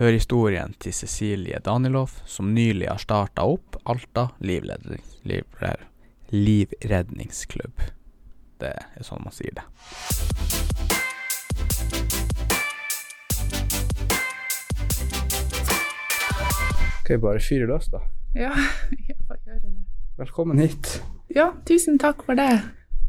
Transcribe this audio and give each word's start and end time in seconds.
Hør 0.00 0.14
historien 0.16 0.70
til 0.80 0.94
Cecilie 0.96 1.58
Danilov, 1.60 2.14
som 2.24 2.54
nylig 2.56 2.86
har 2.88 2.96
starta 3.02 3.44
opp 3.44 3.76
Alta 3.84 4.30
livredning, 4.40 5.02
livred, 5.28 5.82
livredningsklubb. 6.32 7.82
Det 8.64 8.70
er 8.80 9.04
sånn 9.04 9.20
man 9.20 9.34
sier 9.36 9.52
det. 9.58 9.66
Skal 17.02 17.18
vi 17.18 17.20
bare 17.26 17.44
fyre 17.44 17.68
løs, 17.68 17.92
da? 17.92 18.00
Ja, 18.32 18.54
jeg 19.10 19.18
får 19.26 19.36
gjøre 19.44 19.60
det. 19.66 19.84
Velkommen 20.24 20.64
hit. 20.64 20.94
Ja, 21.28 21.50
tusen 21.68 22.00
takk 22.00 22.24
for 22.24 22.40
det. 22.40 22.48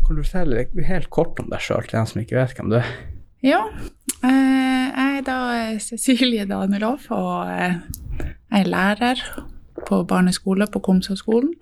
Kan 0.03 0.19
du 0.19 0.25
fortelle 0.25 0.67
helt 0.91 1.07
kort 1.07 1.39
om 1.39 1.47
deg 1.55 1.63
sjøl, 1.63 1.87
til 1.87 2.01
den 2.01 2.11
som 2.11 2.25
ikke 2.25 2.41
vet 2.41 2.59
hvem 2.59 2.75
du 2.75 2.81
er? 2.83 2.93
Ja, 3.47 3.63
eh, 4.27 4.91
jeg 4.91 5.10
da 5.25 5.37
er 5.55 5.79
Cecilie 5.83 6.45
Danilov, 6.47 7.07
og 7.09 7.49
eh, 7.51 7.79
jeg 8.51 8.63
er 8.63 8.69
lærer 8.69 9.23
på 9.88 10.03
barneskole 10.07 10.67
på 10.71 10.79
Komsåsskolen. 10.79 11.53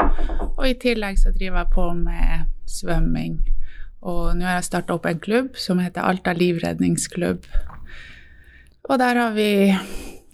Og 0.57 0.65
i 0.67 0.75
tillegg 0.77 1.17
så 1.19 1.31
driver 1.33 1.63
jeg 1.63 1.73
på 1.73 1.87
med 1.97 2.45
svømming. 2.69 3.39
Og 4.01 4.37
nå 4.37 4.45
har 4.45 4.59
jeg 4.59 4.69
starta 4.69 4.95
opp 4.95 5.07
en 5.09 5.19
klubb 5.23 5.57
som 5.59 5.81
heter 5.81 6.05
Alta 6.05 6.33
livredningsklubb. 6.37 7.47
Og 8.89 8.99
der 8.99 9.19
har 9.23 9.33
vi 9.35 9.49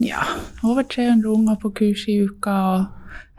ja, 0.03 0.21
over 0.63 0.83
300 0.83 1.29
unger 1.31 1.55
på 1.61 1.71
kurs 1.79 2.05
i 2.11 2.19
uka, 2.27 2.51
og 2.51 2.85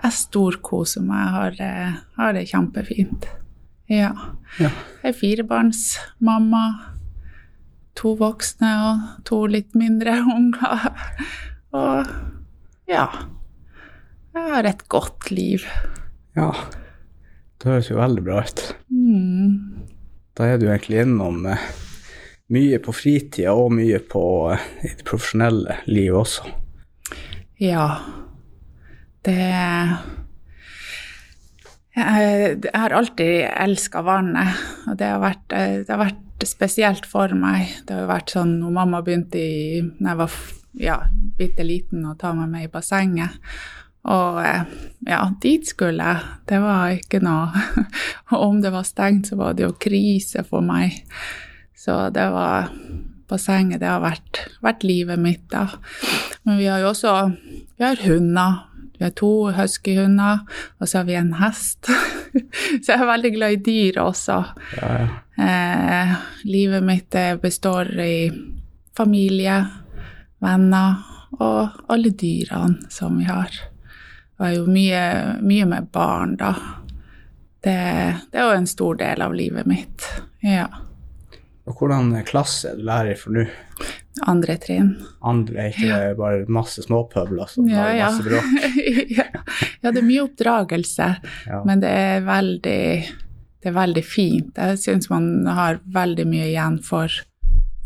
jeg 0.03 0.19
storkoser 0.23 1.05
meg. 1.05 1.29
Har, 1.37 1.61
eh, 1.61 2.03
har 2.17 2.33
det 2.33 2.49
kjempefint. 2.49 3.29
Ja. 3.89 4.13
Ja. 4.59 4.71
Jeg 5.03 5.13
er 5.13 5.19
firebarnsmamma. 5.21 6.96
To 7.97 8.13
voksne 8.21 8.73
og 8.87 9.05
to 9.29 9.43
litt 9.51 9.77
mindre 9.79 10.19
unger. 10.37 10.91
Og 11.77 12.11
ja. 12.91 13.07
Jeg 14.37 14.53
har 14.53 14.69
et 14.69 14.85
godt 14.93 15.31
liv. 15.33 15.65
Ja. 16.37 16.51
Det 17.57 17.73
høres 17.73 17.89
jo 17.89 17.97
veldig 17.99 18.23
bra 18.27 18.43
ut. 18.45 18.63
Mm. 18.93 19.87
Da 20.37 20.51
er 20.53 20.61
du 20.61 20.67
egentlig 20.69 21.01
innom 21.07 21.47
eh, 21.49 21.63
mye 22.53 22.79
på 22.85 22.93
fritida 22.95 23.55
og 23.57 23.73
mye 23.75 24.03
på 24.05 24.23
eh, 24.53 24.67
i 24.85 24.93
det 24.93 25.07
profesjonelle 25.09 25.79
livet 25.89 26.21
også. 26.21 26.53
Ja. 27.63 27.89
Det 29.25 29.41
Jeg, 31.97 32.59
jeg 32.61 32.77
har 32.77 32.93
alltid 32.93 33.49
elska 33.49 34.03
vannet, 34.05 34.61
og 34.85 34.99
det 35.01 35.07
har, 35.09 35.21
vært, 35.23 35.47
eh, 35.57 35.79
det 35.81 35.89
har 35.89 36.03
vært 36.03 36.26
spesielt 36.45 37.07
for 37.09 37.33
meg. 37.39 37.73
Det 37.87 37.95
har 37.95 38.05
jo 38.05 38.11
vært 38.11 38.35
sånn 38.35 38.59
når 38.61 38.77
mamma 38.77 39.01
begynte 39.07 39.41
i, 39.41 39.81
når 39.81 40.11
jeg 40.11 40.21
var 40.21 40.37
ja, 40.77 40.99
bitte 41.39 41.65
liten, 41.65 42.05
å 42.05 42.17
ta 42.21 42.35
meg 42.37 42.51
med 42.53 42.67
i 42.67 42.73
bassenget. 42.73 43.41
Og 44.07 44.39
eh, 44.45 44.69
ja, 45.09 45.23
dit 45.43 45.67
skulle 45.67 46.05
jeg. 46.05 46.35
Det 46.47 46.61
var 46.63 46.93
ikke 46.95 47.19
noe 47.25 47.49
Og 48.35 48.45
om 48.45 48.61
det 48.63 48.71
var 48.75 48.87
stengt, 48.87 49.31
så 49.31 49.39
var 49.41 49.57
det 49.57 49.67
jo 49.67 49.73
krise 49.81 50.45
for 50.47 50.63
meg. 50.63 51.01
Så 51.77 51.97
det 52.15 52.29
var 52.35 52.71
Bassenget, 53.27 53.81
det 53.83 53.89
har 53.91 54.05
vært, 54.05 54.45
vært 54.63 54.85
livet 54.87 55.19
mitt, 55.19 55.43
da. 55.51 55.65
Men 56.47 56.61
vi 56.61 56.69
har 56.71 56.79
jo 56.85 56.93
også 56.93 57.15
Vi 57.77 57.83
har 57.83 57.99
hunder. 58.05 58.61
Vi 58.97 59.05
har 59.05 59.11
to 59.19 59.51
huskyhunder, 59.53 60.47
og 60.81 60.89
så 60.89 61.03
har 61.03 61.09
vi 61.11 61.19
en 61.19 61.35
hest. 61.43 61.91
så 62.83 62.93
jeg 62.93 62.99
er 62.99 63.11
veldig 63.11 63.33
glad 63.37 63.57
i 63.57 63.63
dyr 63.67 64.01
også. 64.03 64.39
Ja, 64.81 64.93
ja. 65.03 65.09
Eh, 65.37 66.15
livet 66.49 66.85
mitt 66.85 67.15
eh, 67.15 67.35
består 67.41 67.91
i 68.01 68.31
familie, 68.97 69.59
venner 70.41 70.95
og 71.37 71.91
alle 71.93 72.13
dyrene 72.17 72.91
som 72.93 73.19
vi 73.19 73.27
har. 73.29 73.53
Jeg 74.37 74.47
er 74.47 74.57
jo 74.59 74.67
mye, 74.69 75.05
mye 75.45 75.69
med 75.69 75.93
barn, 75.93 76.37
da. 76.41 76.53
Det, 77.65 77.77
det 78.31 78.41
er 78.41 78.51
jo 78.51 78.57
en 78.57 78.69
stor 78.69 78.99
del 79.01 79.25
av 79.25 79.35
livet 79.37 79.69
mitt. 79.69 80.05
Ja. 80.45 80.69
Og 81.67 81.81
hvordan 81.81 82.13
klasse 82.29 82.77
du 82.77 82.85
lærer 82.87 83.17
for 83.19 83.35
nå? 83.35 83.47
Andre 84.25 84.55
trinn. 84.57 84.95
Andre 85.21 85.67
ikke 85.69 85.89
det 85.93 86.17
bare 86.17 86.45
masse 86.49 86.81
småpøbler 86.87 87.51
som 87.53 87.67
Ja, 87.69 87.83
har 87.83 87.95
ja. 87.99 88.07
masse 88.11 88.25
bråk? 88.25 88.45
ja. 89.19 89.27
ja, 89.83 89.91
det 89.93 90.01
er 90.01 90.07
mye 90.09 90.23
oppdragelse, 90.25 91.09
Ja. 91.47 91.59
men 91.69 91.81
det 91.85 91.91
er 91.93 92.25
veldig, 92.25 92.81
det 93.61 93.69
er 93.71 93.77
veldig 93.77 94.05
fint. 94.09 94.57
Jeg 94.57 94.79
syns 94.81 95.11
man 95.13 95.29
har 95.47 95.81
veldig 95.85 96.25
mye 96.31 96.47
igjen 96.49 96.79
for, 96.83 97.13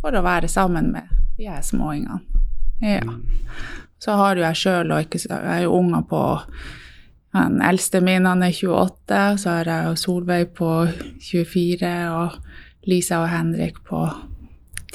for 0.00 0.14
å 0.14 0.22
være 0.22 0.48
sammen 0.48 0.92
med 0.94 1.10
de 1.36 1.48
her 1.50 1.62
småingene. 1.66 2.20
Ja. 2.80 3.02
Så 4.00 4.14
har 4.16 4.36
jo 4.38 4.46
jeg 4.46 4.56
sjøl, 4.62 4.92
og 4.94 5.02
ikke, 5.04 5.18
jeg 5.26 5.50
er 5.58 5.64
jo 5.66 5.74
unger 5.76 6.06
på 6.08 6.22
Den 7.34 7.60
eldste 7.62 8.00
min 8.02 8.24
han 8.26 8.42
er 8.42 8.50
28, 8.50 9.18
så 9.38 9.50
har 9.58 9.68
jeg 9.68 9.98
Solveig 10.00 10.48
på 10.58 10.70
24, 11.22 11.90
og 12.10 12.38
Lisa 12.90 13.20
og 13.22 13.28
Henrik 13.30 13.76
på 13.86 14.00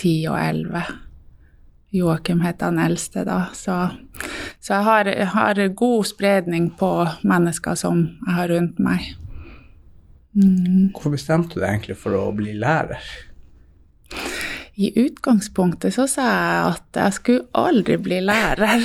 10 0.01 0.27
og 0.33 0.39
11. 0.41 0.81
Joakim 1.95 2.41
heter 2.43 2.71
han 2.71 2.79
eldste, 2.83 3.23
da. 3.27 3.45
Så, 3.55 3.77
så 4.59 4.73
jeg 4.77 4.87
har, 4.87 5.11
jeg 5.11 5.29
har 5.33 5.61
god 5.79 6.09
spredning 6.09 6.71
på 6.79 6.91
mennesker 7.23 7.77
som 7.79 8.07
jeg 8.25 8.35
har 8.39 8.51
rundt 8.51 8.81
meg. 8.83 9.13
Mm. 10.35 10.91
Hvorfor 10.91 11.15
bestemte 11.15 11.55
du 11.55 11.61
deg 11.61 11.69
egentlig 11.69 11.95
for 11.99 12.17
å 12.19 12.27
bli 12.35 12.57
lærer? 12.59 13.03
I 14.75 14.91
utgangspunktet 14.99 15.95
så 15.95 16.03
sa 16.11 16.25
jeg 16.27 16.73
at 16.73 16.99
jeg 16.99 17.15
skulle 17.15 17.45
aldri 17.55 17.95
bli 18.03 18.19
lærer. 18.27 18.83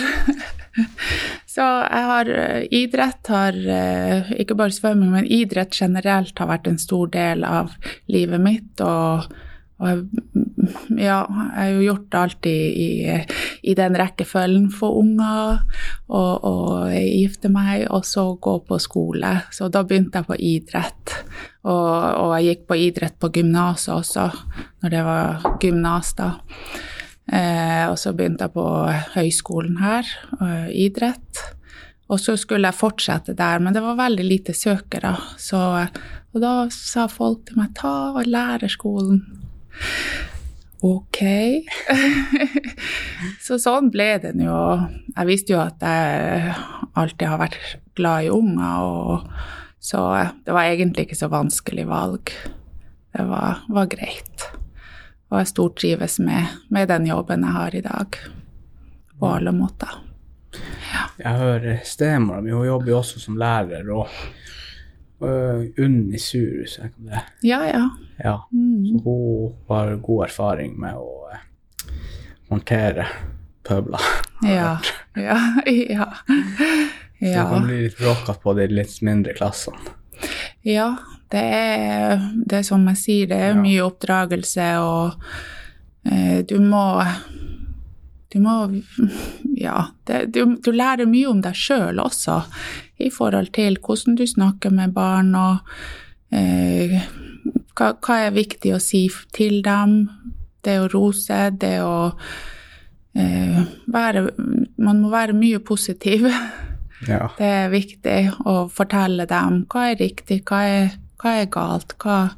så 1.55 1.67
jeg 1.83 2.05
har 2.13 2.31
eh, 2.31 2.69
idrett 2.79 3.31
har 3.33 3.57
eh, 3.59 4.31
Ikke 4.39 4.55
bare 4.55 4.75
svømming, 4.75 5.11
men 5.17 5.27
idrett 5.27 5.75
generelt 5.75 6.39
har 6.39 6.51
vært 6.53 6.71
en 6.71 6.79
stor 6.79 7.11
del 7.11 7.43
av 7.47 7.75
livet 8.07 8.43
mitt. 8.45 8.71
Og, 8.87 9.27
og 9.81 9.89
jeg, 9.89 10.01
ja, 11.01 11.23
jeg 11.25 11.55
har 11.57 11.71
jo 11.73 11.85
gjort 11.87 12.07
det 12.13 12.19
alltid 12.21 12.81
i, 12.85 13.15
i 13.73 13.75
den 13.79 13.97
rekkefølgen 13.97 14.69
for 14.75 14.99
unger. 15.01 15.63
Og, 16.11 16.45
og 16.45 16.93
gifte 16.93 17.49
meg, 17.53 17.87
og 17.89 18.05
så 18.05 18.27
gå 18.37 18.59
på 18.69 18.81
skole. 18.83 19.33
Så 19.57 19.71
da 19.73 19.83
begynte 19.87 20.21
jeg 20.21 20.29
på 20.29 20.37
idrett. 20.37 21.17
Og, 21.65 21.89
og 21.97 22.35
jeg 22.37 22.51
gikk 22.51 22.69
på 22.69 22.81
idrett 22.85 23.17
på 23.21 23.33
gymnaset 23.33 23.95
også, 23.97 24.29
når 24.85 24.95
det 24.95 25.03
var 25.09 25.49
gymnas, 25.63 26.13
da. 26.19 26.31
Eh, 27.31 27.85
og 27.87 27.97
så 28.01 28.13
begynte 28.17 28.49
jeg 28.49 28.57
på 28.57 28.67
høyskolen 29.15 29.81
her, 29.81 30.09
eh, 30.43 30.71
idrett. 30.87 31.45
Og 32.11 32.19
så 32.19 32.35
skulle 32.37 32.69
jeg 32.69 32.81
fortsette 32.81 33.37
der, 33.39 33.61
men 33.63 33.73
det 33.77 33.85
var 33.85 34.01
veldig 34.01 34.25
lite 34.27 34.55
søkere. 34.57 35.15
Så, 35.39 35.61
og 36.35 36.43
da 36.43 36.55
sa 36.75 37.07
folk 37.09 37.47
til 37.47 37.61
meg 37.61 37.77
ta 37.79 38.19
lærerskolen. 38.27 39.40
Ok. 40.81 41.21
så 43.47 43.59
sånn 43.61 43.91
ble 43.93 44.15
det 44.23 44.33
nå. 44.39 44.61
Jeg 45.13 45.29
visste 45.29 45.53
jo 45.55 45.61
at 45.61 45.83
jeg 45.85 46.55
alltid 46.97 47.27
har 47.29 47.43
vært 47.43 47.59
glad 47.99 48.27
i 48.27 48.33
unger, 48.33 48.81
og 48.81 49.81
så 49.81 50.07
det 50.47 50.57
var 50.57 50.71
egentlig 50.71 51.09
ikke 51.09 51.21
så 51.21 51.29
vanskelig 51.33 51.85
valg. 51.89 52.33
Det 53.13 53.27
var, 53.29 53.65
var 53.69 53.91
greit. 53.93 54.47
Og 55.31 55.43
jeg 55.43 55.51
stortrives 55.53 56.19
med, 56.25 56.49
med 56.73 56.89
den 56.91 57.11
jobben 57.11 57.45
jeg 57.45 57.57
har 57.59 57.77
i 57.77 57.85
dag, 57.85 58.21
på 59.21 59.35
alle 59.37 59.53
måter. 59.55 60.01
Jeg 61.21 61.37
hører 61.37 61.83
stemora 61.87 62.41
mi, 62.43 62.55
hun 62.57 62.67
jobber 62.67 62.91
jo 62.91 63.01
også 63.03 63.21
som 63.23 63.37
lærer, 63.39 63.87
og 63.93 64.09
Unni 65.21 66.19
Surus, 66.19 66.79
jeg 66.79 66.93
kan 66.95 67.11
det? 67.11 67.23
Ja, 67.47 67.61
ja. 67.69 67.85
Ja. 68.25 68.35
Mm. 68.53 68.87
Så 68.87 68.99
hun 69.05 69.53
har 69.69 69.95
god 69.97 70.25
erfaring 70.29 70.75
med 70.81 70.97
å 70.97 71.29
eh, 71.33 71.43
håndtere 72.49 73.07
pøbler. 73.67 74.11
Ja. 74.47 74.79
Ja. 75.19 75.37
Ja. 75.91 76.07
Så 77.21 77.27
det 77.27 77.33
blir 77.35 77.49
kan 77.51 77.65
bli 77.67 77.79
litt 77.83 77.99
bråkete 77.99 78.35
på 78.41 78.53
de 78.57 78.67
litt 78.73 78.95
mindre 79.05 79.35
klassene. 79.37 79.91
Ja, 80.65 80.95
det 81.29 81.43
er, 81.43 82.23
det 82.47 82.63
er 82.63 82.65
som 82.65 82.87
jeg 82.89 83.01
sier, 83.01 83.27
det 83.29 83.41
er 83.51 83.59
mye 83.61 83.83
oppdragelse, 83.85 84.69
og 84.81 85.21
eh, 86.09 86.41
du 86.49 86.57
må 86.65 86.85
Du 88.33 88.39
må 88.41 88.55
Ja, 89.59 89.91
det, 90.07 90.33
du, 90.33 90.57
du 90.65 90.71
lærer 90.73 91.05
mye 91.11 91.29
om 91.29 91.41
deg 91.45 91.57
sjøl 91.59 92.01
også, 92.01 92.41
i 93.01 93.11
forhold 93.11 93.53
til 93.57 93.79
hvordan 93.81 94.17
du 94.19 94.27
snakker 94.27 94.71
med 94.71 94.95
barn, 94.95 95.35
og 95.35 95.59
eh, 96.33 97.01
hva, 97.77 97.93
hva 97.97 98.19
er 98.27 98.37
viktig 98.37 98.75
å 98.77 98.83
si 98.83 99.07
til 99.35 99.61
dem. 99.67 100.03
Det 100.61 100.77
å 100.83 100.89
rose, 100.93 101.39
det 101.57 101.79
å 101.81 102.11
eh, 103.17 103.61
være 103.89 104.27
Man 104.77 105.01
må 105.01 105.13
være 105.13 105.37
mye 105.37 105.63
positiv. 105.65 106.29
Ja. 107.09 107.31
Det 107.39 107.47
er 107.49 107.71
viktig 107.73 108.17
å 108.45 108.67
fortelle 108.69 109.25
dem 109.25 109.63
hva 109.73 109.87
er 109.89 109.95
riktig, 109.97 110.43
hva 110.45 110.59
er, 110.69 110.91
hva 111.17 111.31
er 111.41 111.47
galt, 111.49 111.95
hva, 112.03 112.35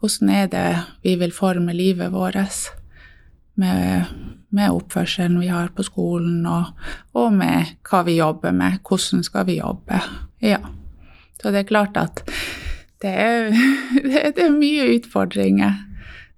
hvordan 0.00 0.30
er 0.32 0.46
det 0.48 0.68
vi 1.04 1.12
vil 1.20 1.34
forme 1.36 1.74
livet 1.76 2.14
vårt 2.14 2.70
med, 3.60 4.08
med 4.54 4.72
oppførselen 4.72 5.40
vi 5.42 5.50
har 5.52 5.72
på 5.76 5.84
skolen, 5.86 6.46
og, 6.48 6.72
og, 7.14 7.32
med 7.36 7.74
hva 7.88 8.02
vi 8.06 8.18
jobber 8.18 8.54
med. 8.56 8.80
Hvordan 8.86 9.24
skal 9.26 9.46
vi 9.48 9.58
jobbe? 9.58 10.00
Ja. 10.44 10.60
Så 11.38 11.52
det 11.54 11.64
er 11.64 11.68
klart 11.68 11.98
at 12.00 12.24
det 13.02 13.12
er, 13.12 13.52
det 14.36 14.44
er 14.46 14.54
mye 14.54 14.88
utfordringer. 14.96 15.84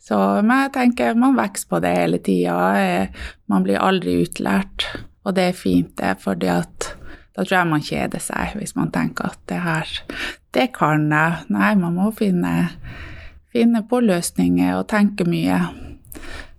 Så, 0.00 0.16
jeg 0.42 0.72
tenker 0.74 1.14
man 1.14 1.36
vokser 1.38 1.68
på 1.70 1.80
det 1.84 1.92
hele 1.94 2.18
tida. 2.24 3.06
Man 3.46 3.66
blir 3.66 3.80
aldri 3.80 4.22
utlært. 4.24 4.88
Og 5.24 5.36
det 5.36 5.50
er 5.50 5.56
fint, 5.56 5.92
det, 6.00 6.16
fordi 6.22 6.48
at 6.48 6.94
da 7.36 7.44
tror 7.44 7.56
jeg 7.58 7.68
man 7.70 7.84
kjeder 7.84 8.22
seg 8.24 8.56
hvis 8.58 8.74
man 8.76 8.90
tenker 8.92 9.30
at 9.30 9.38
det 9.48 9.60
her, 9.62 9.90
det 10.56 10.70
kan 10.76 11.06
jeg. 11.12 11.44
Nei, 11.52 11.74
man 11.78 11.94
må 11.98 12.08
finne, 12.16 12.70
finne 13.52 13.84
på 13.86 14.00
løsninger 14.02 14.74
og 14.78 14.88
tenke 14.90 15.28
mye. 15.28 15.60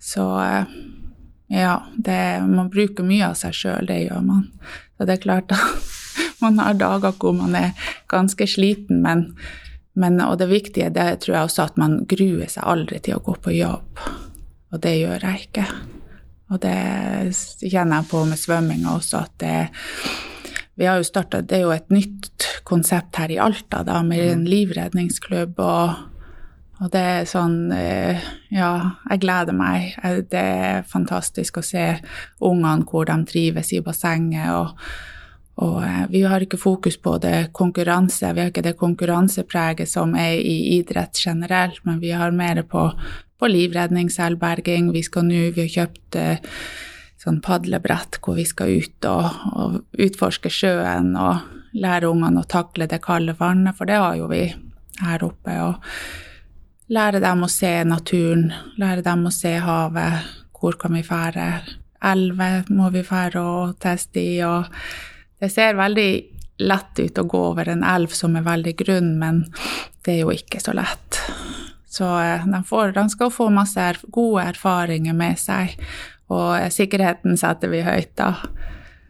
Så 0.01 0.25
ja, 1.51 1.81
det, 1.97 2.17
man 2.47 2.69
bruker 2.71 3.03
mye 3.03 3.27
av 3.27 3.35
seg 3.39 3.55
sjøl, 3.55 3.89
det 3.89 4.05
gjør 4.05 4.23
man. 4.23 4.45
Så 4.95 5.07
det 5.07 5.17
er 5.17 5.25
klart 5.25 5.51
at 5.51 5.89
man 6.43 6.59
har 6.63 6.79
dager 6.79 7.15
hvor 7.19 7.35
man 7.35 7.57
er 7.59 7.89
ganske 8.11 8.47
sliten, 8.47 9.01
men, 9.03 9.25
men, 9.99 10.21
og 10.23 10.37
det 10.39 10.47
viktige 10.51 10.91
det 10.95 11.09
tror 11.25 11.35
jeg 11.35 11.49
også 11.49 11.65
at 11.67 11.79
man 11.81 12.01
gruer 12.07 12.47
seg 12.51 12.63
aldri 12.63 13.01
til 13.03 13.19
å 13.19 13.23
gå 13.25 13.35
på 13.43 13.55
jobb. 13.57 14.03
Og 14.71 14.79
det 14.79 14.95
gjør 15.01 15.27
jeg 15.27 15.49
ikke. 15.49 15.67
Og 16.51 16.61
det 16.63 16.77
kjenner 17.67 17.99
jeg 17.99 18.09
på 18.11 18.23
med 18.27 18.39
svømminga 18.39 18.95
også, 18.95 19.25
at 19.25 19.35
det 19.43 19.57
vi 20.79 20.87
har 20.87 20.97
jo 20.97 21.05
starta 21.05 21.41
Det 21.45 21.59
er 21.59 21.65
jo 21.65 21.73
et 21.75 21.91
nytt 21.93 22.45
konsept 22.65 23.19
her 23.19 23.29
i 23.29 23.37
Alta, 23.43 23.83
da, 23.85 23.99
med 24.07 24.23
en 24.23 24.45
mm. 24.45 24.47
livredningsklubb. 24.49 25.59
og, 25.59 26.10
og 26.81 26.89
det 26.93 27.01
er 27.13 27.29
sånn 27.29 27.71
eh, 27.75 28.19
Ja, 28.51 28.97
jeg 29.09 29.21
gleder 29.21 29.55
meg. 29.55 29.93
Det 30.31 30.41
er 30.41 30.85
fantastisk 30.89 31.61
å 31.61 31.65
se 31.65 31.85
ungene 32.41 32.87
hvor 32.89 33.05
de 33.09 33.17
trives 33.29 33.73
i 33.77 33.83
bassenget. 33.85 34.49
og 34.51 34.77
og 35.61 35.81
eh, 35.83 36.05
vi 36.09 36.21
har 36.25 36.41
ikke 36.41 36.59
fokus 36.59 36.97
på 36.97 37.17
det 37.21 37.51
konkurranse, 37.57 38.31
vi 38.33 38.41
har 38.41 38.51
ikke 38.51 38.65
det 38.65 38.77
konkurransepreget 38.79 39.89
som 39.89 40.15
er 40.17 40.39
i 40.39 40.77
idrett 40.77 41.19
generelt, 41.19 41.81
men 41.85 41.99
vi 42.01 42.13
har 42.15 42.31
mer 42.31 42.63
på, 42.63 42.87
på 43.37 43.49
livredning, 43.51 44.09
selvberging. 44.09 44.91
Vi 44.95 45.03
skal 45.05 45.27
nå, 45.27 45.43
vi 45.53 45.67
har 45.67 45.75
kjøpt 45.75 46.17
eh, 46.17 46.57
sånn 47.21 47.41
padlebrett 47.45 48.17
hvor 48.23 48.39
vi 48.39 48.47
skal 48.49 48.79
ut 48.81 49.09
og, 49.09 49.45
og, 49.51 49.79
utforske 50.01 50.49
sjøen 50.49 51.13
og 51.19 51.77
lære 51.77 52.09
ungene 52.09 52.41
å 52.41 52.49
takle 52.49 52.87
det 52.89 53.03
kalde 53.03 53.37
vannet, 53.37 53.77
for 53.77 53.89
det 53.89 53.99
har 54.01 54.17
jo 54.17 54.31
vi 54.31 54.47
her 55.01 55.23
oppe. 55.27 55.59
Og 55.61 56.30
lære 56.91 57.21
dem 57.23 57.45
å 57.45 57.49
se 57.51 57.71
naturen, 57.87 58.49
lære 58.79 59.03
dem 59.05 59.25
å 59.27 59.33
se 59.33 59.55
havet. 59.63 60.27
Hvor 60.61 60.77
kan 60.81 60.93
vi 60.97 61.03
fære? 61.05 61.47
Elver 62.11 62.67
må 62.73 62.89
vi 62.93 63.03
fære 63.05 63.41
og 63.41 63.79
teste 63.81 64.21
i. 64.21 64.41
og 64.45 64.67
Det 65.39 65.49
ser 65.53 65.79
veldig 65.79 66.11
lett 66.61 66.99
ut 66.99 67.17
å 67.17 67.25
gå 67.25 67.41
over 67.53 67.71
en 67.71 67.85
elv 67.87 68.13
som 68.13 68.35
er 68.37 68.45
veldig 68.45 68.75
grunn, 68.77 69.15
men 69.21 69.45
det 70.05 70.17
er 70.17 70.23
jo 70.25 70.35
ikke 70.35 70.61
så 70.61 70.75
lett. 70.77 71.21
Så 71.91 72.07
eh, 72.21 72.45
de, 72.47 72.61
får, 72.67 72.93
de 72.95 73.07
skal 73.11 73.33
få 73.33 73.49
masse 73.53 73.87
gode 74.13 74.45
erfaringer 74.53 75.17
med 75.17 75.39
seg. 75.41 75.73
Og 76.31 76.71
sikkerheten 76.71 77.35
setter 77.39 77.71
vi 77.73 77.81
høyt, 77.83 78.13
da. 78.19 78.35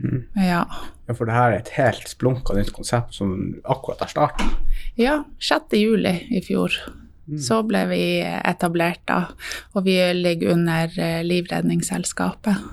Mm. 0.02 0.24
Ja. 0.40 0.64
ja. 0.64 1.14
For 1.14 1.28
det 1.30 1.36
her 1.36 1.52
er 1.52 1.60
et 1.60 1.76
helt 1.76 2.08
splunka 2.10 2.56
nytt 2.58 2.72
konsept 2.74 3.14
som 3.14 3.36
akkurat 3.70 4.02
har 4.02 4.10
starta? 4.10 4.48
Ja, 4.98 5.22
6. 5.44 5.78
juli 5.78 6.16
i 6.34 6.42
fjor. 6.46 6.74
Mm. 7.30 7.40
Så 7.40 7.62
ble 7.64 7.84
vi 7.92 8.04
etablert 8.26 9.04
da, 9.10 9.22
og 9.76 9.86
vi 9.86 9.98
ligger 10.18 10.56
under 10.56 10.96
eh, 10.98 11.22
Livredningsselskapet. 11.24 12.64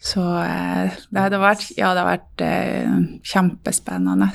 Så 0.00 0.22
eh, 0.40 1.00
det 1.10 1.24
hadde 1.26 1.40
vært, 1.42 1.66
ja, 1.76 1.90
det 1.92 2.04
har 2.04 2.12
vært 2.14 2.44
eh, 2.46 2.94
kjempespennende. 3.26 4.30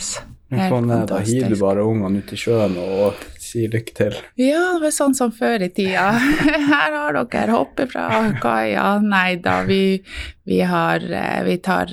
Sånn, 0.55 0.91
da 1.09 1.17
hiver 1.25 1.55
du 1.55 1.57
bare 1.57 1.87
ungene 1.87 2.21
ut 2.21 2.29
i 2.31 2.37
sjøen 2.37 2.75
og 2.77 3.23
sier 3.41 3.71
lykke 3.73 3.95
til. 3.97 4.19
Ja, 4.37 4.75
det 4.75 4.83
var 4.83 4.93
sånn 4.93 5.17
som 5.17 5.33
før 5.33 5.65
i 5.65 5.71
tida. 5.73 6.05
Her 6.69 6.99
har 6.99 7.17
dere 7.17 7.55
hoppe 7.55 7.87
fra 7.89 8.05
kaia. 8.43 8.85
Nei 9.01 9.39
da, 9.41 9.57
vi, 9.65 9.97
vi, 10.45 10.61
har, 10.69 11.07
vi 11.47 11.57
tar 11.65 11.91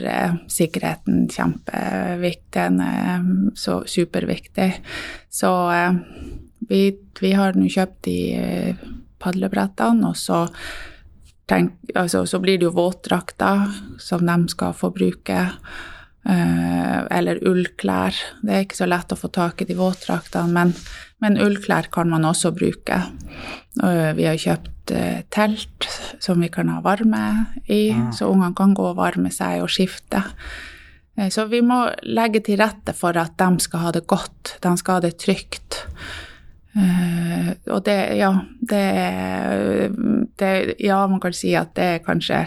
sikkerheten 0.53 1.27
kjempeviktig. 1.33 2.53
Den 2.53 2.81
er 2.85 3.27
så 3.57 3.81
superviktig. 3.89 4.69
Så 5.33 5.51
vi, 6.73 6.83
vi, 7.21 7.35
har 7.37 7.59
nå 7.59 7.69
kjøpt 7.71 8.03
de 8.09 8.19
uh, 8.41 8.91
padlebrettene, 9.23 10.09
og 10.09 10.19
så, 10.19 10.47
tenk, 11.51 11.77
altså, 11.95 12.25
så 12.27 12.41
blir 12.43 12.59
det 12.59 12.71
jo 12.71 12.77
våtdrakter 12.77 13.69
som 14.03 14.25
de 14.27 14.39
skal 14.53 14.77
få 14.77 14.93
bruke. 14.95 15.49
Eh, 16.23 16.99
eller 17.11 17.41
ullklær. 17.51 18.15
Det 18.47 18.53
er 18.55 18.61
ikke 18.63 18.79
så 18.79 18.87
lett 18.87 19.11
å 19.11 19.19
få 19.19 19.27
tak 19.35 19.65
i 19.65 19.67
de 19.67 19.75
våtdraktene, 19.75 20.55
men, 20.55 20.71
men 21.19 21.39
ullklær 21.43 21.89
kan 21.91 22.13
man 22.13 22.23
også 22.29 22.53
bruke. 22.55 23.01
Vi 23.75 24.29
har 24.29 24.39
kjøpt 24.39 24.93
eh, 24.95 25.25
telt 25.35 25.89
som 26.23 26.39
vi 26.39 26.51
kan 26.55 26.71
ha 26.71 26.79
varme 26.85 27.25
i, 27.67 27.89
så 28.15 28.31
ungene 28.31 28.55
kan 28.55 28.77
gå 28.79 28.87
og 28.93 29.01
varme 29.01 29.35
seg 29.35 29.65
og 29.65 29.75
skifte. 29.75 30.23
Eh, 31.19 31.29
så 31.29 31.47
vi 31.51 31.63
må 31.65 31.85
legge 32.03 32.43
til 32.47 32.61
rette 32.63 32.95
for 32.97 33.19
at 33.21 33.37
de 33.41 33.65
skal 33.65 33.87
ha 33.87 33.95
det 33.95 34.07
godt, 34.11 34.57
de 34.63 34.77
skal 34.81 34.99
ha 34.99 35.07
det 35.07 35.17
trygt. 35.23 35.83
Uh, 36.73 37.53
og 37.69 37.83
det, 37.85 37.97
ja, 38.17 38.31
det, 38.61 38.85
det, 40.41 40.75
Ja, 40.81 41.03
man 41.07 41.21
kan 41.21 41.35
si 41.37 41.53
at 41.59 41.75
det 41.77 42.07
kanskje 42.07 42.47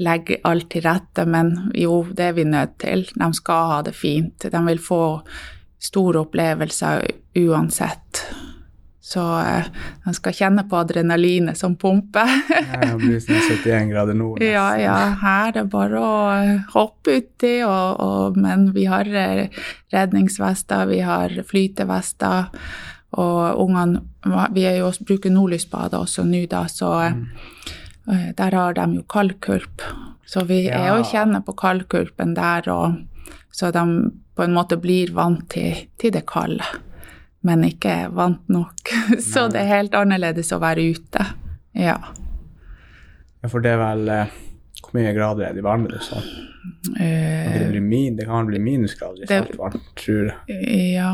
legger 0.00 0.40
alt 0.48 0.70
til 0.72 0.86
rette, 0.86 1.26
men 1.28 1.52
jo, 1.76 2.06
det 2.08 2.30
er 2.30 2.38
vi 2.38 2.46
nødt 2.48 2.78
til. 2.80 3.04
De 3.12 3.28
skal 3.36 3.70
ha 3.74 3.82
det 3.84 3.92
fint. 3.96 4.48
De 4.48 4.64
vil 4.70 4.80
få 4.80 5.02
store 5.76 6.24
opplevelser 6.24 7.04
uansett. 7.36 8.24
Så 9.04 9.22
uh, 9.22 9.68
de 10.08 10.16
skal 10.16 10.34
kjenne 10.40 10.64
på 10.66 10.80
adrenalinet 10.80 11.60
som 11.60 11.76
pumper. 11.76 12.32
det 12.48 12.96
blir 13.04 13.20
sånn 13.20 13.44
71 13.60 13.92
grader 13.92 14.16
nord. 14.16 14.40
Nesten. 14.40 14.56
Ja, 14.56 14.66
ja. 14.80 14.98
Her 15.20 15.52
er 15.52 15.56
det 15.60 15.68
bare 15.76 16.00
å 16.00 16.16
hoppe 16.72 17.20
uti, 17.20 17.58
og, 17.68 18.00
og, 18.00 18.40
men 18.40 18.70
vi 18.74 18.88
har 18.88 19.06
redningsvester, 19.92 20.88
vi 20.88 21.04
har 21.04 21.36
flytevester. 21.44 22.48
Og 23.16 23.60
ungene 23.62 24.02
Vi 24.52 24.64
jo, 24.78 24.90
bruker 25.06 25.30
nordlysbader 25.30 26.02
også 26.02 26.24
nå, 26.26 26.46
da, 26.50 26.64
så 26.66 26.90
mm. 27.14 27.20
uh, 28.10 28.30
der 28.36 28.54
har 28.58 28.74
de 28.74 28.86
jo 28.96 29.02
kaldkulp. 29.08 29.84
Så 30.26 30.42
vi 30.44 30.64
ja. 30.66 30.80
er 30.80 30.96
jo 30.96 31.04
kjenner 31.06 31.44
på 31.46 31.54
kaldkulpen 31.54 32.34
der, 32.34 32.66
og 32.68 32.96
så 33.54 33.70
de 33.70 33.84
på 34.36 34.42
en 34.42 34.56
måte 34.56 34.76
blir 34.76 35.14
vant 35.14 35.46
til, 35.50 35.86
til 35.98 36.12
det 36.12 36.26
kalde. 36.26 36.66
Men 37.46 37.62
ikke 37.64 38.08
vant 38.10 38.48
nok. 38.50 38.90
så 39.32 39.46
det 39.48 39.62
er 39.62 39.76
helt 39.76 39.94
annerledes 39.94 40.50
å 40.52 40.58
være 40.58 40.90
ute. 40.96 41.28
Ja. 41.78 42.00
ja 43.42 43.52
for 43.52 43.62
det 43.62 43.76
er 43.76 43.80
vel 43.84 44.10
uh 44.10 44.42
hvor 44.82 44.92
mye 44.96 45.12
grader 45.16 45.48
er 45.48 45.56
det 45.56 45.62
i 45.62 45.64
varme? 45.64 45.88
Eh, 47.00 47.72
det, 47.72 47.80
min, 47.80 48.16
det, 48.18 48.26
kan 48.28 48.46
bli 48.48 48.58
minusgrader 48.62 49.24
i 49.24 49.28
saltvann, 49.30 49.80
tror 49.98 50.30
jeg. 50.30 50.58
Ja, 50.96 51.12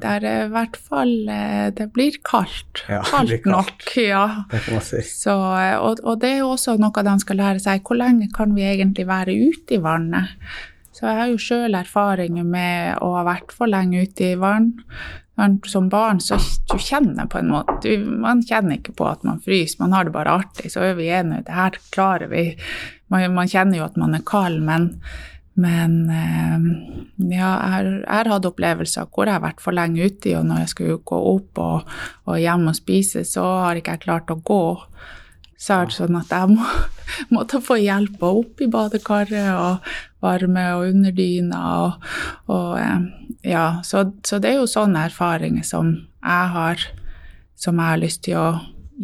det 0.00 0.10
er 0.10 0.26
i 0.30 0.50
hvert 0.52 0.76
fall 0.78 1.12
eh, 1.30 1.68
Det 1.76 1.88
blir 1.94 2.18
kaldt. 2.26 2.84
Ja, 2.88 3.02
kaldt, 3.10 3.30
blir 3.30 3.42
kaldt. 3.44 3.54
nok, 3.54 3.96
ja. 4.00 4.26
Det 4.50 4.62
kan 4.66 4.78
man 4.78 4.86
si. 4.86 5.02
Så, 5.08 5.34
og, 5.34 6.04
og, 6.04 6.20
det 6.22 6.36
er 6.38 6.46
også 6.46 6.78
noe 6.80 7.06
de 7.06 7.16
skal 7.22 7.40
lære 7.42 7.64
seg. 7.64 7.82
Hvor 7.84 8.00
lenge 8.00 8.30
kan 8.34 8.54
vi 8.56 8.66
egentlig 8.68 9.08
være 9.10 9.36
ute 9.50 9.78
i 9.78 9.82
vannet? 9.84 10.38
Så 10.94 11.08
jeg 11.08 11.18
har 11.18 11.30
jo 11.32 11.42
sjøl 11.42 11.74
erfaringer 11.74 12.46
med 12.46 13.02
å 13.02 13.16
ha 13.16 13.24
vært 13.26 13.52
for 13.54 13.70
lenge 13.70 14.06
ute 14.06 14.30
i 14.30 14.38
vann. 14.38 14.70
Som 15.66 15.88
barn 15.90 16.20
så 16.22 16.38
du 16.70 16.76
kjenner 16.78 17.26
på 17.26 17.40
en 17.40 17.48
måte 17.50 17.96
Man 17.98 18.42
kjenner 18.46 18.78
ikke 18.78 18.92
på 18.94 19.08
at 19.10 19.24
man 19.26 19.40
fryser, 19.42 19.80
man 19.80 19.94
har 19.96 20.06
det 20.06 20.14
bare 20.14 20.36
artig. 20.38 20.70
Så 20.70 20.84
er 20.86 20.98
vi 20.98 21.10
enige, 21.10 21.42
det 21.48 21.56
her 21.56 21.78
klarer 21.94 22.30
vi. 22.30 22.44
Man, 23.10 23.26
man 23.34 23.50
kjenner 23.50 23.80
jo 23.80 23.86
at 23.88 23.98
man 23.98 24.14
er 24.14 24.22
kald, 24.26 24.60
men, 24.62 24.92
men 25.58 25.98
eh, 26.14 26.68
ja, 27.34 27.50
jeg 27.50 27.98
har, 28.06 28.30
hatt 28.30 28.46
opplevelser 28.46 29.10
hvor 29.10 29.26
jeg 29.26 29.38
har 29.40 29.44
vært 29.44 29.64
for 29.64 29.74
lenge 29.74 30.06
ute, 30.06 30.36
og 30.38 30.46
når 30.46 30.64
jeg 30.64 30.72
skulle 30.76 31.02
gå 31.02 31.20
opp 31.34 31.62
og, 31.66 31.92
og 32.30 32.40
hjem 32.40 32.70
og 32.70 32.78
spise, 32.78 33.26
så 33.26 33.44
har 33.66 33.82
ikke 33.82 33.98
jeg 33.98 34.06
klart 34.06 34.30
å 34.30 34.38
gå 34.38 34.64
så 35.64 35.78
er 35.78 35.88
det 35.88 35.96
sånn 35.96 36.18
at 36.18 36.32
jeg 36.34 36.52
må, 36.52 36.66
måtte 37.34 37.60
få 37.64 37.78
hjelp 37.80 38.22
opp 38.26 38.60
i 38.60 38.68
badekaret 38.70 39.50
og 39.54 39.94
varme 40.24 40.64
og 40.76 40.90
underdyna 40.90 41.62
og, 41.84 42.08
og 42.52 42.80
eh, 42.80 43.12
Ja, 43.44 43.82
så, 43.84 44.06
så, 44.24 44.38
det 44.40 44.54
er 44.54 44.62
jo 44.62 44.68
sånne 44.70 45.02
erfaringer 45.10 45.66
som 45.68 45.90
jeg 46.24 46.52
har, 46.54 46.84
som 47.60 47.76
jeg 47.76 47.92
har 47.92 48.00
lyst 48.00 48.22
til 48.24 48.38
å 48.40 48.46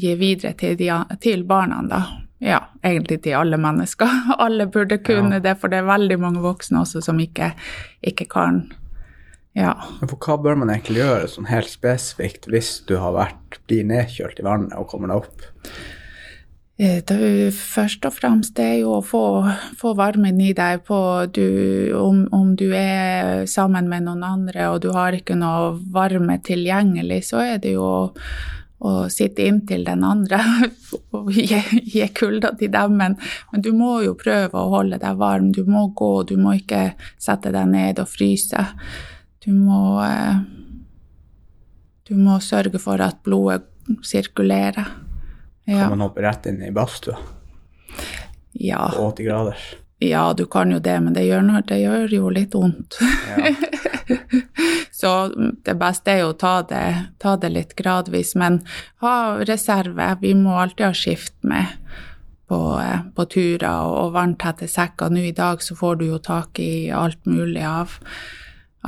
gi 0.01 0.15
videre 0.17 0.55
til, 0.57 0.79
de, 0.81 0.89
til 1.21 1.45
barna, 1.45 1.83
da. 1.85 2.01
Ja, 2.41 2.63
egentlig 2.81 3.19
til 3.27 3.37
alle 3.37 3.59
mennesker. 3.61 4.09
Alle 4.41 4.65
burde 4.73 4.97
kunne 5.05 5.37
ja. 5.37 5.45
det, 5.45 5.59
for 5.61 5.69
det 5.69 5.83
er 5.83 5.91
veldig 5.91 6.17
mange 6.23 6.41
voksne 6.41 6.81
også 6.81 7.03
som 7.05 7.21
ikke, 7.21 7.51
ikke 8.01 8.25
kan. 8.33 8.63
Ja. 9.59 9.75
For 10.01 10.17
hva 10.17 10.39
bør 10.41 10.57
man 10.63 10.73
egentlig 10.73 11.03
gjøre 11.03 11.29
sånn 11.29 11.51
helt 11.51 11.69
spesifikt 11.69 12.49
hvis 12.49 12.79
du 12.89 12.97
har 13.03 13.13
vært, 13.19 13.61
blir 13.69 13.85
nedkjølt 13.93 14.41
i 14.41 14.47
vannet 14.47 14.77
og 14.79 14.89
kommer 14.89 15.13
deg 15.13 15.27
opp? 15.27 15.49
Eh, 16.81 17.03
det, 17.05 17.51
først 17.53 18.07
og 18.09 18.15
fremst 18.17 18.55
det 18.57 18.65
er 18.65 18.79
jo 18.81 18.95
å 18.97 19.03
få, 19.05 19.23
få 19.77 19.91
varmen 19.99 20.39
i 20.41 20.55
deg 20.57 20.81
på 20.89 21.01
du, 21.29 21.43
om, 21.99 22.23
om, 22.33 22.55
du 22.57 22.71
er 22.73 23.45
sammen 23.53 23.91
med 23.91 24.07
noen 24.07 24.23
andre 24.25 24.71
og 24.73 24.79
du 24.81 24.89
har 24.95 25.13
ikke 25.13 25.37
noe 25.37 25.75
varme 25.93 26.39
tilgjengelig, 26.41 27.19
så 27.29 27.43
er 27.45 27.61
det 27.61 27.75
jo 27.75 27.85
å, 27.85 27.99
å 28.81 28.95
sitte 29.13 29.45
inntil 29.45 29.85
den 29.91 30.07
andre 30.09 30.41
og 31.19 31.29
gi, 31.37 31.61
gi 31.85 32.09
kulda 32.17 32.55
til 32.57 32.73
dem. 32.73 32.97
Men, 33.03 33.19
men, 33.53 33.67
du 33.67 33.75
må 33.77 33.99
jo 34.07 34.17
prøve 34.17 34.57
å 34.57 34.73
holde 34.73 35.03
deg 35.05 35.21
varm. 35.21 35.53
Du 35.53 35.67
må 35.69 35.91
gå, 35.93 36.11
du 36.33 36.39
må 36.41 36.57
ikke 36.63 36.95
sette 37.21 37.53
deg 37.53 37.69
ned 37.75 38.01
og 38.01 38.09
fryse. 38.09 38.65
Du 39.45 39.53
må, 39.53 40.01
eh, 40.07 40.41
du 42.09 42.17
må 42.17 42.41
sørge 42.41 42.81
for 42.81 43.05
at 43.05 43.21
blodet 43.29 43.69
sirkulerer. 44.01 45.10
Kan 45.79 45.95
man 45.95 46.03
hoppe 46.07 46.25
rett 46.25 46.49
inn 46.51 46.63
i 46.67 46.73
badstua? 46.75 47.17
Ja. 48.53 48.91
På 48.97 49.07
80 49.13 49.25
grader? 49.25 49.57
Ja, 50.03 50.33
du 50.33 50.47
kan 50.47 50.73
jo 50.73 50.79
det, 50.79 50.97
men 51.01 51.15
det 51.15 51.27
gjør, 51.29 51.63
det 51.69 51.79
gjør 51.83 52.15
jo 52.15 52.31
litt 52.33 52.55
vondt. 52.57 52.99
Ja. 53.29 53.53
Så 55.01 55.11
det 55.65 55.75
beste 55.81 56.13
er 56.13 56.23
jo 56.25 56.33
å 56.33 56.37
ta 56.41 56.61
det, 56.69 56.85
ta 57.21 57.37
det, 57.41 57.51
litt 57.55 57.75
gradvis, 57.77 58.35
men 58.37 58.59
ha 59.05 59.15
reserve. 59.49 60.09
Vi 60.21 60.35
må 60.37 60.57
alltid 60.61 60.87
ha 60.87 60.97
skift 60.97 61.37
med 61.41 61.77
på, 62.51 62.59
eh, 62.81 63.07
på 63.17 63.27
turer 63.33 63.93
og 63.93 64.13
vanntette 64.17 64.69
sekker. 64.69 65.13
Nå 65.13 65.25
i 65.31 65.37
dag 65.37 65.63
så 65.65 65.77
får 65.77 66.01
du 66.01 66.07
jo 66.11 66.19
tak 66.19 66.61
i 66.61 66.91
alt 66.93 67.25
mulig 67.25 67.65
av 67.65 67.97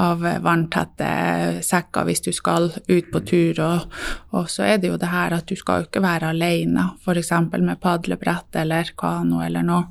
av 0.01 0.23
vanntette 0.45 1.09
sekker 1.65 2.07
hvis 2.09 2.25
du 2.25 2.31
skal 2.33 2.71
ut 2.73 3.11
på 3.13 3.21
tur. 3.29 3.61
Og, 3.61 3.97
og, 4.33 4.49
så 4.51 4.65
er 4.71 4.81
det 4.81 4.93
jo 4.93 5.01
det 5.01 5.11
her 5.13 5.37
at 5.37 5.49
du 5.49 5.57
skal 5.59 5.83
jo 5.83 5.89
ikke 5.91 6.05
være 6.05 6.33
alene, 6.33 6.89
f.eks. 7.05 7.33
med 7.59 7.81
padlebrett 7.83 8.63
eller 8.63 8.95
kano 8.97 9.43
eller 9.45 9.67
noe. 9.67 9.91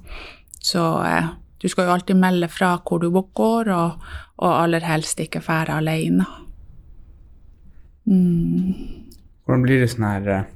Så 0.61 0.85
eh, 1.05 1.29
du 1.61 1.69
skal 1.69 1.87
jo 1.87 1.95
alltid 1.95 2.17
melde 2.17 2.49
fra 2.49 2.75
hvor 2.81 3.01
du 3.01 3.11
går, 3.11 3.69
og, 3.69 4.07
og 4.41 4.55
aller 4.55 4.85
helst 4.85 5.21
ikke 5.21 5.43
være 5.45 5.77
alene. 5.81 6.25
Mm. 8.09 8.73
Hvordan 9.45 9.65
blir 9.65 9.83
det 9.83 9.91
sånn 9.91 10.07
her 10.07 10.29
uh, 10.31 10.49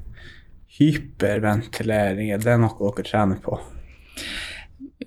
hyperventilering? 0.80 2.32
Er 2.34 2.42
det 2.42 2.58
noe 2.62 2.74
dere 2.74 3.06
trener 3.06 3.42
på? 3.44 3.60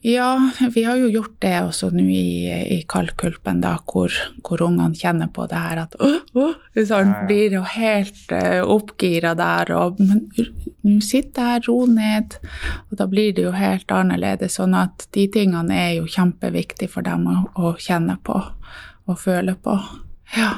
Ja, 0.02 0.50
vi 0.74 0.84
har 0.84 0.96
jo 0.96 1.08
gjort 1.10 1.36
det 1.42 1.54
også 1.64 1.88
nå 1.94 2.04
i, 2.12 2.46
i 2.76 2.78
kaldkulpen, 2.88 3.60
da, 3.62 3.74
hvor, 3.90 4.12
hvor, 4.46 4.62
ungene 4.68 4.96
kjenner 4.96 5.30
på 5.34 5.46
det 5.50 5.58
her 5.58 5.82
at 5.82 5.96
åh, 6.02 6.20
åh, 6.38 6.54
sånn, 6.86 7.14
blir 7.26 7.56
jo 7.58 7.64
helt 7.66 8.30
uh, 8.34 8.62
oppgira 8.68 9.34
der. 9.38 9.72
Og, 9.78 9.98
men 9.98 10.28
nå 10.86 11.00
sitter 11.04 11.52
her, 11.52 11.66
ro 11.66 11.82
ned. 11.90 12.38
Og 12.88 12.98
da 13.00 13.08
blir 13.10 13.34
det 13.34 13.48
jo 13.48 13.54
helt 13.56 13.90
annerledes. 13.94 14.58
Sånn 14.60 14.76
at 14.78 15.08
de 15.16 15.26
tingene 15.34 15.74
er 15.74 15.92
jo 15.98 16.06
kjempeviktige 16.06 16.92
for 16.92 17.06
dem 17.06 17.26
å, 17.30 17.42
å 17.58 17.74
kjenne 17.82 18.18
på 18.22 18.38
og 19.08 19.18
føle 19.18 19.56
på. 19.64 19.74
Ja. 20.36 20.52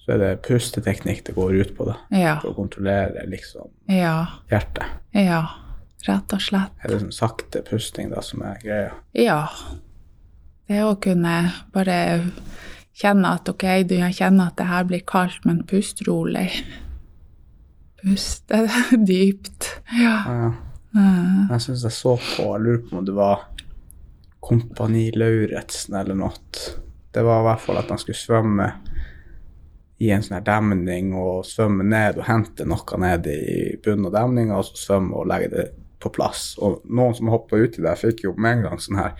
Så 0.00 0.16
er 0.16 0.22
det 0.22 0.36
pusteteknikk 0.46 1.26
det 1.28 1.36
går 1.36 1.58
ut 1.60 1.74
på, 1.76 1.90
da? 1.92 1.98
Ja. 2.16 2.36
For 2.42 2.54
å 2.54 2.58
kontrollere 2.62 3.26
liksom 3.30 3.68
ja. 3.92 4.24
hjertet? 4.50 4.86
Ja 5.14 5.44
rett 6.08 6.32
og 6.36 6.42
slett. 6.42 6.74
Er 6.82 6.92
det 6.92 7.00
sånn 7.02 7.14
sakte 7.14 7.62
pusting 7.66 8.10
da 8.12 8.22
som 8.24 8.44
er 8.46 8.60
greia? 8.62 8.92
Ja. 9.16 9.42
Det 10.70 10.82
å 10.86 10.94
kunne 11.02 11.34
bare 11.74 11.96
kjenne 13.00 13.34
at 13.36 13.48
ok, 13.50 13.66
du 13.88 13.96
kjenner 13.98 14.50
at 14.50 14.58
det 14.60 14.68
her 14.70 14.86
blir 14.88 15.04
kaldt, 15.06 15.44
men 15.48 15.64
pust 15.68 16.04
rolig. 16.08 16.48
Puste 18.00 18.64
dypt. 19.10 19.72
Ja. 19.98 20.16
ja. 20.26 20.50
Jeg 21.50 21.62
syns 21.62 21.84
jeg 21.86 21.94
så 21.94 22.16
på 22.18 22.48
Jeg 22.48 22.62
lurer 22.64 22.80
på 22.88 22.96
om 22.98 23.04
det 23.06 23.12
var 23.14 23.44
Kompani 24.42 25.10
Lauritzen 25.14 25.94
eller 26.00 26.16
noe. 26.18 26.32
Det 27.10 27.22
var 27.26 27.42
i 27.42 27.46
hvert 27.46 27.62
fall 27.62 27.78
at 27.78 27.90
han 27.92 28.00
skulle 28.00 28.18
svømme 28.18 28.70
i 30.00 30.08
en 30.14 30.22
sånn 30.24 30.38
her 30.38 30.46
demning 30.46 31.12
og 31.18 31.44
svømme 31.44 31.84
ned 31.84 32.18
og 32.18 32.26
hente 32.26 32.64
noe 32.68 33.00
ned 33.02 33.26
i 33.28 33.76
bunnen 33.84 34.08
av 34.08 34.16
demninga, 34.16 34.56
og 34.56 34.70
så 34.70 34.80
svømme 34.86 35.18
og 35.20 35.28
legge 35.28 35.50
det 35.52 35.66
på 36.00 36.12
plass. 36.14 36.54
Og 36.58 36.80
noen 36.88 37.16
som 37.16 37.30
hoppa 37.32 37.60
uti 37.60 37.84
der, 37.84 37.98
fikk 38.00 38.24
jo 38.26 38.34
med 38.36 38.58
en 38.58 38.68
gang 38.68 38.82
sånn 38.82 39.00
her 39.00 39.14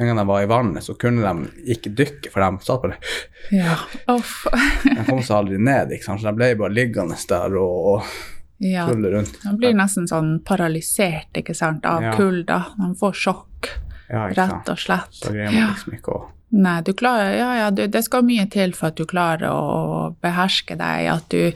en 0.00 0.06
gang 0.06 0.16
de 0.16 0.26
var 0.26 0.42
i 0.42 0.46
vannet, 0.48 0.84
så 0.84 0.94
kunne 0.96 1.20
de 1.20 1.72
ikke 1.74 1.90
dykke, 1.92 2.30
for 2.32 2.40
de 2.40 2.64
satt 2.64 2.84
bare 2.86 2.96
ja. 3.52 3.74
Off. 4.08 4.46
de 4.86 5.02
kom 5.04 5.20
seg 5.20 5.34
aldri 5.36 5.58
ned, 5.60 5.92
ikke 5.92 6.06
sant? 6.06 6.22
så 6.22 6.30
de 6.30 6.38
ble 6.38 6.54
bare 6.56 6.72
liggende 6.72 7.18
der 7.28 7.56
og, 7.60 7.90
og 7.90 8.64
ja. 8.64 8.86
tulle 8.88 9.12
rundt. 9.12 9.36
De 9.44 9.52
blir 9.60 9.76
nesten 9.76 10.08
sånn 10.08 10.38
paralysert 10.46 11.42
ikke 11.42 11.56
sant, 11.56 11.84
av 11.84 12.08
ja. 12.08 12.16
kulda. 12.16 12.62
De 12.80 12.90
får 13.00 13.20
sjokk, 13.26 13.72
ja, 14.08 14.26
rett 14.32 14.72
og 14.72 14.80
slett. 14.80 15.20
Så 15.20 15.34
greier 15.34 15.52
man 15.52 15.74
liksom 15.74 15.98
ikke 16.00 16.16
å 16.16 16.28
Nei, 16.50 16.80
du 16.82 16.90
klarer 16.98 17.36
Ja, 17.36 17.50
ja, 17.54 17.66
du, 17.70 17.84
det 17.86 18.00
skal 18.02 18.24
mye 18.26 18.42
til 18.50 18.72
for 18.74 18.90
at 18.90 18.98
du 18.98 19.04
klarer 19.06 19.52
å 19.54 20.08
beherske 20.18 20.74
deg, 20.74 21.06
at 21.12 21.28
du 21.30 21.52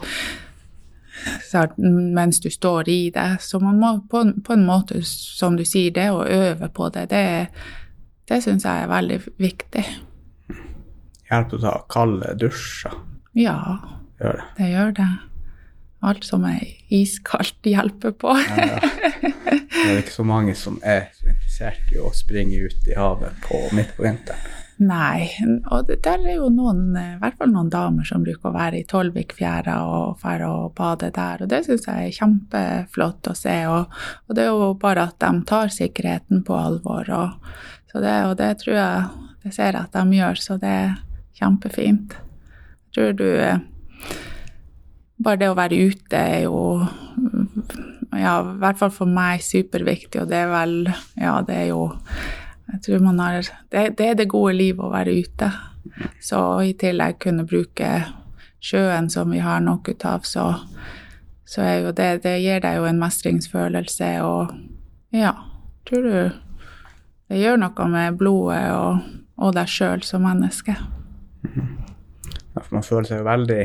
mens 1.78 2.40
du 2.40 2.50
står 2.50 2.88
i 2.88 3.10
det. 3.14 3.36
Så 3.40 3.60
man 3.62 3.78
må 3.80 3.92
på, 4.10 4.24
på, 4.44 4.52
en 4.52 4.66
måte, 4.66 5.02
som 5.06 5.56
du 5.56 5.64
sier, 5.64 5.92
det 5.94 6.10
å 6.10 6.24
øve 6.24 6.68
på 6.74 6.88
det, 6.94 7.08
det, 7.12 7.24
det 8.28 8.40
syns 8.44 8.66
jeg 8.66 8.86
er 8.86 8.90
veldig 8.90 9.20
viktig. 9.42 9.84
Hjelper 11.30 11.56
det 11.56 11.60
å 11.60 11.62
ta 11.64 11.76
kalde 11.90 12.34
dusjer? 12.40 12.98
Ja, 13.34 13.58
gjør 14.20 14.40
det. 14.40 14.50
det 14.58 14.72
gjør 14.72 14.98
det. 14.98 15.12
Alt 16.04 16.26
som 16.26 16.44
er 16.44 16.60
iskaldt, 16.92 17.64
hjelper 17.64 18.12
på. 18.12 18.34
ja, 18.36 18.66
ja. 18.74 19.60
Det 19.84 19.92
er 19.92 19.98
ikke 20.00 20.14
så 20.14 20.24
mange 20.24 20.54
som 20.56 20.76
er 20.86 21.10
interessert 21.26 21.90
i 21.92 21.98
å 22.00 22.10
springe 22.16 22.56
ut 22.56 22.86
i 22.88 22.94
havet 22.96 23.34
på, 23.44 23.58
midt 23.76 23.90
på 23.96 24.06
vinteren. 24.06 24.63
Nei, 24.82 25.28
og 25.70 25.86
der 25.86 26.18
er 26.18 26.34
jo 26.34 26.48
noen, 26.50 26.96
i 26.98 27.18
hvert 27.20 27.36
fall 27.38 27.52
noen 27.52 27.68
damer 27.70 28.06
som 28.08 28.24
bruker 28.26 28.50
å 28.50 28.56
være 28.56 28.80
i 28.80 28.86
Tolvikfjæra 28.90 29.76
og 29.86 30.24
dra 30.24 30.48
og 30.50 30.72
bade 30.74 31.12
der, 31.14 31.44
og 31.44 31.50
det 31.52 31.60
syns 31.66 31.86
jeg 31.86 32.08
er 32.08 32.16
kjempeflott 32.16 33.30
å 33.30 33.36
se. 33.38 33.54
Og, 33.70 33.94
og, 34.26 34.34
det 34.34 34.42
er 34.42 34.50
jo 34.50 34.72
bare 34.82 35.06
at 35.06 35.20
de 35.22 35.30
tar 35.46 35.70
sikkerheten 35.70 36.42
på 36.46 36.58
alvor, 36.58 37.12
og, 37.14 37.54
det, 37.94 38.16
og 38.26 38.34
det 38.40 38.50
tror 38.64 38.74
jeg 38.80 39.22
det 39.44 39.52
ser 39.54 39.76
jeg 39.76 39.84
at 39.84 39.94
de 39.94 40.18
gjør, 40.18 40.42
så 40.42 40.58
det 40.58 40.74
er 40.80 40.98
kjempefint. 41.38 42.18
Jeg 42.18 42.96
tror 42.96 43.16
du 43.20 43.28
Bare 45.24 45.38
det 45.38 45.46
å 45.46 45.54
være 45.54 45.76
ute 45.78 46.18
er 46.18 46.40
jo 46.42 46.82
ja, 48.18 48.32
i 48.42 48.56
hvert 48.60 48.80
fall 48.80 48.90
for 48.92 49.10
meg 49.10 49.44
superviktig, 49.46 50.24
og 50.24 50.32
det 50.32 50.40
er 50.42 50.50
vel 50.50 50.74
Ja, 51.20 51.36
det 51.46 51.54
er 51.54 51.68
jo 51.70 51.84
jeg 52.72 52.82
tror 52.86 53.02
man 53.04 53.20
har 53.20 53.40
det, 53.70 53.96
det, 53.98 54.06
er 54.06 54.14
det 54.18 54.30
gode 54.32 54.54
livet 54.56 54.84
å 54.84 54.92
være 54.92 55.14
ute. 55.20 55.50
Så 56.22 56.38
i 56.64 56.72
tillegg 56.80 57.20
kunne 57.22 57.46
bruke 57.48 57.90
sjøen 58.64 59.10
som 59.12 59.30
vi 59.30 59.42
har 59.44 59.60
nok 59.60 59.90
ut 59.92 60.06
av, 60.08 60.24
så, 60.24 60.46
så 61.44 61.60
er 61.62 61.82
jo 61.84 61.92
det 61.92 62.22
Det 62.24 62.38
gir 62.40 62.62
deg 62.64 62.78
jo 62.80 62.88
en 62.88 63.02
mestringsfølelse 63.02 64.14
og 64.24 64.54
ja, 65.14 65.34
tror 65.86 66.08
du 66.08 66.16
det 67.30 67.40
gjør 67.40 67.56
noe 67.60 67.86
med 67.88 68.18
blodet 68.20 68.64
og, 68.76 69.04
og 69.40 69.54
deg 69.56 69.70
sjøl 69.70 70.02
som 70.04 70.26
menneske. 70.26 70.74
Ja, 71.44 72.60
for 72.60 72.76
man 72.76 72.84
føler 72.86 73.08
seg 73.08 73.22
jo 73.22 73.28
veldig 73.28 73.62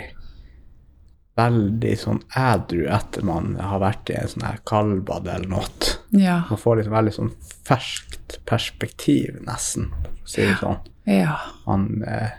veldig 1.39 1.95
sånn 1.99 2.19
ædru 2.37 2.83
etter 2.91 3.25
man 3.25 3.55
har 3.61 3.81
vært 3.81 4.11
i 4.11 4.19
en 4.19 4.31
sånn 4.33 4.45
her 4.47 4.59
kaldbad 4.69 5.29
eller 5.31 5.49
noe. 5.55 5.95
Ja. 6.15 6.41
Man 6.49 6.61
får 6.61 6.81
liksom 6.81 6.97
veldig 6.97 7.15
sånn 7.15 7.33
ferskt 7.67 8.39
perspektiv, 8.49 9.39
nesten, 9.47 9.89
for 10.03 10.27
å 10.27 10.31
si 10.33 10.45
det 10.45 10.57
sånn. 10.61 10.79
Ja. 11.09 11.35
Man 11.65 12.03
eh, 12.05 12.37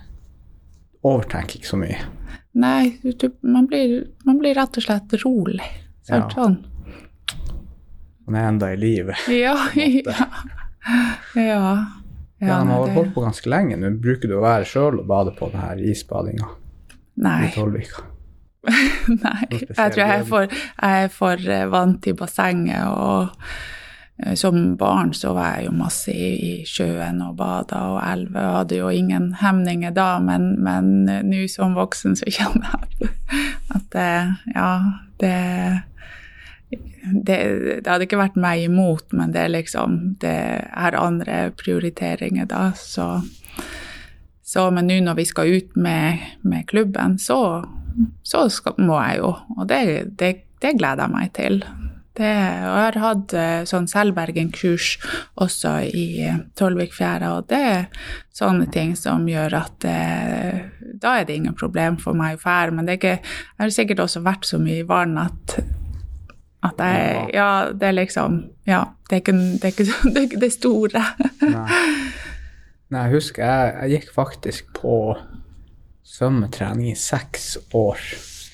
overtenker 1.03 1.59
ikke 1.59 1.73
så 1.73 1.81
mye. 1.81 2.01
Nei, 2.61 2.99
du, 3.03 3.31
man, 3.47 3.67
blir, 3.71 4.11
man, 4.27 4.41
blir, 4.43 4.55
rett 4.59 4.79
og 4.79 4.87
slett 4.87 5.15
rolig. 5.25 5.67
Ja. 6.11 6.25
Sånn. 6.35 6.59
Man 8.27 8.39
er 8.39 8.51
enda 8.51 8.73
i 8.75 8.79
live. 8.81 9.17
Ja. 9.31 9.57
ja. 9.75 10.29
ja. 11.37 11.73
Ja, 12.41 12.57
de 12.57 12.71
har 12.73 12.95
holdt 12.95 13.13
på 13.15 13.21
ganske 13.21 13.51
lenge. 13.53 13.77
Nå 13.77 13.91
bruker 14.01 14.31
du 14.31 14.39
å 14.39 14.45
være 14.45 14.65
sjøl 14.65 15.03
og 15.03 15.09
bade 15.11 15.35
på 15.37 15.51
denne 15.53 15.91
isbadinga 15.91 16.49
i 17.21 17.51
Tolvika. 17.53 18.07
Nei, 19.25 19.43
jeg 19.51 19.75
tror 19.75 20.01
jeg 20.03 20.15
er 20.19 20.25
for, 20.29 20.55
jeg 20.55 21.05
er 21.05 21.13
for 21.13 21.45
eh, 21.49 21.67
vant 21.73 22.01
til 22.05 22.17
bassenget. 22.19 22.87
Og 22.93 23.31
eh, 24.21 24.35
som 24.39 24.77
barn 24.81 25.15
så 25.17 25.33
var 25.37 25.57
jeg 25.57 25.71
jo 25.71 25.77
masse 25.79 26.13
i, 26.13 26.31
i 26.51 26.53
sjøen 26.69 27.23
og 27.25 27.39
bada 27.41 27.83
og 27.95 28.01
elver. 28.05 28.45
Og 28.45 28.59
hadde 28.61 28.81
jo 28.83 28.93
ingen 28.93 29.33
hemninger 29.41 29.95
da, 29.97 30.13
men, 30.25 30.53
men 30.63 31.09
eh, 31.09 31.23
nå 31.27 31.47
som 31.53 31.79
voksen 31.79 32.19
så 32.21 32.29
kjenner 32.37 32.75
jeg 32.77 33.13
at, 33.71 33.87
det, 33.95 34.11
ja, 34.55 34.71
det, 35.23 35.35
det, 36.71 37.39
det 37.81 37.87
hadde 37.87 38.07
ikke 38.07 38.21
vært 38.21 38.41
meg 38.41 38.67
imot, 38.67 39.09
men 39.17 39.33
det 39.35 39.47
er 39.47 39.55
liksom 39.55 40.01
Det 40.21 40.39
er 40.61 40.99
andre 40.99 41.47
prioriteringer 41.57 42.51
da, 42.51 42.71
så 42.77 43.17
så, 44.51 44.65
men 44.75 44.89
nå 44.91 44.97
når 45.05 45.15
vi 45.15 45.25
skal 45.29 45.53
ut 45.55 45.77
med, 45.79 46.23
med 46.43 46.67
klubben, 46.67 47.13
så 47.23 47.63
så 48.27 48.47
skal, 48.53 48.77
må 48.79 48.99
jeg 49.03 49.21
jo. 49.21 49.35
Og 49.59 49.69
det, 49.71 49.81
det, 50.19 50.33
det, 50.63 50.77
gleder 50.79 51.07
jeg 51.07 51.15
meg 51.15 51.33
til. 51.37 51.63
Det, 52.17 52.31
og 52.67 52.75
jeg 52.75 52.85
har 52.85 52.99
hatt 53.01 53.33
sånn 53.33 53.69
sånn 53.71 53.87
selvbergingkurs 53.89 54.89
også 55.41 55.77
i 55.87 56.05
eh, 56.27 56.41
Tolvikfjæra, 56.59 57.31
og 57.39 57.47
det 57.49 57.61
er 57.69 58.09
sånne 58.35 58.67
ting 58.75 58.97
som 58.99 59.29
gjør 59.31 59.55
at 59.61 59.87
eh, 59.89 60.59
da 61.01 61.15
er 61.21 61.29
det 61.29 61.39
ingen 61.39 61.57
problem 61.57 61.97
for 62.03 62.19
meg 62.19 62.37
å 62.37 62.43
fære. 62.43 62.75
Men 62.77 62.89
det 62.89 62.97
er 62.97 63.01
ikke, 63.01 63.19
jeg 63.23 63.63
har 63.63 63.77
sikkert 63.77 64.05
også 64.05 64.25
vært 64.27 64.49
så 64.49 64.61
mye 64.61 64.83
i 64.83 64.89
vann 64.89 65.17
at, 65.23 65.61
at 66.67 66.83
jeg 66.83 67.31
Ja, 67.39 67.51
det 67.73 67.89
er 67.89 67.97
liksom 67.97 68.43
Ja, 68.69 68.83
det 69.09 69.17
er 69.17 69.23
ikke 69.23 69.39
det, 69.39 69.63
er 69.65 69.73
ikke, 69.73 69.89
det, 70.11 70.17
er 70.17 70.27
ikke 70.29 70.45
det 70.45 70.53
store. 70.59 71.05
Nei. 71.41 71.83
Nei, 72.91 73.05
jeg 73.07 73.15
husker 73.15 73.47
jeg, 73.47 73.75
jeg 73.79 74.01
gikk 74.01 74.15
faktisk 74.17 74.73
på 74.75 74.95
svømmetrening 76.11 76.91
i 76.91 76.99
seks 76.99 77.55
år. 77.77 78.01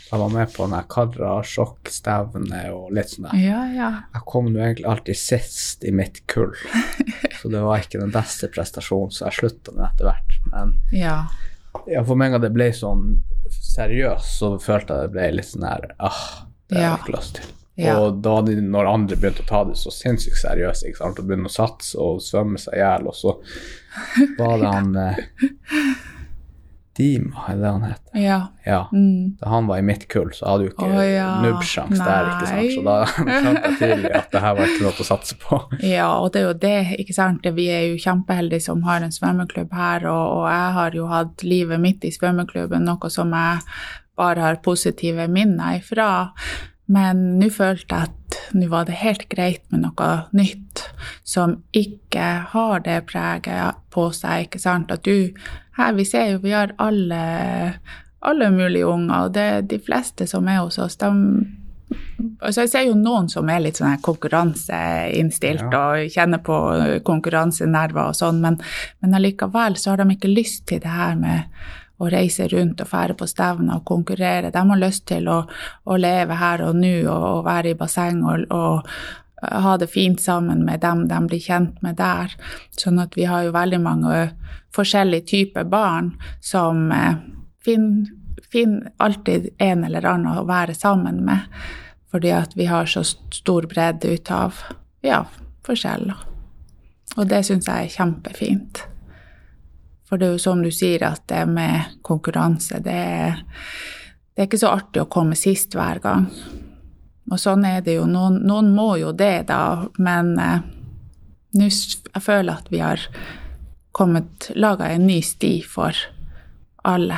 Jeg 0.07 0.21
var 0.23 0.31
med 0.31 0.53
på 0.55 0.67
den 0.71 0.85
Karasjok-stevne 0.93 2.61
og 2.77 2.93
litt 2.95 3.11
sånn 3.11 3.27
der. 3.27 3.41
Ja, 3.43 3.63
ja. 3.75 3.89
Jeg 4.15 4.23
kom 4.31 4.53
nå 4.53 4.61
egentlig 4.63 4.87
alltid 4.87 5.19
sist 5.19 5.85
i 5.85 5.91
mitt 5.95 6.21
kull, 6.31 6.55
så 7.41 7.51
det 7.51 7.65
var 7.65 7.83
ikke 7.83 8.01
den 8.05 8.15
beste 8.15 8.51
prestasjonen, 8.55 9.11
så 9.15 9.27
jeg 9.27 9.39
slutta 9.41 9.75
nå 9.75 9.83
etter 9.89 10.11
hvert. 10.11 10.39
Men 10.53 10.77
Ja. 10.95 11.19
ja, 11.91 12.05
for 12.07 12.19
meg 12.19 12.39
det 12.43 12.53
ble 12.55 12.71
sånn 12.77 13.19
seriøst, 13.51 14.39
så 14.39 14.55
følte 14.63 14.95
jeg 14.95 15.09
det 15.09 15.15
ble 15.17 15.29
litt 15.41 15.51
sånn 15.51 15.67
her 15.67 15.91
ah, 15.99 16.23
det 16.71 16.81
har 16.81 16.87
jeg 16.93 17.03
ikke 17.03 17.19
lyst 17.19 17.39
til. 17.41 17.53
Og 17.93 18.23
da 18.25 18.39
de, 18.47 18.55
når 18.65 18.89
andre 18.89 19.17
begynte 19.21 19.43
å 19.45 19.49
ta 19.51 19.59
det 19.69 19.75
så 19.77 19.91
sinnssykt 19.93 20.39
seriøst, 20.41 20.87
ikke 20.89 21.03
sant, 21.03 21.19
og 21.21 21.27
begynne 21.29 21.51
å 21.51 21.53
satse 21.53 21.99
og 22.01 22.23
svømme 22.25 22.61
seg 22.63 22.79
i 22.79 22.81
hjel, 22.81 23.11
og 23.11 23.17
så 23.19 23.35
var 24.39 24.63
det 24.63 24.71
han 24.71 24.95
eh, 25.03 25.21
Dima, 26.97 27.45
er 27.51 27.59
det 27.61 27.71
han 27.71 27.83
heter? 27.87 28.19
ja. 28.23 28.39
Ja. 28.67 28.89
Mm. 28.93 29.37
Da 29.41 29.49
han 29.53 29.67
var 29.69 29.79
i 29.79 29.85
mitt 29.87 30.09
kull, 30.11 30.33
så 30.35 30.49
hadde 30.49 30.67
jo 30.67 30.73
ikke 30.73 30.89
oh, 30.89 31.03
ja. 31.05 31.29
nubbsjans 31.45 32.01
der, 32.01 32.31
ikke 32.33 32.49
sant. 32.51 32.73
Så 32.75 32.85
da 32.87 32.97
skjønte 33.13 33.63
jeg 33.71 33.77
tidlig 33.83 34.15
at 34.19 34.33
det 34.33 34.43
her 34.43 34.57
var 34.59 34.73
ikke 34.73 34.87
noe 34.87 35.05
å 35.05 35.07
satse 35.07 35.39
på. 35.43 35.61
Ja, 35.87 36.09
og 36.19 36.33
det 36.35 36.43
er 36.43 36.49
jo 36.49 36.57
det, 36.67 36.79
ikke 37.05 37.17
sant. 37.17 37.47
Vi 37.57 37.69
er 37.71 37.85
jo 37.91 38.01
kjempeheldige 38.03 38.67
som 38.67 38.83
har 38.89 39.07
en 39.07 39.15
svømmeklubb 39.15 39.77
her, 39.77 40.09
og, 40.11 40.25
og 40.41 40.49
jeg 40.51 40.73
har 40.81 40.99
jo 40.99 41.11
hatt 41.13 41.47
livet 41.47 41.83
mitt 41.83 42.07
i 42.07 42.15
svømmeklubben, 42.15 42.89
noe 42.89 43.13
som 43.13 43.35
jeg 43.37 43.63
bare 44.17 44.49
har 44.49 44.63
positive 44.65 45.29
minner 45.31 45.79
ifra. 45.79 46.09
Men 46.87 47.23
nå 47.41 47.51
følte 47.51 47.99
jeg 47.99 48.11
at 48.11 48.39
nå 48.55 48.69
var 48.71 48.87
det 48.87 48.99
helt 49.01 49.27
greit 49.33 49.65
med 49.73 49.83
noe 49.83 50.11
nytt 50.37 50.85
som 51.27 51.57
ikke 51.75 52.27
har 52.53 52.83
det 52.87 53.01
preget 53.11 53.81
på 53.95 54.09
seg, 54.15 54.47
ikke 54.47 54.63
sant. 54.63 54.93
At 54.95 55.07
du 55.07 55.35
Her, 55.77 55.93
vi 55.97 56.05
ser 56.09 56.33
jo, 56.33 56.41
vi 56.43 56.55
har 56.57 56.73
alle, 56.83 57.23
alle 58.21 58.51
mulige 58.51 58.89
unger, 58.89 59.27
og 59.27 59.35
det, 59.37 59.69
de 59.71 59.79
fleste 59.83 60.27
som 60.27 60.49
er 60.49 60.63
hos 60.65 60.79
oss, 60.83 60.97
de 61.03 61.13
Altså 62.43 62.65
jeg 62.65 62.71
ser 62.73 62.85
jo 62.89 62.95
noen 62.99 63.29
som 63.31 63.47
er 63.53 63.61
litt 63.63 63.79
sånn 63.79 64.01
konkurranseinnstilt 64.03 65.63
Ja. 65.71 65.83
og 65.93 66.11
kjenner 66.11 66.41
på 66.43 66.57
konkurransenerver 67.07 68.11
og 68.11 68.17
sånn, 68.19 68.41
men, 68.43 68.59
men 69.01 69.15
allikevel 69.15 69.77
så 69.79 69.93
har 69.93 70.03
de 70.03 70.17
ikke 70.17 70.33
lyst 70.33 70.65
til 70.67 70.81
det 70.83 70.91
her 70.91 71.15
med 71.21 71.47
å 72.03 72.11
reise 72.13 72.49
rundt 72.51 72.83
og 72.83 72.91
fære 72.91 73.15
på 73.17 73.29
stevner 73.31 73.79
og 73.79 73.87
konkurrere. 73.89 74.51
De 74.53 74.65
har 74.69 74.81
lyst 74.83 75.07
til 75.09 75.29
å, 75.33 75.39
å 75.85 75.97
leve 75.97 76.37
her 76.37 76.67
og 76.67 76.77
nå 76.77 76.93
og, 77.07 77.29
og 77.31 77.45
være 77.47 77.73
i 77.73 77.79
basseng 77.79 78.21
og, 78.27 78.45
og 78.53 78.91
ha 79.43 79.77
det 79.77 79.91
fint 79.93 80.21
sammen 80.21 80.65
med 80.65 80.81
dem 80.81 81.07
de 81.09 81.19
blir 81.29 81.43
kjent 81.43 81.83
med 81.85 81.99
der. 82.01 82.33
Sånn 82.77 83.01
at 83.03 83.17
vi 83.19 83.27
har 83.29 83.45
jo 83.47 83.57
veldig 83.57 83.81
mange 83.85 84.21
forskjellige 84.77 85.29
typer 85.33 85.67
barn 85.69 86.15
som 86.45 86.89
eh, 86.93 87.19
finner 87.65 88.15
finn 88.53 88.89
alltid 88.97 89.49
en 89.59 89.85
eller 89.85 90.07
annen 90.07 90.39
å 90.39 90.47
være 90.49 90.75
sammen 90.75 91.23
med. 91.27 91.45
Fordi 92.13 92.33
at 92.33 92.55
vi 92.57 92.69
har 92.71 92.87
så 92.89 93.03
stor 93.05 93.67
bredde 93.69 94.15
ut 94.15 94.31
av 94.31 94.61
ja, 95.05 95.25
forskjeller. 95.67 96.23
Og 97.17 97.27
det 97.29 97.43
syns 97.47 97.69
jeg 97.69 97.89
er 97.89 97.97
kjempefint. 97.97 98.85
For 100.07 100.21
det 100.21 100.29
er 100.29 100.37
jo 100.37 100.43
som 100.43 100.63
du 100.63 100.71
sier, 100.71 101.03
at 101.03 101.25
det 101.29 101.43
med 101.51 101.99
konkurranse, 102.07 102.79
det 102.85 102.95
er, 102.95 103.43
det 104.35 104.45
er 104.45 104.49
ikke 104.49 104.63
så 104.63 104.77
artig 104.77 105.03
å 105.03 105.11
komme 105.11 105.39
sist 105.39 105.75
hver 105.75 106.01
gang. 106.05 106.29
Og 107.31 107.41
sånn 107.43 107.65
er 107.67 107.81
det 107.83 107.97
jo. 107.99 108.05
Noen, 108.07 108.41
noen 108.47 108.73
må 108.75 108.97
jo 109.01 109.13
det, 109.13 109.47
da. 109.49 109.87
Men 109.99 110.35
eh, 110.39 110.61
nå 111.59 111.67
jeg 111.71 112.23
føler 112.23 112.61
at 112.61 112.69
vi 112.71 112.83
har 112.85 113.03
kommet 113.97 114.51
laga 114.55 114.91
en 114.93 115.07
ny 115.09 115.21
sti 115.25 115.55
for 115.67 115.97
alle 116.85 117.17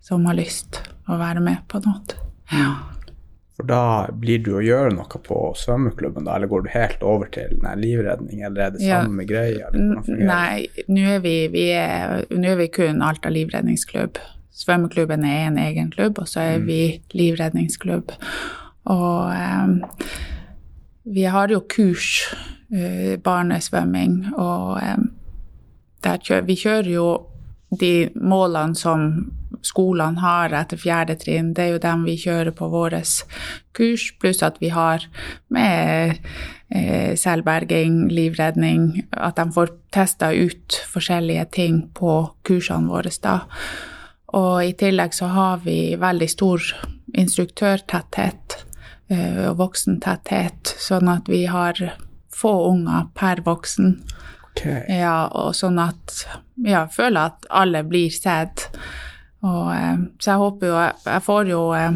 som 0.00 0.24
har 0.30 0.38
lyst 0.38 0.80
å 1.10 1.18
være 1.20 1.42
med 1.44 1.64
på 1.68 1.80
noe. 1.84 2.16
Ja. 2.54 2.70
For 3.58 3.66
da 3.68 3.82
blir 4.16 4.40
du 4.40 4.54
å 4.56 4.62
gjøre 4.64 4.94
noe 4.94 5.18
på 5.26 5.40
svømmeklubben, 5.58 6.24
da, 6.24 6.38
eller 6.38 6.48
går 6.48 6.64
du 6.64 6.70
helt 6.72 7.02
over 7.04 7.28
til 7.34 7.58
nei, 7.60 7.74
livredning, 7.82 8.40
eller 8.46 8.68
er 8.68 8.70
det 8.76 8.80
Ja. 8.86 9.02
samme 9.02 9.26
greia? 9.28 9.68
fungerer 9.74 10.06
det? 10.06 10.26
Nei, 10.30 10.84
nå 10.88 11.04
er 11.16 11.20
vi, 11.20 11.34
vi, 11.52 11.66
er, 11.76 12.24
nå 12.30 12.54
er 12.54 12.56
vi 12.62 12.68
kun 12.72 13.02
Alta 13.02 13.28
livredningsklubb. 13.28 14.16
Svømmeklubben 14.50 15.24
er 15.24 15.46
en 15.50 15.58
egen 15.58 15.90
klubb, 15.92 16.18
og 16.18 16.28
så 16.28 16.40
er 16.54 16.64
vi 16.64 16.80
livredningsklubb. 17.12 18.12
Og 18.84 19.32
eh, 19.34 20.10
vi 21.04 21.24
har 21.24 21.48
jo 21.48 21.60
kurs, 21.68 22.34
eh, 22.72 23.18
barnesvømming, 23.18 24.34
og 24.36 24.78
em, 24.82 25.10
der 26.04 26.22
kjø, 26.22 26.40
vi 26.46 26.56
kjører 26.56 26.90
jo 26.90 27.08
de 27.80 28.10
målene 28.14 28.74
som 28.74 29.32
skolene 29.62 30.20
har 30.22 30.54
etter 30.56 30.78
fjerde 30.80 31.16
trinn, 31.20 31.52
det 31.54 31.64
er 31.64 31.74
jo 31.74 31.82
dem 31.82 32.04
vi 32.06 32.16
kjører 32.20 32.54
på 32.56 32.68
våre 32.72 33.02
kurs, 33.76 34.06
pluss 34.20 34.42
at 34.46 34.58
vi 34.62 34.70
har 34.72 35.04
med 35.52 36.16
eh, 36.70 37.12
selvberging, 37.18 38.08
livredning, 38.10 39.04
at 39.12 39.36
de 39.36 39.46
får 39.54 39.74
testa 39.92 40.32
ut 40.32 40.80
forskjellige 40.92 41.46
ting 41.58 41.82
på 41.94 42.22
kursene 42.46 42.90
våre 42.90 43.12
da. 43.22 43.40
Og 44.38 44.64
i 44.64 44.74
tillegg 44.78 45.14
så 45.14 45.30
har 45.34 45.62
vi 45.64 45.96
veldig 45.98 46.30
stor 46.30 46.64
instruktørtetthet 47.18 48.56
eh, 48.56 48.69
og 49.10 49.56
voksentetthet, 49.58 50.70
sånn 50.78 51.08
at 51.10 51.26
vi 51.26 51.40
har 51.50 51.78
få 52.40 52.52
unger 52.68 53.08
per 53.14 53.42
voksen. 53.44 53.96
Ok. 54.50 54.64
Ja, 54.88 55.28
og 55.34 55.54
sånn 55.58 55.78
at 55.82 56.24
ja, 56.26 56.84
jeg 56.84 56.94
føler 56.94 57.32
at 57.32 57.46
alle 57.50 57.82
blir 57.86 58.10
sett. 58.14 58.68
Og, 59.40 59.70
eh, 59.74 60.00
så 60.20 60.34
jeg 60.34 60.40
håper 60.42 60.68
jo 60.68 60.80
Jeg 61.08 61.22
får 61.24 61.48
jo 61.48 61.60
eh, 61.72 61.94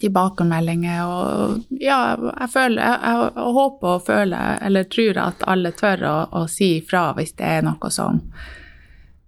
tilbakemeldinger 0.00 1.00
og 1.02 1.64
ja, 1.82 2.14
jeg 2.14 2.50
føler 2.52 2.82
jeg, 2.82 3.00
jeg, 3.02 3.48
håper 3.56 3.88
og 3.90 4.04
føler, 4.06 4.58
eller 4.64 4.86
tror 4.90 5.18
at 5.24 5.42
alle 5.50 5.72
tør 5.76 6.04
å, 6.08 6.14
å 6.40 6.44
si 6.50 6.76
ifra 6.78 7.08
hvis 7.18 7.34
det 7.40 7.50
er 7.58 7.66
noe 7.66 7.90
som 7.92 8.22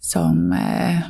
som 0.07 0.53
eh, 0.55 1.03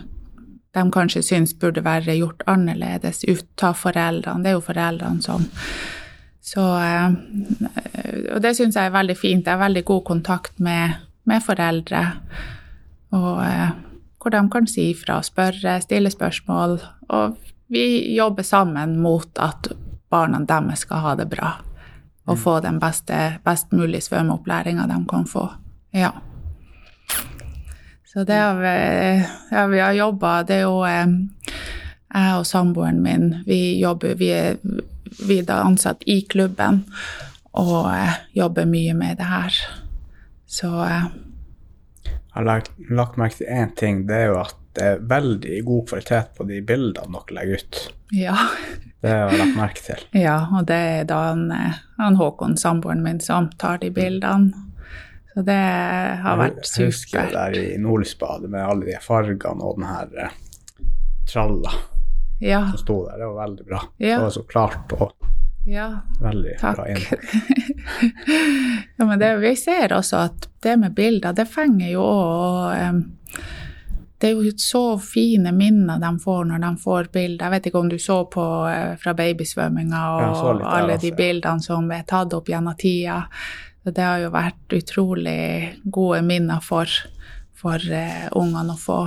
de 0.76 0.84
kanskje 0.92 1.22
syns 1.24 1.54
burde 1.56 1.84
være 1.84 2.18
gjort 2.18 2.44
annerledes 2.50 3.24
ut 3.24 3.64
av 3.64 3.78
foreldrene. 3.80 4.44
Det 4.44 4.52
er 4.52 4.58
jo 4.58 4.66
foreldrene 4.66 5.24
som 5.24 5.48
Så 6.46 6.62
eh, 6.78 7.14
Og 8.36 8.42
det 8.42 8.52
syns 8.54 8.76
jeg 8.76 8.86
er 8.86 8.94
veldig 8.94 9.16
fint. 9.18 9.46
Jeg 9.46 9.56
har 9.56 9.64
veldig 9.64 9.84
god 9.84 10.04
kontakt 10.06 10.60
med, 10.62 11.00
med 11.26 11.42
foreldre. 11.42 12.02
Og 13.16 13.40
eh, 13.42 13.72
hvor 14.20 14.34
de 14.34 14.42
kan 14.50 14.66
si 14.66 14.90
ifra, 14.92 15.20
spørre, 15.22 15.80
stille 15.82 16.10
spørsmål. 16.10 16.78
Og 17.08 17.36
vi 17.72 18.14
jobber 18.14 18.46
sammen 18.46 18.96
mot 19.02 19.38
at 19.42 19.68
barna 20.10 20.40
deres 20.46 20.84
skal 20.86 21.02
ha 21.02 21.14
det 21.18 21.28
bra. 21.30 21.56
Og 22.26 22.38
få 22.38 22.60
den 22.60 22.80
beste, 22.82 23.38
best 23.44 23.72
mulige 23.72 24.06
svømmeopplæringa 24.06 24.86
de 24.90 25.02
kan 25.10 25.26
få. 25.30 25.48
Ja. 25.94 26.10
Så 28.16 28.24
det 28.24 28.35
har 28.35 28.55
vi, 28.55 29.24
ja, 29.50 29.66
vi 29.66 29.81
har 29.81 29.92
jobba 29.92 30.42
Det 30.42 30.55
er 30.55 30.62
jo 30.62 30.79
eh, 30.88 31.11
jeg 32.14 32.37
og 32.38 32.46
samboeren 32.48 33.02
min, 33.05 33.26
vi 33.44 33.76
jobber 33.76 34.14
Vi 34.16 34.31
er, 34.33 34.57
vi 35.29 35.37
er 35.42 35.52
ansatt 35.59 36.07
i 36.09 36.22
klubben 36.24 36.87
og 37.52 37.90
eh, 37.92 38.14
jobber 38.37 38.64
mye 38.68 38.94
med 38.96 39.20
det 39.20 39.29
her. 39.29 39.59
Så 40.48 40.70
eh, 40.87 41.05
Jeg 42.07 42.16
har 42.38 42.48
lagt, 42.48 42.72
lagt 42.88 43.20
merke 43.20 43.37
til 43.42 43.52
én 43.52 43.76
ting, 43.76 44.02
det 44.09 44.16
er 44.16 44.26
jo 44.31 44.40
at 44.46 44.57
det 44.76 44.88
er 44.94 45.07
veldig 45.12 45.61
god 45.68 45.87
kvalitet 45.88 46.33
på 46.37 46.48
de 46.48 46.62
bildene 46.64 47.20
dere 47.20 47.37
legger 47.37 47.61
ut. 47.61 47.83
ja. 48.12 48.37
Det 49.00 49.12
har 49.12 49.29
jeg 49.29 49.42
lagt 49.42 49.57
merke 49.61 49.85
til. 49.90 50.09
Ja, 50.26 50.38
og 50.57 50.68
det 50.72 50.76
er 50.76 51.09
da 51.09 51.20
han, 51.35 51.50
han 52.00 52.16
Håkon, 52.16 52.57
samboeren 52.57 53.05
min, 53.05 53.20
som 53.20 53.52
tar 53.61 53.85
de 53.85 53.92
bildene. 53.92 54.65
Så 55.37 55.42
det 55.44 55.55
har 56.22 56.38
vært 56.40 56.62
supert. 56.64 56.79
Jeg 56.81 56.88
husker 56.88 57.27
der 57.35 57.57
i 57.61 57.64
Nordlysbadet 57.77 58.49
med 58.49 58.62
alle 58.64 58.87
de 58.88 58.94
fargene 59.05 59.66
og 59.68 59.77
den 59.77 59.85
her 59.85 60.14
eh, 60.25 60.38
tralla 61.29 61.75
Ja, 62.40 62.62
som 62.70 62.81
sto 62.81 62.96
der. 63.05 63.18
Det 63.20 63.29
var 63.29 63.42
veldig 63.42 63.66
bra. 63.68 63.83
Ja. 64.01 64.14
Det 64.14 64.22
var 64.22 64.33
så 64.33 64.44
klart 64.49 64.94
og 64.96 65.12
ja. 65.68 65.90
veldig 66.25 66.57
Takk. 66.62 66.81
bra 66.81 66.88
innhold. 66.88 67.29
ja, 68.96 69.05
men 69.05 69.20
det, 69.20 69.31
vi 69.44 69.53
ser 69.61 69.92
også 69.92 70.25
at 70.31 70.49
det 70.64 70.79
med 70.81 70.96
bilder, 70.96 71.37
det 71.37 71.49
fenger 71.53 71.92
jo 71.92 72.09
òg 72.09 72.99
det 74.18 74.31
er 74.31 74.38
jo 74.40 74.53
så 74.57 74.99
fine 74.99 75.53
minner 75.53 76.01
de 76.01 76.11
får 76.22 76.46
når 76.49 76.62
de 76.62 76.70
får 76.81 77.09
bilder. 77.12 77.44
Jeg 77.44 77.53
vet 77.53 77.66
ikke 77.68 77.81
om 77.83 77.88
du 77.92 77.99
så 78.01 78.22
på 78.33 78.44
eh, 78.70 78.94
fra 79.01 79.12
babysvømminga 79.16 80.05
og 80.14 80.22
Ja, 80.25 80.70
alle 80.79 80.96
de 81.03 81.11
bildene 81.16 81.61
som 81.61 81.90
er 81.92 82.07
tatt 82.09 82.33
opp 82.33 82.49
gjennom 82.49 82.79
tida. 82.81 83.27
Det 83.87 84.03
har 84.03 84.18
jo 84.25 84.33
vært 84.35 84.75
utrolig 84.75 85.38
gode 85.85 86.22
minner 86.27 86.62
for, 86.64 86.90
for 87.55 87.79
uh, 87.79 88.27
ungene 88.35 88.75
å 88.75 88.81
få. 88.81 89.01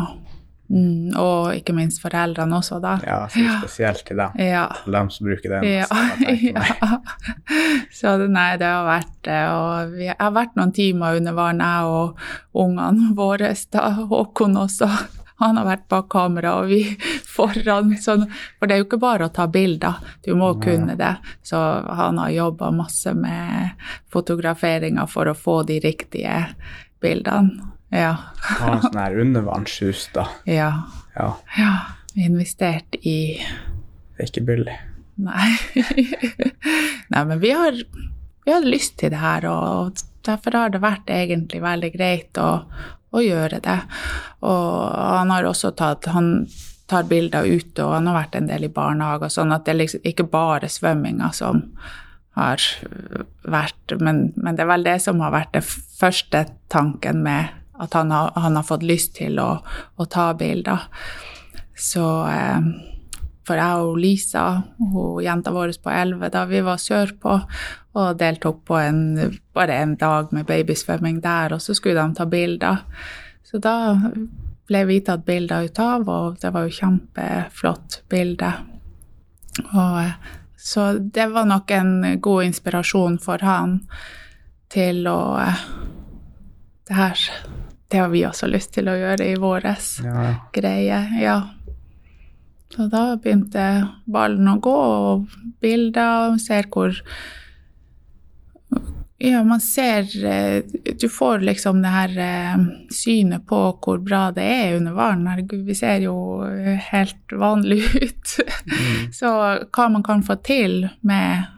Mm, 0.69 1.15
og 1.17 1.55
ikke 1.57 1.73
minst 1.73 1.97
foreldrene 2.03 2.59
også, 2.59 2.77
da. 2.83 2.93
Ja, 3.01 3.23
så 3.33 3.41
spesielt 3.63 4.03
til 4.05 4.19
dem. 4.21 4.35
Ja. 4.37 4.67
Til 4.83 4.93
dem 4.99 5.09
som 5.09 5.25
bruker 5.25 5.55
den. 5.55 5.65
Ja. 5.65 5.87
ja. 6.53 6.99
Så 7.91 8.13
det, 8.21 8.29
nei, 8.35 8.51
det 8.61 8.69
har 8.69 8.85
vært 8.85 9.15
det. 9.25 9.39
Og 9.49 9.95
vi 9.97 10.11
har 10.11 10.35
vært 10.35 10.59
noen 10.59 10.73
timer 10.75 11.17
under 11.17 11.37
vann, 11.37 11.63
jeg 11.65 11.89
og 11.89 12.61
ungene 12.65 13.15
våre. 13.17 13.49
Da, 13.73 13.87
Håkon 14.13 14.59
også. 14.61 14.91
Han 15.39 15.57
har 15.59 15.65
vært 15.67 15.87
bak 15.91 16.09
kamera, 16.11 16.53
og 16.61 16.69
vi 16.71 16.81
foran. 17.35 17.95
Sånn. 18.01 18.27
for 18.59 18.67
det 18.67 18.75
er 18.75 18.83
jo 18.83 18.87
ikke 18.89 19.01
bare 19.01 19.29
å 19.29 19.33
ta 19.33 19.47
bilder, 19.51 19.99
du 20.25 20.33
må 20.35 20.53
Nei. 20.53 20.61
kunne 20.65 20.95
det. 20.99 21.15
Så 21.43 21.59
han 21.99 22.19
har 22.21 22.33
jobba 22.35 22.71
masse 22.75 23.13
med 23.15 23.75
fotograferinga 24.11 25.07
for 25.07 25.31
å 25.31 25.37
få 25.37 25.61
de 25.67 25.79
riktige 25.83 26.43
bildene. 27.01 27.71
Ja. 27.89 28.11
Ha 28.59 28.75
en 28.75 28.83
sånn 28.83 28.99
her 29.01 29.17
undervannshus, 29.23 30.09
da. 30.13 30.27
Ja. 30.59 30.71
Ja, 31.15 31.33
ja. 31.57 31.73
Investert 32.19 32.95
i 33.05 33.17
det 34.19 34.25
er 34.25 34.29
ikke 34.33 34.41
billig. 34.49 34.73
Nei. 35.23 35.49
Nei, 37.13 37.21
men 37.29 37.39
vi 37.39 37.51
har, 37.55 37.77
vi 38.43 38.51
har 38.51 38.65
lyst 38.67 38.97
til 38.99 39.13
det 39.13 39.21
her, 39.21 39.45
og 39.47 40.01
derfor 40.27 40.57
har 40.59 40.73
det 40.73 40.81
vært 40.83 41.07
egentlig 41.13 41.61
veldig 41.63 41.91
greit 41.93 42.39
å, 42.43 42.49
å 43.11 43.23
gjøre 43.23 43.61
det. 43.65 43.77
Og 44.45 44.89
han 44.93 45.31
har 45.33 45.47
også 45.49 45.71
tatt 45.77 46.05
Han 46.13 46.47
tar 46.89 47.05
bilder 47.05 47.45
ute, 47.45 47.83
og 47.85 47.93
han 47.93 48.07
har 48.09 48.15
vært 48.23 48.35
en 48.35 48.47
del 48.49 48.63
i 48.65 48.73
barnehager, 48.73 49.29
sånn 49.29 49.53
at 49.53 49.65
det 49.65 49.75
er 49.75 49.77
liksom 49.83 50.07
ikke 50.09 50.25
bare 50.25 50.69
svømminga 50.73 51.29
som 51.37 51.67
har 52.33 52.63
vært 53.45 53.93
men, 54.01 54.31
men 54.33 54.57
det 54.57 54.63
er 54.63 54.71
vel 54.71 54.85
det 54.87 54.95
som 55.03 55.21
har 55.21 55.33
vært 55.35 55.53
det 55.53 55.61
første 55.69 56.47
tanken 56.73 57.21
med 57.25 57.53
at 57.79 57.93
han 57.93 58.09
har, 58.11 58.31
han 58.35 58.57
har 58.57 58.65
fått 58.65 58.83
lyst 58.83 59.15
til 59.19 59.39
å, 59.39 59.51
å 59.95 60.07
ta 60.11 60.31
bilder. 60.37 60.89
Så 61.79 62.05
eh, 62.27 62.65
For 63.49 63.57
jeg 63.57 63.81
og 63.81 63.95
Lisa, 63.97 64.43
hun 64.77 65.23
jenta 65.25 65.49
vår 65.49 65.71
på 65.81 65.89
11, 65.89 66.29
da 66.35 66.43
vi 66.45 66.59
var 66.61 66.77
sørpå 66.77 67.37
og 67.97 68.19
deltok 68.19 68.59
på 68.69 68.75
en, 68.77 68.99
bare 69.57 69.79
en 69.81 69.95
dag 69.97 70.29
med 70.35 70.45
babysvømming 70.45 71.17
der, 71.23 71.55
og 71.55 71.63
så 71.65 71.73
skulle 71.73 71.97
de 71.97 72.13
ta 72.13 72.27
bilder. 72.29 72.83
Så 73.41 73.57
da 73.57 73.95
ble 74.69 74.83
vi 74.85 74.99
tatt 75.01 75.25
bilder 75.25 75.65
ut 75.65 75.81
av, 75.81 76.05
og 76.05 76.37
det 76.43 76.51
var 76.53 76.67
jo 76.67 76.77
kjempeflott 76.77 78.03
bilde. 78.13 78.51
Og, 79.73 80.29
så 80.53 80.91
det 81.01 81.25
var 81.33 81.49
nok 81.49 81.73
en 81.73 81.95
god 82.21 82.51
inspirasjon 82.51 83.17
for 83.23 83.41
han 83.41 83.79
til 84.69 85.07
å 85.09 85.19
Det 86.89 86.97
her 86.97 87.17
det 87.89 87.97
har 87.97 88.09
vi 88.09 88.21
også 88.25 88.47
lyst 88.49 88.75
til 88.75 88.89
å 88.89 88.93
gjøre 88.97 89.25
i 89.31 89.37
våres 89.41 89.95
ja. 90.05 90.25
greie, 90.53 90.99
ja. 91.17 91.39
Så 92.79 92.85
da 92.87 93.17
begynte 93.19 93.61
ballen 94.07 94.47
å 94.47 94.53
gå, 94.63 94.71
og 94.73 95.33
bilder, 95.59 96.29
og 96.29 96.37
ser 96.39 96.69
hvor 96.71 96.95
Ja, 99.19 99.41
man 99.43 99.59
ser 99.59 100.07
eh, 100.23 100.63
Du 100.95 101.09
får 101.11 101.43
liksom 101.43 101.81
det 101.83 101.91
her 101.91 102.13
eh, 102.23 102.61
synet 102.95 103.43
på 103.49 103.59
hvor 103.83 103.99
bra 103.99 104.29
det 104.31 104.45
er 104.47 104.77
under 104.77 104.95
vann. 104.95 105.27
Herregud, 105.27 105.65
vi 105.67 105.75
ser 105.75 106.05
jo 106.05 106.15
eh, 106.47 106.79
helt 106.93 107.35
vanlig 107.35 107.81
ut. 108.05 108.37
Så 109.11 109.33
hva 109.75 109.89
man 109.91 110.07
kan 110.07 110.23
få 110.23 110.39
til 110.39 110.87
med, 111.01 111.51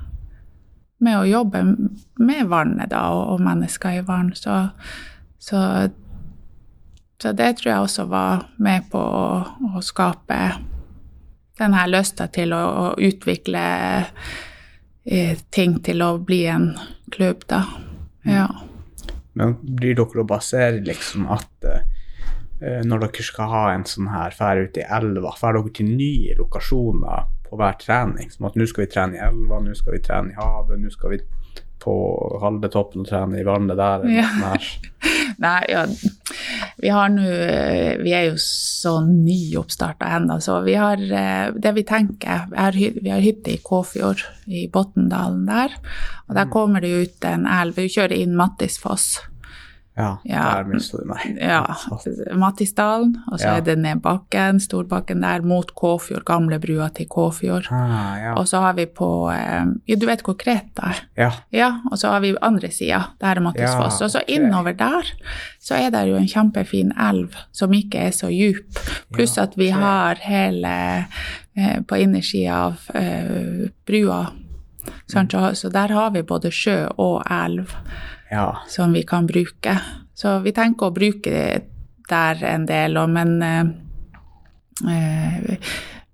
med 1.05 1.19
å 1.19 1.29
jobbe 1.29 1.61
med 2.17 2.49
vannet 2.49 2.95
da, 2.95 3.03
og, 3.13 3.35
og 3.35 3.45
mennesker 3.45 4.01
i 4.01 4.05
vann, 4.09 4.33
så, 4.33 4.63
så 5.37 5.61
så 7.21 7.29
det 7.37 7.59
tror 7.59 7.69
jeg 7.69 7.85
også 7.85 8.09
var 8.09 8.47
med 8.57 8.87
på 8.89 8.97
å, 8.97 9.25
å 9.77 9.81
skape 9.85 10.37
den 11.61 11.75
her 11.77 11.87
lysta 11.91 12.25
til 12.33 12.53
å, 12.57 12.61
å 12.81 12.85
utvikle 12.97 13.61
eh, 15.05 15.37
ting 15.53 15.79
til 15.85 16.01
å 16.05 16.15
bli 16.25 16.43
en 16.51 16.71
klubb, 17.13 17.45
da. 17.49 17.63
Ja. 18.27 18.47
Men 19.37 19.55
blir 19.63 19.95
dere 19.97 20.23
å 20.23 20.27
basere 20.27 20.81
liksom 20.83 21.27
at 21.31 21.67
eh, 21.69 22.81
når 22.85 23.05
dere 23.07 23.23
skal 23.25 23.49
ha 23.53 23.61
en 23.73 23.85
sånn 23.89 24.09
her 24.13 24.33
ferd 24.35 24.65
ut 24.67 24.81
i 24.81 24.85
elva, 24.85 25.31
drar 25.39 25.57
dere 25.59 25.73
til 25.77 25.93
nye 25.95 26.35
lokasjoner 26.39 27.29
på 27.47 27.57
hver 27.59 27.77
trening? 27.81 28.29
Som 28.33 28.49
at 28.49 28.57
nå 28.59 28.67
skal 28.69 28.85
vi 28.85 28.91
trene 28.93 29.17
i 29.17 29.23
elva, 29.25 29.61
nå 29.63 29.73
skal 29.77 29.95
vi 29.97 30.03
trene 30.05 30.33
i 30.33 30.37
havet, 30.39 30.79
nå 30.81 30.91
skal 30.93 31.15
vi 31.15 31.21
på 31.81 31.93
Haldetoppen 32.43 33.01
og 33.01 33.07
trene 33.09 33.39
i 33.41 33.45
vannet 33.47 33.79
der. 33.79 34.03
eller 34.03 34.19
Ja. 34.19 34.27
noe 34.37 34.59
sånt 34.61 34.91
her. 34.91 35.07
Nei, 35.39 35.61
ja, 35.71 35.85
vi 36.81 36.91
har 36.91 37.09
nå 37.13 37.23
Vi 38.01 38.13
er 38.15 38.27
jo 38.31 38.37
så 38.41 38.97
nyoppstarta 39.05 40.09
ennå, 40.17 40.39
så 40.43 40.59
vi 40.65 40.75
har 40.79 41.01
eh, 41.01 41.51
Det 41.55 41.73
vi 41.77 41.85
tenker 41.87 42.47
Vi 42.51 42.57
har, 42.57 42.77
vi 42.77 43.11
har 43.11 43.23
hytte 43.23 43.53
i 43.53 43.61
Kåfjord, 43.63 44.23
i 44.47 44.67
Botndalen 44.71 45.45
der. 45.47 45.75
Og 46.27 46.35
der 46.35 46.49
kommer 46.51 46.83
det 46.83 46.91
ut 46.91 47.27
en 47.27 47.45
elv. 47.49 47.77
Vi 47.77 47.91
kjører 47.91 48.17
inn 48.17 48.37
Mattisfoss. 48.39 49.30
Ja, 49.97 50.17
Ja. 50.25 50.43
der 50.55 50.63
mistet 50.63 51.01
du 51.01 51.05
meg. 51.09 51.37
Ja, 51.41 51.65
Mattisdalen, 52.39 53.17
og 53.31 53.39
så 53.39 53.47
Ja. 53.47 53.55
er 53.57 53.61
det 53.61 53.77
ned 53.77 53.99
bakken, 54.01 54.59
storbakken 54.59 55.21
der, 55.21 55.41
mot 55.41 55.73
Kåfjord, 55.75 56.23
gamlebrua 56.25 56.89
til 56.95 57.05
Kåfjord. 57.07 57.67
Ah, 57.71 58.15
ja. 58.23 58.33
Og 58.35 58.47
så 58.47 58.59
har 58.61 58.73
vi 58.73 58.85
på 58.85 59.29
eh, 59.31 59.65
Ja, 59.87 59.95
du 59.95 60.05
vet 60.05 60.21
hvor 60.23 60.37
Kreta 60.37 60.81
er? 60.91 61.01
ja. 61.17 61.31
Ja, 61.51 61.71
og 61.91 61.97
så 61.97 62.07
har 62.09 62.19
vi 62.21 62.35
andre 62.41 62.71
sida, 62.71 63.01
der 63.19 63.27
er 63.35 63.39
Mattisfoss. 63.41 64.01
Og 64.01 64.09
så 64.11 64.21
innover 64.27 64.71
der 64.73 65.03
så 65.59 65.75
er 65.75 65.89
det 65.91 66.07
jo 66.09 66.15
en 66.15 66.27
kjempefin 66.27 66.91
elv 66.97 67.35
som 67.51 67.71
ikke 67.73 67.99
er 67.99 68.11
så 68.11 68.29
djup. 68.31 68.79
Pluss 69.13 69.37
at 69.37 69.57
vi 69.57 69.69
har 69.69 70.15
hele 70.21 71.05
eh, 71.57 71.81
på 71.87 71.95
innersida 71.99 72.53
av 72.53 72.79
eh, 72.95 73.67
brua. 73.85 74.27
Så, 75.07 75.27
så 75.53 75.69
der 75.69 75.87
har 75.93 76.09
vi 76.11 76.21
både 76.23 76.49
sjø 76.51 76.87
og 76.97 77.21
elv 77.29 77.75
ja. 78.31 78.57
som 78.67 78.93
vi 78.93 79.03
kan 79.03 79.27
bruke. 79.27 79.77
Så 80.15 80.39
vi 80.43 80.51
tenker 80.51 80.87
å 80.89 80.93
bruke 80.95 81.29
det 81.31 81.67
der 82.09 82.43
en 82.45 82.65
del, 82.65 82.97
og- 82.97 83.09
men 83.09 83.41
eh, 83.43 83.65
eh, 84.91 85.57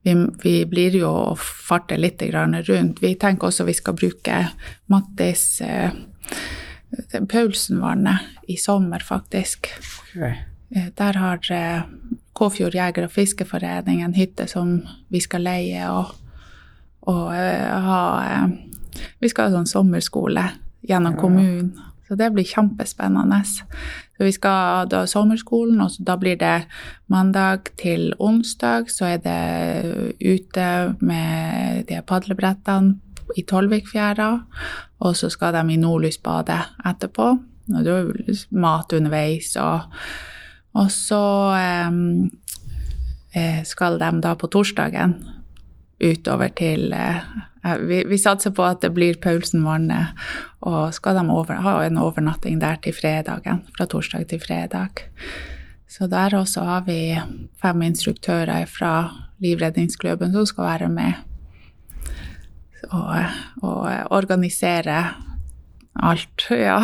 vi, 0.04 0.14
vi 0.44 0.66
blir 0.66 0.96
jo 1.02 1.10
å 1.10 1.38
farte 1.38 1.98
litt 1.98 2.20
grann 2.20 2.56
rundt. 2.64 3.02
Vi 3.02 3.16
tenker 3.16 3.48
også 3.50 3.66
vi 3.66 3.74
skal 3.74 3.94
bruke 3.94 4.48
Mattis 4.90 5.62
eh, 5.62 5.92
Paulsenvannet 7.30 8.20
i 8.48 8.56
sommer, 8.58 9.00
faktisk. 9.00 9.68
Ok. 10.16 10.22
Eh, 10.76 10.88
Der 10.96 11.14
har 11.14 11.40
eh, 11.52 11.82
Kåfjord 12.34 12.74
jeger- 12.76 13.04
og 13.08 13.12
fiskeforening 13.12 14.02
en 14.04 14.14
hytte 14.14 14.48
som 14.48 14.82
vi 15.10 15.20
skal 15.20 15.42
leie 15.42 15.88
og, 15.90 16.12
og 17.08 17.34
eh, 17.34 17.82
ha 17.82 18.02
eh, 18.24 18.48
Vi 19.22 19.30
skal 19.30 19.48
ha 19.52 19.58
sånn 19.60 19.68
sommerskole 19.70 20.44
gjennom 20.88 21.14
Ja. 21.14 21.20
kommunen. 21.22 21.74
Så 22.08 22.16
det 22.16 22.30
blir 22.34 22.48
kjempespennende. 22.48 23.42
Så 23.46 24.24
vi 24.24 24.32
skal 24.32 24.88
da 24.92 25.04
sommerskolen, 25.08 25.82
og 25.84 25.98
da 26.00 26.16
blir 26.20 26.38
det 26.40 26.68
mandag 27.12 27.74
til 27.78 28.14
onsdag, 28.20 28.88
så 28.92 29.06
er 29.14 29.20
det 29.26 30.16
ute 30.24 30.96
med 31.00 31.84
de 31.90 32.00
padlebrettene 32.08 32.96
i 33.36 33.44
Tolvikfjæra, 33.44 34.30
og 35.04 35.16
så 35.20 35.30
skal 35.30 35.54
de 35.54 35.74
i 35.74 35.78
Nordlysbadet 35.78 36.62
etterpå. 36.88 37.28
Og 37.76 37.84
det 37.84 37.92
er 37.92 38.06
jo 38.08 38.38
mat 38.56 38.94
underveis, 38.96 39.56
og, 39.60 39.80
og 40.80 40.92
så 40.92 41.24
eh, 43.36 43.64
skal 43.68 44.00
de 44.00 44.12
da 44.24 44.36
på 44.40 44.48
torsdagen 44.48 45.18
utover 46.00 46.54
til 46.56 46.94
eh, 46.96 47.20
vi, 47.82 48.04
vi 48.08 48.18
satser 48.18 48.52
på 48.56 48.64
at 48.64 48.82
det 48.82 48.92
blir 48.96 49.18
Paulsenvannet, 49.24 50.14
og 50.68 50.94
skal 50.96 51.16
de 51.20 51.26
over, 51.34 51.60
ha 51.64 51.76
en 51.86 51.98
overnatting 52.02 52.60
der 52.64 52.76
til 52.84 52.94
fredagen, 52.98 53.64
fra 53.78 53.86
torsdag 53.90 54.28
til 54.32 54.40
fredag. 54.44 55.04
Så 55.88 56.08
der 56.12 56.36
også 56.36 56.64
har 56.68 56.82
vi 56.88 57.00
fem 57.62 57.82
instruktører 57.88 58.66
fra 58.68 59.10
Livredningsklubben 59.44 60.34
som 60.34 60.46
skal 60.50 60.64
være 60.66 60.90
med 60.90 61.14
og, 62.92 63.16
og 63.64 64.12
organisere 64.16 65.00
alt. 65.98 66.48
Ja. 66.52 66.78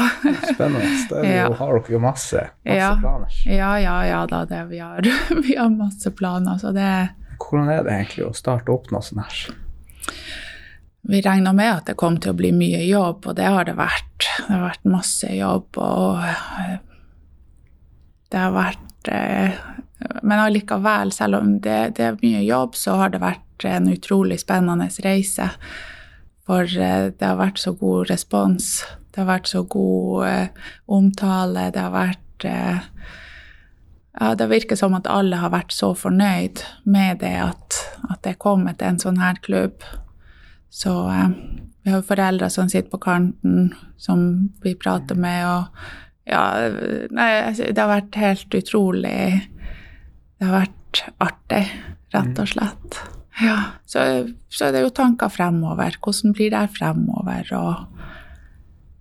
Spennende. 0.53 0.87
Da 1.09 1.19
er 1.21 1.35
Ja. 1.35 1.49
har 1.53 1.73
dere 1.77 1.91
jo 1.93 1.99
masse, 1.99 2.41
masse 2.65 2.77
Ja. 2.79 2.95
planer. 2.99 3.27
ja, 3.45 3.73
ja, 3.77 3.97
ja 4.07 4.25
da, 4.25 4.45
det, 4.45 4.63
vi, 4.69 4.79
har, 4.79 5.01
vi 5.47 5.55
har 5.55 5.69
masse 5.69 6.11
planer, 6.11 6.57
så 6.57 6.71
det 6.73 7.09
Hvordan 7.43 7.69
er 7.69 7.83
det 7.83 7.91
egentlig 7.93 8.25
å 8.25 8.33
starte 8.33 8.71
opp 8.71 8.89
noe 8.91 9.01
sånt 9.03 9.21
her? 9.25 9.55
Vi 11.03 11.21
regna 11.21 11.51
med 11.53 11.67
at 11.67 11.89
det 11.89 11.97
kom 11.99 12.15
til 12.21 12.31
å 12.31 12.37
bli 12.39 12.53
mye 12.55 12.79
jobb, 12.87 13.25
og 13.27 13.35
det 13.35 13.47
har 13.51 13.67
det 13.67 13.75
vært. 13.75 14.23
Det 14.23 14.47
har 14.47 14.61
vært 14.63 14.85
masse 14.87 15.27
jobb, 15.35 15.79
og 15.83 16.21
eh, 16.23 16.77
det 18.31 18.39
har 18.39 18.53
vært 18.55 19.09
eh, 19.11 19.57
men 20.23 20.39
allikevel, 20.39 21.11
selv 21.15 21.41
om 21.41 21.57
det, 21.63 21.95
det, 21.97 22.05
er 22.07 22.21
mye 22.23 22.43
jobb, 22.43 22.75
så 22.79 22.95
har 23.01 23.11
det 23.11 23.19
vært 23.23 23.65
en 23.67 23.89
utrolig 23.91 24.39
spennende 24.39 24.87
reise. 25.03 25.49
For 26.47 26.63
eh, 26.63 27.09
det 27.11 27.27
har 27.27 27.39
vært 27.39 27.59
så 27.59 27.75
god 27.79 28.07
respons. 28.11 28.77
Det 29.11 29.21
har 29.21 29.27
vært 29.27 29.51
så 29.51 29.65
god 29.67 30.55
omtale. 30.87 31.67
Det 31.75 31.83
har 31.83 31.91
vært 31.93 32.47
ja, 32.47 34.31
Det 34.39 34.47
virker 34.49 34.79
som 34.79 34.95
at 34.95 35.07
alle 35.11 35.39
har 35.39 35.51
vært 35.53 35.75
så 35.75 35.91
fornøyd 35.97 36.63
med 36.87 37.19
det 37.21 37.35
at, 37.43 37.77
at 38.09 38.23
det 38.23 38.33
er 38.33 38.41
kommet 38.41 38.81
en 38.81 38.99
sånn 39.03 39.19
her 39.21 39.37
klubb. 39.45 39.83
Så 40.73 40.93
eh, 41.09 41.29
vi 41.83 41.91
har 41.91 41.99
jo 42.01 42.07
foreldre 42.07 42.49
som 42.49 42.69
sitter 42.71 42.89
på 42.89 43.01
kanten, 43.03 43.73
som 43.97 44.49
vi 44.63 44.73
prater 44.79 45.19
med, 45.19 45.45
og 45.45 45.83
ja 46.23 46.43
Nei, 47.11 47.31
altså, 47.43 47.67
det 47.67 47.81
har 47.81 47.89
vært 47.91 48.15
helt 48.15 48.55
utrolig 48.55 49.17
Det 50.39 50.45
har 50.47 50.53
vært 50.55 51.01
artig, 51.19 51.65
rett 52.15 52.39
og 52.39 52.47
slett. 52.47 52.97
Ja, 53.43 53.57
så, 53.89 53.99
så 54.47 54.67
er 54.67 54.75
det 54.75 54.83
jo 54.85 54.91
tanker 54.93 55.31
fremover. 55.33 55.97
Hvordan 55.99 56.35
blir 56.37 56.51
det 56.53 56.67
fremover? 56.75 57.49
Og, 57.57 58.03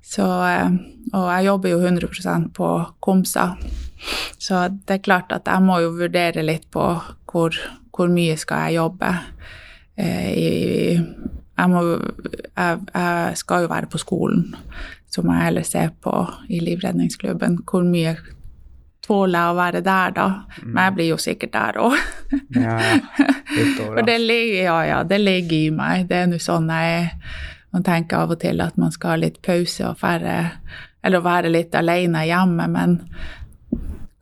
så, 0.02 0.26
eh, 0.48 0.76
og 1.12 1.26
jeg 1.28 1.48
jobber 1.48 1.74
jo 1.74 1.82
100% 1.82 2.48
på 2.56 2.70
Komsa, 3.04 3.46
så 4.42 4.64
det 4.72 4.98
er 4.98 5.04
klart 5.04 5.32
at 5.36 5.46
jeg 5.46 5.62
må 5.64 5.78
jo 5.84 5.92
vurdere 5.94 6.42
litt 6.42 6.64
på 6.74 6.86
hvor, 7.30 7.58
hvor 7.94 8.10
mye 8.10 8.36
skal 8.40 8.66
jeg 8.66 8.80
jobbe. 8.80 9.12
Eh, 10.00 10.32
i, 10.32 10.50
jeg, 11.62 11.70
må, 11.70 11.82
jeg, 12.56 12.78
jeg, 12.94 13.38
skal 13.38 13.64
jo 13.64 13.72
være 13.72 13.90
på 13.92 14.00
skolen, 14.02 14.54
så 15.12 15.22
må 15.22 15.36
jeg 15.36 15.48
heller 15.48 15.66
se 15.66 15.86
på 16.02 16.14
i 16.50 16.60
Livredningsklubben 16.64 17.60
hvor 17.68 17.86
mye 17.86 18.16
tåler 19.02 19.38
jeg 19.38 19.52
å 19.52 19.58
være 19.58 19.82
der, 19.82 20.12
da. 20.14 20.26
Men 20.62 20.84
jeg 20.86 20.94
blir 20.96 21.08
jo 21.10 21.18
sikkert 21.20 21.54
der 21.56 21.78
òg. 21.82 21.96
Ja, 22.54 22.76
For 23.96 24.02
det 24.06 24.18
ligger, 24.22 24.60
ja, 24.62 24.76
ja, 24.86 25.00
det 25.06 25.18
ligger 25.22 25.56
i 25.58 25.72
meg. 25.74 26.06
Det 26.10 26.20
er 26.22 26.30
nå 26.30 26.38
sånn 26.42 26.70
jeg 26.70 27.10
man 27.72 27.86
tenker 27.86 28.20
av 28.20 28.34
og 28.34 28.40
til 28.42 28.60
at 28.60 28.76
man 28.80 28.92
skal 28.92 29.14
ha 29.14 29.20
litt 29.22 29.38
pause 29.44 29.86
og 29.88 30.00
færre 30.02 30.34
Eller 31.02 31.24
være 31.24 31.50
litt 31.50 31.72
alene 31.74 32.26
hjemme, 32.28 32.68
men 32.70 32.98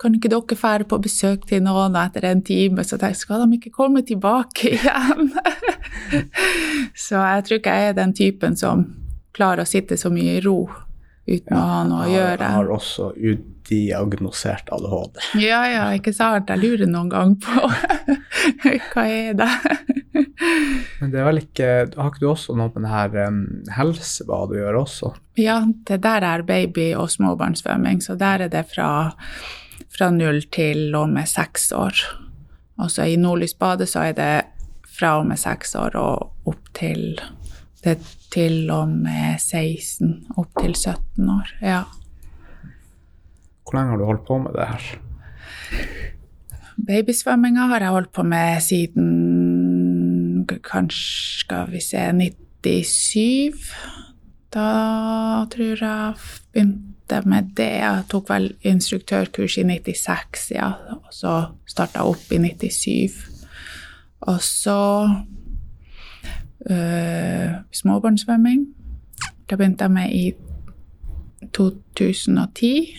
kan 0.00 0.14
ikke 0.16 0.30
dere 0.32 0.56
fære 0.56 0.86
på 0.88 0.98
besøk 1.04 1.46
til 1.50 1.62
noen 1.64 1.96
etter 2.00 2.24
en 2.30 2.42
time? 2.46 2.84
Så 2.86 2.98
jeg 3.00 3.18
skal 3.20 3.44
de 3.44 3.58
ikke 3.58 3.72
komme 3.74 4.02
tilbake 4.06 4.72
igjen? 4.76 5.32
så 6.96 7.20
jeg 7.20 7.44
tror 7.46 7.60
ikke 7.60 7.74
jeg 7.76 7.90
er 7.92 7.98
den 7.98 8.14
typen 8.16 8.56
som 8.56 8.86
klarer 9.36 9.64
å 9.64 9.68
sitte 9.68 9.98
så 10.00 10.10
mye 10.12 10.38
i 10.38 10.44
ro 10.44 10.62
uten 11.30 11.52
ja, 11.54 11.60
å 11.60 11.66
ha 11.68 11.82
noe 11.86 12.06
å 12.06 12.10
gjøre. 12.10 12.40
Jeg 12.42 12.56
har 12.56 12.70
også 12.74 13.10
udiagnosert 13.14 14.70
ADHD. 14.74 15.20
Ja, 15.44 15.60
ja, 15.70 15.84
ikke 15.94 16.14
sant? 16.16 16.50
Jeg 16.50 16.62
lurer 16.64 16.90
noen 16.90 17.12
gang 17.12 17.36
på 17.38 17.68
hva 18.90 19.04
er 19.06 19.36
det? 19.38 19.50
Men 20.98 21.12
det 21.12 21.20
er 21.20 21.26
vel 21.28 21.38
ikke 21.42 21.68
Har 21.94 22.10
ikke 22.10 22.22
du 22.22 22.26
også 22.32 22.56
noe 22.58 22.72
med 22.74 22.82
det 22.82 22.90
her 22.90 23.30
um, 23.30 23.40
helsebadet 23.76 24.56
å 24.56 24.60
gjøre 24.64 24.82
også? 24.82 25.12
Ja, 25.38 25.60
det 25.88 26.00
der 26.04 26.26
er 26.26 26.44
baby- 26.48 26.94
og 26.98 27.12
småbarnssvømming, 27.12 28.02
så 28.04 28.16
der 28.18 28.48
er 28.48 28.52
det 28.52 28.64
fra 28.72 28.90
fra 29.90 30.10
null 30.14 30.42
til 30.54 30.94
og 30.94 31.10
med 31.12 31.28
seks 31.28 31.70
år. 31.76 32.04
Altså 32.80 33.08
i 33.10 33.18
Nordlysbadet 33.20 33.88
så 33.90 34.06
er 34.10 34.16
det 34.16 34.32
fra 34.98 35.18
og 35.20 35.28
med 35.28 35.40
seks 35.40 35.74
år 35.78 35.96
og 35.98 36.50
opp 36.50 36.72
til 36.76 37.20
det 37.84 37.98
til 38.30 38.70
og 38.70 38.88
med 38.92 39.40
16, 39.40 40.26
opp 40.38 40.50
til 40.60 40.74
17 40.76 41.30
år. 41.32 41.54
Ja. 41.64 41.82
Hvor 43.64 43.78
lenge 43.78 43.94
har 43.94 43.98
du 44.00 44.04
holdt 44.04 44.26
på 44.26 44.38
med 44.38 44.52
det 44.56 44.66
her? 44.68 44.84
Babysvømminga 46.86 47.66
har 47.72 47.84
jeg 47.84 47.94
holdt 47.96 48.12
på 48.12 48.22
med 48.22 48.60
siden 48.64 50.46
kanskje, 50.64 51.40
skal 51.44 51.70
vi 51.70 51.80
se, 51.84 52.06
97. 52.62 53.74
Da 54.54 54.68
tror 55.52 55.84
jeg 55.84 56.14
begynte 56.52 56.89
begynte 57.10 57.28
med 57.28 57.56
det. 57.56 57.80
Jeg 57.80 58.04
tok 58.10 58.28
vel 58.30 58.52
instruktørkurs 58.62 59.58
i 59.58 59.64
96, 59.64 60.50
ja, 60.54 60.72
og 60.92 61.12
så 61.12 61.52
starta 61.66 62.04
opp 62.04 62.32
i 62.32 62.38
97. 62.38 63.28
Og 64.20 64.40
så 64.40 65.08
øh, 66.70 67.52
småbarnssvømming. 67.72 68.66
Det 69.50 69.58
begynte 69.58 69.84
jeg 69.84 69.90
med 69.90 70.10
i 70.12 70.32
2010. 71.52 72.96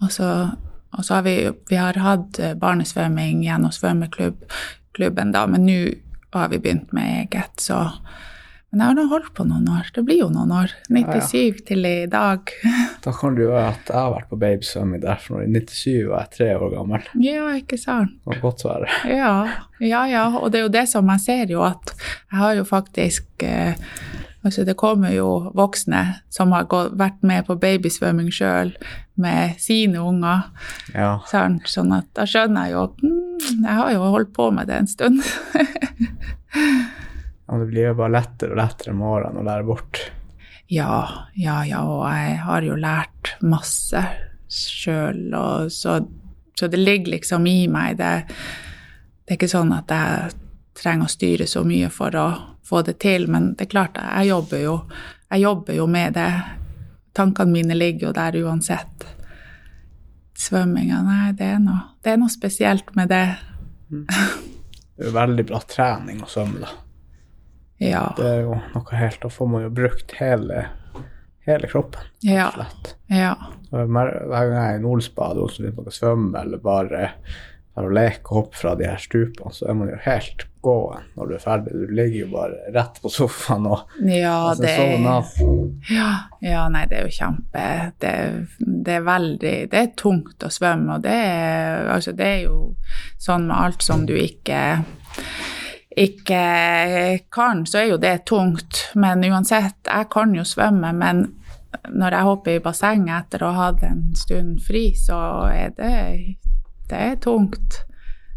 Og 0.00 0.12
så, 0.12 0.48
og 0.92 1.04
så 1.04 1.14
har 1.14 1.22
vi, 1.22 1.50
vi 1.68 1.74
har 1.74 1.98
hatt 1.98 2.40
barnesvømming 2.60 3.42
gjennom 3.42 3.72
svømmeklubben, 3.72 5.32
da, 5.32 5.46
men 5.46 5.66
nå 5.66 5.80
har 6.32 6.48
vi 6.48 6.58
begynt 6.58 6.92
med 6.92 7.02
eget, 7.02 7.60
så 7.60 7.88
men 8.68 8.82
jeg 8.82 8.90
har 8.90 8.96
nå 8.98 9.04
holdt 9.08 9.30
på 9.32 9.46
noen 9.48 9.68
år. 9.72 9.86
Det 9.96 10.02
blir 10.04 10.18
jo 10.20 10.28
noen 10.28 10.50
år. 10.52 10.72
97 10.92 10.98
ja, 11.08 11.40
ja. 11.40 11.62
til 11.70 11.88
i 11.88 11.94
dag. 12.12 12.52
Da 13.04 13.14
kan 13.16 13.38
du 13.38 13.46
jo 13.46 13.54
at 13.56 13.88
jeg 13.88 13.96
har 13.96 14.12
vært 14.12 14.28
på 14.28 14.36
babysvømming 14.42 15.00
der, 15.00 15.22
for 15.24 15.40
i 15.40 15.48
97 15.48 16.10
var 16.10 16.26
jeg 16.26 16.34
tre 16.36 16.48
år 16.58 16.74
gammel. 16.74 17.08
Ja, 17.24 17.46
ikke 17.56 17.78
sant. 17.80 18.18
Det 18.26 18.36
kan 18.36 18.44
godt 18.44 18.66
være. 18.68 18.92
Ja, 19.18 19.32
ja, 19.80 20.04
ja. 20.10 20.26
Og 20.36 20.52
det 20.52 20.60
er 20.60 20.66
jo 20.66 20.74
det 20.76 20.84
som 20.90 21.08
jeg 21.14 21.24
ser 21.24 21.54
jo, 21.54 21.64
at 21.64 21.94
jeg 21.96 22.42
har 22.42 22.56
jo 22.60 22.68
faktisk 22.68 23.46
eh, 23.46 23.78
Altså, 24.46 24.62
det 24.64 24.76
kommer 24.78 25.10
jo 25.10 25.50
voksne 25.58 26.00
som 26.32 26.52
har 26.54 26.68
gått, 26.70 26.92
vært 26.96 27.24
med 27.26 27.42
på 27.48 27.56
babysvømming 27.58 28.30
sjøl 28.32 28.70
med 29.18 29.58
sine 29.60 29.98
unger. 29.98 30.46
Ja. 30.94 31.16
Sånn, 31.28 31.58
sånn 31.66 31.90
at 31.96 32.06
da 32.16 32.24
skjønner 32.24 32.68
jeg 32.68 32.76
jo 32.76 32.84
at 32.86 33.02
mm, 33.02 33.66
jeg 33.66 33.76
har 33.80 33.90
jo 33.96 34.12
holdt 34.14 34.30
på 34.38 34.46
med 34.54 34.70
det 34.70 34.78
en 34.78 34.88
stund. 34.88 35.26
Ja, 37.48 37.56
det 37.58 37.66
blir 37.66 37.86
jo 37.88 37.96
bare 37.96 38.12
lettere 38.12 38.52
og 38.52 38.60
lettere 38.60 38.92
med 38.92 39.08
årene 39.08 39.40
å 39.40 39.46
lære 39.46 39.64
bort. 39.64 40.00
Ja, 40.68 41.28
ja, 41.32 41.62
ja, 41.64 41.80
og 41.80 42.02
jeg 42.12 42.40
har 42.44 42.64
jo 42.66 42.74
lært 42.76 43.30
masse 43.40 44.02
sjøl, 44.52 45.32
så, 45.72 45.94
så, 46.54 46.68
det 46.68 46.76
ligger 46.76 47.14
liksom 47.14 47.46
i 47.48 47.62
meg. 47.72 47.96
Det, 47.96 48.10
det, 48.28 49.30
er 49.32 49.38
ikke 49.38 49.48
sånn 49.48 49.72
at 49.72 49.92
jeg 49.92 50.34
trenger 50.76 51.08
å 51.08 51.12
styre 51.12 51.46
så 51.48 51.62
mye 51.64 51.88
for 51.92 52.16
å 52.20 52.26
få 52.68 52.82
det 52.84 52.98
til, 53.00 53.24
men 53.32 53.54
det 53.56 53.64
er 53.64 53.72
klart, 53.72 53.96
jeg 53.96 54.28
jobber 54.28 54.60
jo, 54.60 54.74
jeg 55.32 55.44
jobber 55.46 55.78
jo 55.78 55.86
med 55.88 56.18
det. 56.20 56.32
Tankene 57.16 57.54
mine 57.54 57.78
ligger 57.78 58.10
jo 58.10 58.12
der 58.18 58.36
uansett. 58.44 59.06
Svømminga, 60.38 61.00
nei, 61.06 61.30
det 61.32 61.48
er, 61.54 61.62
noe, 61.64 61.94
det 62.04 62.12
er 62.12 62.20
noe 62.20 62.32
spesielt 62.32 62.92
med 62.98 63.08
det. 63.08 63.24
Mm. 63.88 64.04
Det 64.04 65.06
er 65.06 65.08
jo 65.08 65.14
veldig 65.16 65.46
bra 65.48 65.62
trening 65.64 66.20
å 66.22 66.28
svømme, 66.28 66.60
da. 66.66 66.76
Ja. 67.78 68.08
Det 68.16 68.26
er 68.26 68.40
jo 68.42 68.56
noe 68.74 68.98
helt 68.98 69.20
Da 69.22 69.30
får 69.30 69.50
man 69.52 69.62
jo 69.62 69.70
brukt 69.70 70.14
hele, 70.18 70.64
hele 71.46 71.70
kroppen. 71.70 72.08
Ja. 72.26 72.50
Slett. 72.56 72.96
ja. 73.12 73.36
Hver 73.70 73.86
gang 74.32 74.56
jeg 74.56 74.64
er 74.64 74.78
i 74.78 74.82
Nolsbad 74.82 75.38
og 75.38 75.52
begynner 75.54 75.76
man 75.76 75.94
svømme 75.94 76.42
eller 76.42 76.62
bare 76.62 77.04
å 77.78 77.90
leke 77.92 78.32
og 78.32 78.38
hoppe 78.38 78.58
fra 78.58 78.74
de 78.78 78.86
her 78.88 78.98
stupene, 78.98 79.52
så 79.54 79.68
er 79.70 79.76
man 79.78 79.90
jo 79.92 79.98
helt 80.02 80.46
gåen 80.64 81.04
når 81.14 81.28
du 81.28 81.34
er 81.36 81.42
ferdig. 81.42 81.74
Du 81.74 81.92
ligger 81.94 82.18
jo 82.24 82.30
bare 82.32 82.72
rett 82.74 82.98
på 83.02 83.12
sofaen 83.12 83.68
og 83.70 83.92
Ja, 84.02 84.54
det 84.58 84.72
ja, 85.92 86.08
ja, 86.42 86.64
nei, 86.72 86.84
det 86.90 86.98
er 86.98 87.06
jo 87.06 87.14
kjempe 87.14 87.66
det, 88.02 88.14
det, 88.58 88.96
er 88.96 89.06
veldig 89.06 89.54
Det 89.70 89.82
er 89.82 89.92
tungt 89.98 90.42
å 90.44 90.50
svømme, 90.52 90.98
og 90.98 91.06
det 91.06 91.14
er, 91.14 91.86
altså, 91.94 92.16
det 92.18 92.32
er 92.32 92.42
jo 92.48 92.58
sånn 93.20 93.46
med 93.48 93.56
alt 93.58 93.86
som 93.86 94.06
du 94.08 94.16
ikke 94.18 94.58
ikke 95.96 97.18
kan, 97.32 97.64
så 97.66 97.78
er 97.82 97.90
jo 97.92 97.98
det 98.00 98.26
tungt. 98.28 98.88
Men 98.94 99.24
uansett, 99.24 99.80
jeg 99.86 100.08
kan 100.12 100.34
jo 100.36 100.44
svømme, 100.44 100.92
men 100.92 101.26
når 101.88 102.14
jeg 102.16 102.28
hopper 102.28 102.56
i 102.56 102.62
bassenget 102.64 103.14
etter 103.26 103.44
å 103.44 103.52
ha 103.52 103.68
hatt 103.68 103.84
en 103.86 104.02
stund 104.16 104.60
fri, 104.64 104.90
så 104.96 105.18
er 105.52 105.72
det, 105.76 106.36
det 106.90 107.04
er 107.12 107.20
tungt. 107.22 107.82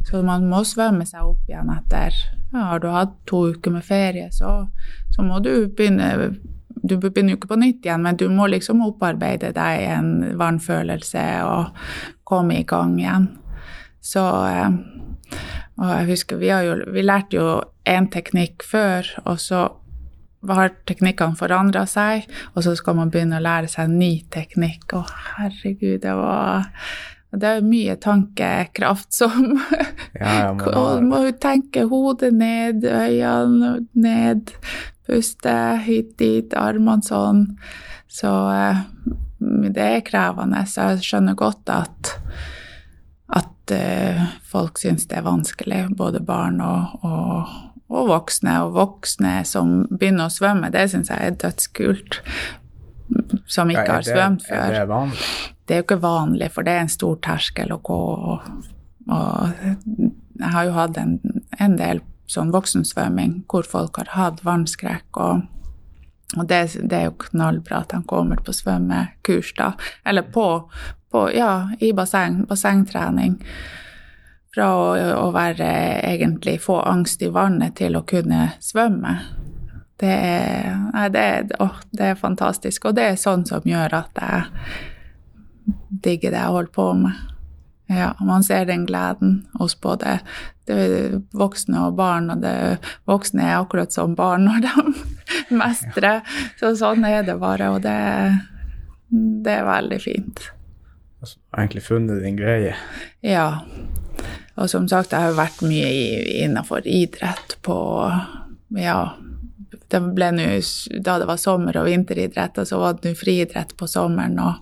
Så 0.07 0.23
man 0.25 0.47
må 0.49 0.63
svømme 0.65 1.05
seg 1.05 1.27
opp 1.27 1.49
igjen 1.49 1.69
etter 1.69 2.15
ja, 2.51 2.63
Har 2.71 2.79
du 2.81 2.87
hatt 2.89 3.19
to 3.29 3.43
uker 3.53 3.75
med 3.75 3.85
ferie, 3.85 4.31
så, 4.33 4.65
så 5.13 5.21
må 5.21 5.37
du 5.45 5.67
begynne 5.69 6.31
Du 6.73 6.95
begynner 6.97 7.35
jo 7.35 7.37
ikke 7.37 7.51
på 7.51 7.59
nytt 7.61 7.85
igjen, 7.85 8.01
men 8.01 8.17
du 8.17 8.25
må 8.33 8.47
liksom 8.49 8.81
opparbeide 8.81 9.51
deg 9.53 9.83
en 9.93 10.09
vannfølelse 10.39 11.25
og 11.45 11.77
komme 12.25 12.57
i 12.57 12.65
gang 12.65 12.95
igjen. 12.97 13.27
Så 14.01 14.23
eh, 14.49 14.71
og 15.81 15.89
jeg 15.89 16.09
husker 16.11 16.41
vi, 16.41 16.51
jo, 16.53 16.75
vi 16.93 17.03
lærte 17.03 17.39
jo 17.39 17.45
én 17.89 18.07
teknikk 18.13 18.63
før, 18.65 19.07
og 19.25 19.39
så 19.41 19.65
har 20.49 20.73
teknikkene 20.89 21.37
forandra 21.37 21.85
seg, 21.89 22.27
og 22.55 22.65
så 22.65 22.73
skal 22.77 22.97
man 22.97 23.11
begynne 23.13 23.39
å 23.39 23.45
lære 23.45 23.69
seg 23.69 23.89
en 23.89 23.97
ny 24.01 24.11
teknikk. 24.33 24.93
Å, 24.97 25.03
herregud, 25.37 26.01
det 26.03 26.13
var 26.17 26.69
Det 27.31 27.47
er 27.47 27.63
mye 27.63 27.95
tankekraft 27.95 29.13
som 29.15 29.53
ja, 30.19 30.31
ja, 30.35 30.53
man 30.53 31.05
må 31.07 31.21
tenke 31.39 31.85
hodet 31.87 32.33
ned, 32.35 32.83
øynene 32.83 33.85
ned, 33.93 34.51
puste 35.07 35.55
hit 35.85 36.17
dit, 36.19 36.53
armene 36.57 37.05
sånn. 37.05 37.45
Så 38.11 38.31
eh, 38.51 38.81
det 39.71 39.85
er 39.85 40.03
krevende. 40.03 40.65
Så 40.67 40.91
jeg 40.91 41.05
skjønner 41.07 41.39
godt 41.39 41.71
at, 41.71 42.11
at 43.61 43.73
uh, 43.75 44.23
folk 44.47 44.79
syns 44.81 45.07
det 45.07 45.19
er 45.19 45.27
vanskelig, 45.27 45.83
både 45.97 46.21
barn 46.25 46.61
og, 46.61 46.97
og, 47.05 47.53
og, 47.89 48.07
voksne. 48.09 48.57
Og 48.65 48.75
voksne 48.75 49.41
som 49.47 49.85
begynner 49.91 50.29
å 50.29 50.33
svømme, 50.33 50.71
det 50.73 50.89
syns 50.91 51.11
jeg 51.11 51.31
er 51.31 51.37
dødskult. 51.41 52.21
Som 53.45 53.71
ikke 53.71 53.87
ja, 53.87 53.97
har 53.97 54.07
svømt 54.07 54.45
før. 54.47 54.67
Er 54.67 54.77
det 54.79 54.85
vanlig? 54.89 55.31
Det 55.65 55.75
er 55.75 55.81
jo 55.81 55.87
ikke 55.87 56.03
vanlig, 56.03 56.51
for 56.51 56.67
det 56.67 56.75
er 56.75 56.85
en 56.85 56.91
stor 56.91 57.17
terskel 57.23 57.73
å 57.75 57.79
gå. 57.83 58.01
Og, 58.31 58.51
og 59.11 59.65
jeg 60.39 60.53
har 60.55 60.67
jo 60.67 60.75
hatt 60.75 60.99
en, 60.99 61.17
en 61.59 61.75
del 61.79 62.03
sånn 62.31 62.53
voksensvømming 62.53 63.41
hvor 63.51 63.67
folk 63.67 63.99
har 63.99 64.13
hatt 64.15 64.45
vannskrekk. 64.47 65.09
og 65.19 65.47
og 66.39 66.47
det, 66.47 66.61
det, 66.87 66.95
er 66.95 67.09
jo 67.09 67.17
knallbra 67.25 67.81
at 67.83 67.91
de 67.91 67.97
kommer 68.07 68.39
på 68.39 68.53
svømmekurs, 68.55 69.51
da. 69.57 69.73
Eller 70.07 70.23
på, 70.31 70.45
på 71.11 71.27
ja, 71.35 71.69
i 71.79 71.91
basseng, 71.93 72.45
bassengtrening. 72.49 73.37
Fra 74.51 74.67
å, 74.75 74.87
å, 75.15 75.27
være 75.31 75.67
egentlig 76.09 76.57
få 76.59 76.81
angst 76.83 77.21
i 77.23 77.29
vannet 77.31 77.77
til 77.79 77.95
å 77.95 78.03
kunne 78.07 78.49
svømme. 78.59 79.15
Det 80.01 80.11
er, 80.11 80.71
nei, 80.91 81.07
det, 81.13 81.25
å, 81.63 81.69
det 81.95 82.09
er 82.11 82.19
fantastisk. 82.19 82.89
Og 82.89 82.97
det 82.97 83.05
er 83.13 83.21
sånn 83.21 83.45
som 83.47 83.67
gjør 83.67 83.95
at 84.01 84.19
jeg 84.19 84.41
digger 86.03 86.33
det 86.33 86.41
jeg 86.41 86.55
holder 86.57 86.73
på 86.75 86.87
med. 87.03 87.27
Ja, 87.91 88.13
man 88.23 88.43
ser 88.43 88.65
den 88.65 88.85
gleden 88.87 89.41
hos 89.59 89.75
både 89.79 90.21
voksne 91.35 91.87
og 91.87 91.97
barn, 91.97 92.29
og 92.31 92.43
det 92.43 92.55
voksne 93.09 93.43
er 93.49 93.57
akkurat 93.57 93.91
som 93.91 94.15
barn 94.15 94.47
når 94.47 94.63
de 94.63 94.93
mestrer. 95.61 96.23
Så 96.59 96.71
sånn 96.79 97.03
er 97.07 97.25
det 97.27 97.35
bare, 97.41 97.73
og 97.75 97.83
det, 97.83 97.99
det 99.11 99.57
er 99.59 99.67
veldig 99.67 99.99
fint. 100.03 100.43
Altså, 101.21 101.37
egentlig 101.57 101.83
funnet 101.85 102.23
din 102.23 102.37
greie? 102.39 102.75
Ja. 103.21 103.61
Og 104.57 104.69
som 104.69 104.87
sagt, 104.89 105.13
jeg 105.13 105.21
har 105.21 105.37
vært 105.37 105.61
mye 105.65 105.89
innenfor 106.43 106.85
idrett 106.85 107.57
på 107.65 107.77
Ja, 108.77 109.13
det 109.91 109.99
ble 110.15 110.31
nå 110.31 110.47
Da 111.03 111.17
det 111.19 111.27
var 111.27 111.37
sommer- 111.37 111.77
og 111.77 111.85
vinteridrett, 111.85 112.57
og 112.57 112.67
så 112.67 112.79
var 112.79 112.93
det 112.97 113.11
nå 113.11 113.15
friidrett 113.19 113.77
på 113.77 113.87
sommeren. 113.87 114.39
og 114.39 114.53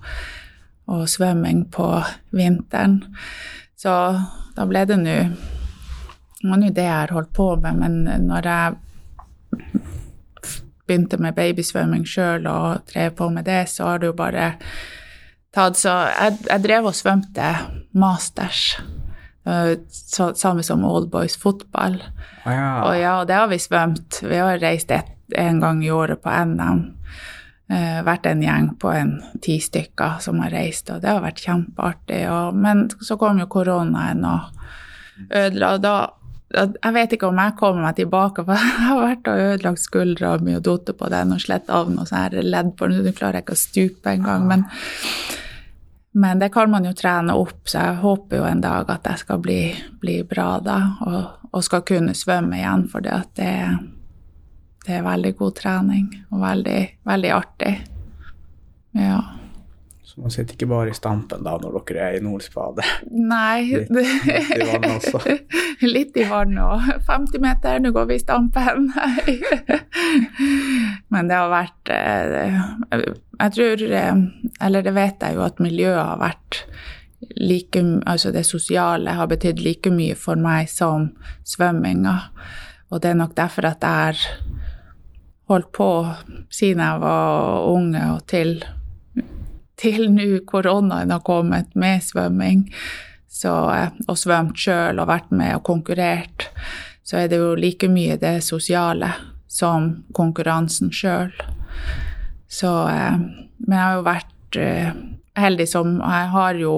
og 0.89 1.10
svømming 1.10 1.67
på 1.72 1.88
vinteren. 2.34 3.04
Så 3.78 3.93
da 4.56 4.67
ble 4.67 4.86
det 4.89 5.00
nå 5.00 5.17
Det 6.39 6.48
var 6.48 6.58
nå 6.62 6.69
det 6.72 6.84
jeg 6.86 6.95
har 6.95 7.12
holdt 7.12 7.34
på 7.36 7.50
med, 7.60 7.76
men 7.82 8.28
når 8.30 8.45
jeg 8.48 8.76
begynte 10.88 11.17
med 11.19 11.36
babysvømming 11.36 12.06
sjøl 12.08 12.48
og 12.48 12.86
drev 12.88 13.12
på 13.17 13.28
med 13.30 13.43
det, 13.43 13.65
så 13.67 13.89
har 13.89 14.00
det 14.00 14.08
jo 14.08 14.15
bare 14.15 14.54
tatt 15.55 15.79
Så 15.79 15.91
jeg, 15.91 16.39
jeg 16.45 16.63
drev 16.65 16.89
og 16.91 16.97
svømte 16.97 17.49
masters. 17.97 18.77
Så, 19.89 20.29
samme 20.38 20.62
som 20.63 20.83
Oldboys 20.85 21.38
fotball. 21.41 21.97
Ah, 22.43 22.53
ja. 22.53 22.69
Og 22.85 22.97
ja, 22.99 23.15
det 23.25 23.38
har 23.39 23.49
vi 23.49 23.57
svømt. 23.62 24.19
Vi 24.21 24.38
har 24.38 24.62
reist 24.62 24.91
et, 24.93 25.09
en 25.38 25.62
gang 25.63 25.81
i 25.85 25.91
året 25.93 26.21
på 26.21 26.33
NM 26.45 26.88
Uh, 27.69 27.99
vært 28.01 28.25
en 28.25 28.39
gjeng 28.41 28.71
på 28.81 28.89
en 28.97 29.12
ti 29.45 29.59
stykker 29.62 30.15
som 30.25 30.39
har 30.41 30.49
reist, 30.49 30.88
og 30.89 31.03
det 31.03 31.12
har 31.12 31.19
vært 31.21 31.43
kjempeartig. 31.43 32.23
Og, 32.25 32.55
men 32.57 32.88
så 33.05 33.13
kom 33.21 33.38
jo 33.38 33.45
koronaen 33.45 34.23
og 34.25 35.27
ødela. 35.29 35.75
og 35.75 35.83
da 35.83 35.93
jeg 36.49 36.95
vet 36.95 37.12
ikke 37.13 37.27
om 37.29 37.38
jeg 37.38 37.53
kommer 37.59 37.85
meg 37.85 37.99
tilbake, 37.99 38.41
for 38.47 38.57
jeg 38.57 38.88
har 38.88 39.01
vært 39.03 39.29
og 39.29 39.43
ødelagt 39.43 39.83
skuldra 39.83 40.31
mi 40.41 40.55
og 40.57 40.63
datt 40.65 40.89
på 40.97 41.12
den 41.13 41.35
og 41.35 41.43
slett 41.43 41.69
av 41.69 41.91
noe 41.93 42.09
sånn 42.09 42.39
ledd 42.47 42.73
på 42.79 42.89
den. 42.89 43.03
Nå 43.05 43.13
klarer 43.13 43.38
jeg 43.39 43.45
ikke 43.45 43.57
å 43.59 43.62
stupe 43.62 44.15
engang. 44.15 44.49
Men, 44.49 44.65
men 46.12 46.39
det 46.39 46.50
kan 46.50 46.72
man 46.72 46.86
jo 46.86 46.93
trene 46.98 47.36
opp, 47.38 47.67
så 47.69 47.84
jeg 47.84 48.02
håper 48.02 48.41
jo 48.41 48.48
en 48.50 48.62
dag 48.62 48.89
at 48.89 49.06
jeg 49.06 49.22
skal 49.22 49.41
bli, 49.43 49.62
bli 50.02 50.22
bra 50.28 50.50
da, 50.63 50.80
og, 51.06 51.50
og, 51.52 51.63
skal 51.63 51.86
kunne 51.86 52.15
svømme 52.17 52.58
igjen, 52.58 52.88
for 52.89 53.06
det 53.06 53.19
det 54.86 54.95
er 54.95 55.06
veldig 55.06 55.36
god 55.38 55.56
trening 55.60 56.06
og 56.32 56.41
veldig, 56.41 56.80
veldig 57.06 57.32
artig. 57.36 57.74
Ja. 58.98 59.19
Man 60.19 60.34
sitter 60.34 60.55
ikke 60.55 60.67
bare 60.69 60.91
i 60.91 60.97
stampen 60.97 61.45
da 61.45 61.55
når 61.62 61.77
dere 61.88 62.05
er 62.10 62.17
i 62.17 62.23
Nordspade? 62.23 62.84
Nei. 63.12 63.69
Litt, 63.71 63.91
litt 63.95 64.51
i 64.58 64.67
vannet 64.67 64.95
også? 64.97 65.21
litt 65.95 66.19
i 66.19 66.25
vannet 66.27 66.63
òg. 66.65 66.88
50 67.08 67.43
meter, 67.43 67.79
nå 67.79 67.93
går 67.95 68.10
vi 68.10 68.17
i 68.19 68.23
stampen. 68.23 68.89
Men 71.13 71.32
det 71.32 71.39
har 71.39 71.51
vært 71.51 71.91
eh, 71.93 72.60
Jeg 73.39 73.53
tror 73.55 73.84
eh, 73.88 74.21
Eller 74.65 74.86
det 74.86 74.93
vet 74.95 75.23
jeg 75.23 75.38
jo 75.38 75.45
at 75.45 75.62
miljøet 75.63 76.01
har 76.01 76.21
vært 76.21 76.63
like 77.39 77.84
Altså 78.08 78.32
det 78.36 78.45
sosiale 78.47 79.15
har 79.15 79.29
betydd 79.32 79.62
like 79.63 79.91
mye 79.93 80.15
for 80.19 80.39
meg 80.39 80.69
som 80.71 81.12
svømminga. 81.47 82.15
Og 82.89 83.03
det 83.03 83.13
er 83.13 83.19
nok 83.19 83.36
derfor 83.38 83.69
at 83.69 83.84
jeg 83.84 83.89
har 83.89 84.23
holdt 85.49 85.71
på 85.73 85.89
siden 86.53 86.84
jeg 86.84 87.01
var 87.01 87.65
unge 87.69 88.01
og 88.13 88.25
til, 88.29 88.60
til 89.79 90.09
nå 90.11 90.41
koronaen 90.49 91.13
har 91.13 91.23
kommet 91.25 91.71
med 91.79 92.03
svømming, 92.03 92.67
så, 93.29 93.53
og 94.07 94.17
svømt 94.19 94.59
sjøl 94.59 94.99
og 94.99 95.09
vært 95.09 95.31
med 95.31 95.55
og 95.59 95.63
konkurrert, 95.69 96.49
så 97.05 97.21
er 97.21 97.29
det 97.31 97.39
jo 97.39 97.53
like 97.57 97.87
mye 97.91 98.19
det 98.21 98.39
sosiale 98.45 99.13
som 99.49 100.03
konkurransen 100.13 100.91
sjøl. 100.93 101.31
Så 102.49 102.69
eh, 102.89 103.17
Men 103.59 103.75
jeg 103.75 103.85
har 103.85 103.95
jo 103.97 104.05
vært 104.05 104.57
eh, 104.57 104.91
heldig 105.37 105.67
som 105.69 105.99
Jeg 105.99 106.29
har 106.33 106.57
jo 106.57 106.75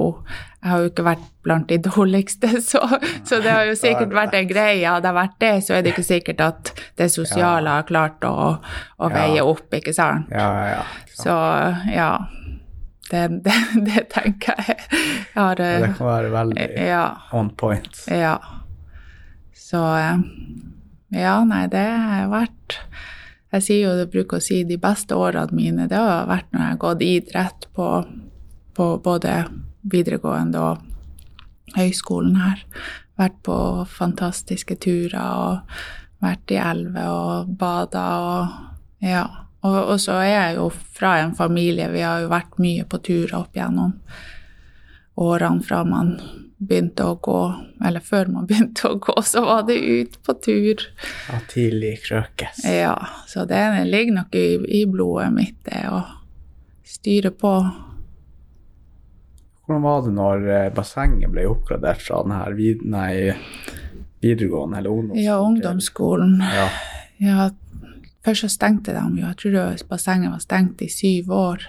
jeg 0.62 0.70
har 0.70 0.82
jo 0.84 0.90
ikke 0.92 1.06
vært 1.06 1.30
blant 1.42 1.72
de 1.72 1.78
dårligste, 1.90 2.50
så, 2.62 2.84
så, 3.26 3.40
det 3.42 3.50
har 3.50 3.64
jo 3.66 3.78
sikkert 3.80 4.12
vært 4.14 4.36
en 4.38 4.50
greie. 4.50 4.86
Hadde 4.86 5.10
jeg 5.10 5.18
vært 5.18 5.40
det, 5.42 5.54
så 5.66 5.74
er 5.74 5.82
det 5.82 5.96
ikke 5.96 6.06
sikkert 6.06 6.44
at 6.46 6.72
det 7.02 7.08
sosiale 7.10 7.80
har 7.80 7.88
klart 7.90 8.22
å, 8.30 8.36
å 9.02 9.10
veie 9.10 9.42
opp, 9.42 9.74
ikke 9.74 9.96
sant? 9.98 10.30
Ja, 10.30 10.52
ja, 10.70 10.84
Så 11.18 11.34
ja. 11.90 12.12
Det, 13.12 13.28
det, 13.46 13.56
det 13.88 14.06
tenker 14.14 14.56
jeg. 14.58 14.78
jeg 14.88 15.36
har, 15.36 15.60
det 15.60 15.94
kan 15.98 16.08
være 16.08 16.32
veldig 16.34 16.68
ja, 16.88 17.06
on 17.36 17.52
point. 17.60 18.04
Ja. 18.08 18.38
Så 19.56 19.82
Ja, 21.12 21.34
nei, 21.44 21.66
det 21.72 21.84
har 21.84 22.30
vært 22.32 22.78
Jeg 23.52 23.64
sier 23.66 23.82
jo, 23.84 23.96
jeg 24.00 24.12
bruker 24.14 24.40
å 24.40 24.44
si 24.44 24.62
de 24.64 24.78
beste 24.80 25.16
årene 25.20 25.56
mine, 25.56 25.90
det 25.92 26.00
har 26.00 26.30
vært 26.30 26.48
når 26.54 26.62
jeg 26.62 26.70
har 26.70 26.80
gått 26.86 27.04
idrett 27.04 27.68
på, 27.76 27.88
på 28.78 28.88
både 29.04 29.34
videregående 29.92 30.62
og 30.62 31.76
høyskolen 31.76 32.38
her. 32.40 32.64
Vært 33.20 33.42
på 33.44 33.58
fantastiske 33.92 34.78
turer 34.80 35.20
og 35.20 35.76
vært 36.24 36.54
i 36.54 36.60
elver 36.62 37.12
og 37.12 37.52
bada 37.60 38.06
og 38.24 39.04
ja. 39.04 39.26
Og, 39.62 39.78
og, 39.78 39.98
så 40.02 40.18
er 40.24 40.32
jeg 40.32 40.56
jo 40.58 40.70
fra 40.74 41.18
en 41.22 41.36
familie, 41.38 41.90
vi 41.94 42.02
har 42.02 42.24
jo 42.24 42.32
vært 42.32 42.58
mye 42.62 42.86
på 42.90 43.02
turer 43.06 43.36
opp 43.44 43.58
gjennom 43.58 43.94
årene 45.22 45.62
fra 45.66 45.84
man 45.86 46.16
begynte 46.62 47.06
å 47.10 47.18
gå, 47.22 47.42
eller 47.86 48.04
før 48.06 48.32
man 48.34 48.46
begynte 48.50 48.90
å 48.90 48.98
gå, 49.02 49.16
så 49.26 49.44
var 49.46 49.68
det 49.70 49.78
ut 49.78 50.18
på 50.26 50.36
tur. 50.42 50.88
Ja, 51.30 51.40
tidlig 51.52 51.96
krøkes. 52.08 52.66
Ja, 52.66 52.96
så 53.30 53.46
det 53.50 53.62
ligger 53.90 54.22
nok 54.22 54.36
i, 54.38 54.48
i 54.82 54.84
blodet 54.90 55.32
mitt, 55.36 55.58
det 55.68 55.86
å 55.90 56.04
styre 56.86 57.34
på. 57.34 57.54
Hvordan 59.66 59.86
var 59.86 60.02
det 60.06 60.14
når 60.18 60.48
eh, 60.52 60.70
bassenget 60.76 61.32
ble 61.32 61.48
oppgradert 61.50 62.02
fra 62.04 62.22
denne 62.26 62.44
vid 62.58 62.82
nei, 62.92 63.32
videregående 64.22 64.82
eller 64.82 64.92
ungdomsskolen? 64.92 65.24
Ja, 65.24 65.38
ungdomsskolen. 65.42 66.34
Ja. 66.44 66.68
ja. 67.24 67.50
Først 68.26 68.46
så 68.46 68.50
stengte 68.54 68.94
de 68.94 69.04
jo. 69.20 69.28
Jeg 69.28 69.38
tror 69.42 69.86
bassenget 69.90 70.32
var 70.32 70.42
stengt 70.44 70.82
i 70.86 70.90
syv 70.92 71.32
år. 71.34 71.64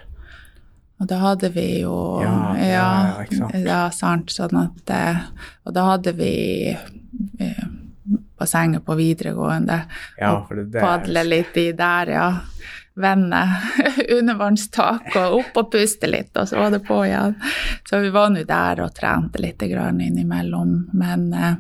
Og 1.01 1.09
da 1.11 1.19
hadde 1.19 1.51
vi 1.55 1.67
jo 1.81 1.95
Ja, 2.23 2.35
ja, 2.55 2.67
ja 2.71 3.23
ikke 3.25 3.39
sant. 3.41 3.57
Ja, 3.67 3.81
sant. 3.91 4.35
Sånn 4.35 4.59
at 4.61 4.93
eh, 4.95 5.23
Og 5.67 5.75
da 5.75 5.87
hadde 5.89 6.13
vi 6.15 6.35
eh, 6.71 7.65
bassenget 8.39 8.85
på 8.87 8.95
videregående. 8.99 9.81
Ja, 10.21 10.37
for 10.47 10.61
det 10.61 10.69
der. 10.75 10.85
Padle 10.85 11.25
litt 11.27 11.59
i 11.59 11.71
der, 11.79 12.15
ja 12.15 12.29
vende 12.95 13.43
undervannstak 14.19 15.15
og 15.17 15.39
opp 15.41 15.61
og 15.63 15.71
puste 15.73 16.11
litt, 16.11 16.35
og 16.37 16.49
så 16.49 16.61
var 16.61 16.75
det 16.75 16.83
på 16.87 16.99
igjen. 17.07 17.37
Så 17.89 18.03
vi 18.03 18.13
var 18.15 18.33
nå 18.33 18.45
der 18.49 18.83
og 18.85 18.95
trente 18.97 19.41
litt 19.43 19.63
innimellom. 19.63 20.75
Men 20.93 21.33
eh, 21.33 21.55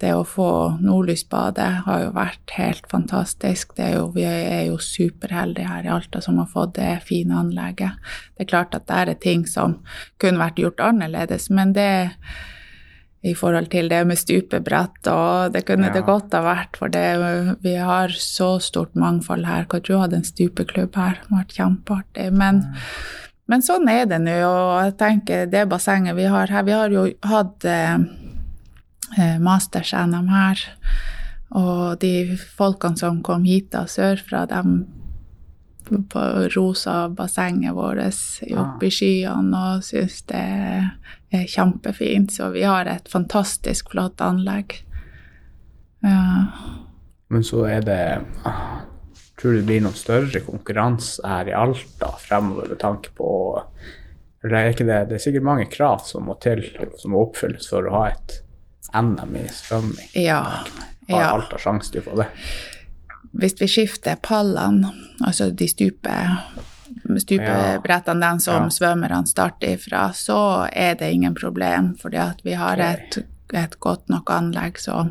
det 0.00 0.12
å 0.16 0.24
få 0.24 0.50
nordlysbadet 0.80 1.68
har 1.86 2.04
jo 2.04 2.12
vært 2.16 2.54
helt 2.56 2.86
fantastisk. 2.90 3.74
Er 3.78 3.98
jo, 3.98 4.06
vi 4.14 4.24
er 4.24 4.64
jo 4.70 4.78
superheldige 4.80 5.68
her 5.68 5.86
i 5.86 5.92
Alta 5.92 6.22
som 6.24 6.38
har 6.40 6.48
fått 6.50 6.78
det 6.80 7.02
fine 7.06 7.36
anlegget. 7.36 8.00
Det 8.34 8.46
er 8.46 8.52
klart 8.54 8.74
at 8.74 8.88
det 8.88 9.02
er 9.02 9.20
ting 9.20 9.44
som 9.46 9.80
kunne 10.20 10.40
vært 10.40 10.62
gjort 10.62 10.80
annerledes, 10.90 11.50
men 11.50 11.76
det 11.76 11.90
i 13.20 13.34
forhold 13.36 13.68
til 13.68 13.90
det 13.92 14.00
med 14.08 14.16
stupebrett, 14.16 15.00
og 15.12 15.52
det 15.52 15.66
kunne 15.68 15.90
ja. 15.90 15.92
det 15.92 16.06
godt 16.06 16.32
ha 16.32 16.40
vært, 16.44 16.78
for 16.80 16.92
det, 16.92 17.04
vi 17.60 17.74
har 17.76 18.14
så 18.16 18.54
stort 18.64 18.94
mangfold 18.96 19.44
her. 19.44 19.66
Hva 19.68 19.82
du 19.84 19.92
hadde 20.00 20.22
en 20.22 20.24
stupeklubb 20.24 20.96
her? 20.96 21.18
Det 21.20 21.34
vært 21.34 21.58
kjempeartig. 21.58 22.30
Men, 22.32 22.62
mm. 22.64 22.78
Men 23.50 23.64
sånn 23.66 23.90
er 23.92 24.06
det 24.08 24.22
nå, 24.22 24.38
og 24.46 24.76
jeg 24.86 24.96
tenker 25.00 25.48
det 25.50 25.66
bassenget 25.68 26.14
vi 26.14 26.28
har 26.30 26.52
her 26.54 26.62
Vi 26.62 26.76
har 26.76 26.92
jo 26.94 27.08
hatt 27.26 27.66
eh, 27.66 27.98
eh 29.18 29.40
masters-NM 29.42 30.30
her, 30.30 30.62
og 31.58 31.98
de 32.00 32.38
folkene 32.56 32.96
som 32.96 33.20
kom 33.26 33.44
hit 33.44 33.72
da 33.74 33.84
sørfra, 33.90 34.46
de 34.46 34.86
på 36.08 36.20
rosa 36.54 37.08
bassenget 37.08 37.74
vårt 37.74 37.98
oppe 38.54 38.86
i 38.86 38.92
skyene 38.94 39.62
og 39.74 39.82
syns 39.82 40.20
det 40.30 40.38
er 40.38 40.84
kjempefint. 41.30 42.32
Så 42.32 42.50
vi 42.54 42.64
har 42.66 42.90
et 42.90 43.08
fantastisk 43.08 43.90
flott 43.94 44.20
anlegg. 44.24 44.80
Ja. 46.04 46.46
Men 47.30 47.44
så 47.46 47.64
er 47.68 47.82
det 47.86 48.02
ah, 48.48 48.80
Tror 49.40 49.52
du 49.52 49.60
det 49.60 49.66
blir 49.68 49.82
noen 49.84 49.96
større 49.96 50.40
konkurranse 50.44 51.24
her 51.24 51.48
i 51.48 51.56
Alta 51.56 52.10
fremover 52.20 52.68
med 52.68 52.80
tanke 52.80 53.12
på 53.16 53.28
eller 54.44 54.56
er 54.56 54.72
ikke 54.72 54.86
det, 54.88 55.00
det 55.10 55.18
er 55.18 55.22
sikkert 55.24 55.44
mange 55.44 55.66
krav 55.68 56.04
som 56.08 56.24
må 56.28 56.36
til, 56.40 56.62
som 56.96 57.12
må 57.12 57.26
oppfylles 57.26 57.68
for 57.68 57.88
å 57.88 57.96
ha 57.98 58.04
et 58.14 58.38
NM 58.96 59.34
i 59.36 59.44
svømming. 59.52 60.12
Ja. 60.16 60.40
Har 61.10 61.20
ja. 61.20 61.32
Alta 61.34 61.60
sjanse 61.60 61.92
til 61.92 62.00
å 62.00 62.06
få 62.08 62.20
det? 62.22 62.28
Hvis 63.36 63.58
vi 63.60 63.68
skifter 63.70 64.16
pallene, 64.24 64.94
altså 65.26 65.50
de 65.52 65.68
stupe, 65.68 66.14
stupebrettene, 67.20 68.20
den 68.20 68.40
som 68.40 68.62
Ja. 68.64 68.68
svømmerne 68.70 69.26
starter 69.28 69.74
ifra, 69.76 70.08
så 70.12 70.68
er 70.72 70.94
det 70.94 71.12
ingen 71.12 71.34
problem, 71.34 71.94
fordi 72.00 72.16
at 72.16 72.40
vi 72.44 72.52
har 72.58 72.76
et, 72.78 73.18
et 73.54 73.78
godt 73.80 74.08
nok 74.08 74.30
anlegg 74.30 74.78
så, 74.78 75.08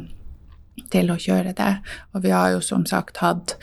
til 0.91 1.09
å 1.11 1.17
kjøre 1.19 1.53
det. 1.55 1.71
Og 2.15 2.23
vi 2.23 2.29
har 2.31 2.51
jo 2.51 2.59
som 2.61 2.85
sagt 2.85 3.17
hatt 3.17 3.55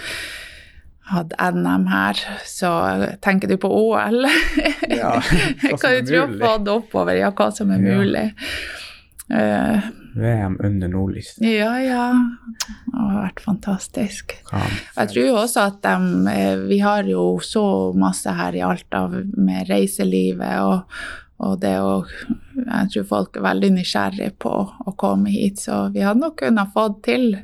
hadde 1.07 1.36
NM 1.55 1.84
her, 1.86 2.18
så 2.44 2.70
tenker 3.22 3.47
du 3.49 3.57
på 3.62 3.68
OL? 3.70 4.26
Ja, 4.90 5.12
hva 5.62 5.76
Hva 5.78 5.92
du 6.03 6.09
tror 6.11 6.32
på 6.40 6.72
oppover? 6.80 7.14
Ja, 7.20 7.30
hva 7.30 7.53
som 7.55 7.70
er 7.70 7.78
Ja. 7.78 7.94
mulig. 7.94 8.34
Eh, 9.30 9.80
VM 10.16 10.56
under 10.64 10.88
nordlys. 10.88 11.34
ja, 11.40 11.74
ja. 11.82 12.06
Det 12.86 12.96
har 12.96 13.20
vært 13.20 13.42
fantastisk. 13.44 14.34
Jeg 14.52 15.12
tror 15.12 15.26
jo 15.26 15.36
også 15.36 15.66
at 15.70 15.82
de, 15.84 16.32
eh, 16.32 16.56
vi 16.68 16.80
har 16.80 17.08
jo 17.10 17.38
så 17.44 17.92
masse 17.96 18.32
her 18.32 18.56
i 18.56 18.64
Alta 18.64 19.06
med 19.10 19.68
reiselivet 19.70 20.64
og, 20.64 20.98
og 21.44 21.58
det 21.60 21.74
å 21.84 22.06
Jeg 22.56 22.88
tror 22.92 23.04
folk 23.10 23.36
er 23.36 23.44
veldig 23.44 23.74
nysgjerrige 23.74 24.32
på 24.40 24.54
å 24.56 24.94
komme 24.96 25.30
hit, 25.30 25.60
så 25.60 25.90
vi 25.92 26.00
hadde 26.00 26.22
nok 26.24 26.38
kunnet 26.40 26.72
fått 26.72 27.02
til 27.04 27.36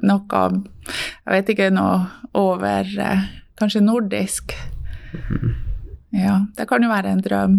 noe 0.00 0.44
Jeg 0.88 1.34
vet 1.34 1.52
ikke, 1.52 1.70
noe 1.74 2.06
over 2.38 2.88
eh, 2.98 3.28
Kanskje 3.58 3.82
nordisk. 3.82 4.54
Ja, 6.14 6.46
det 6.56 6.68
kan 6.70 6.84
jo 6.84 6.88
være 6.92 7.10
en 7.10 7.22
drøm. 7.24 7.56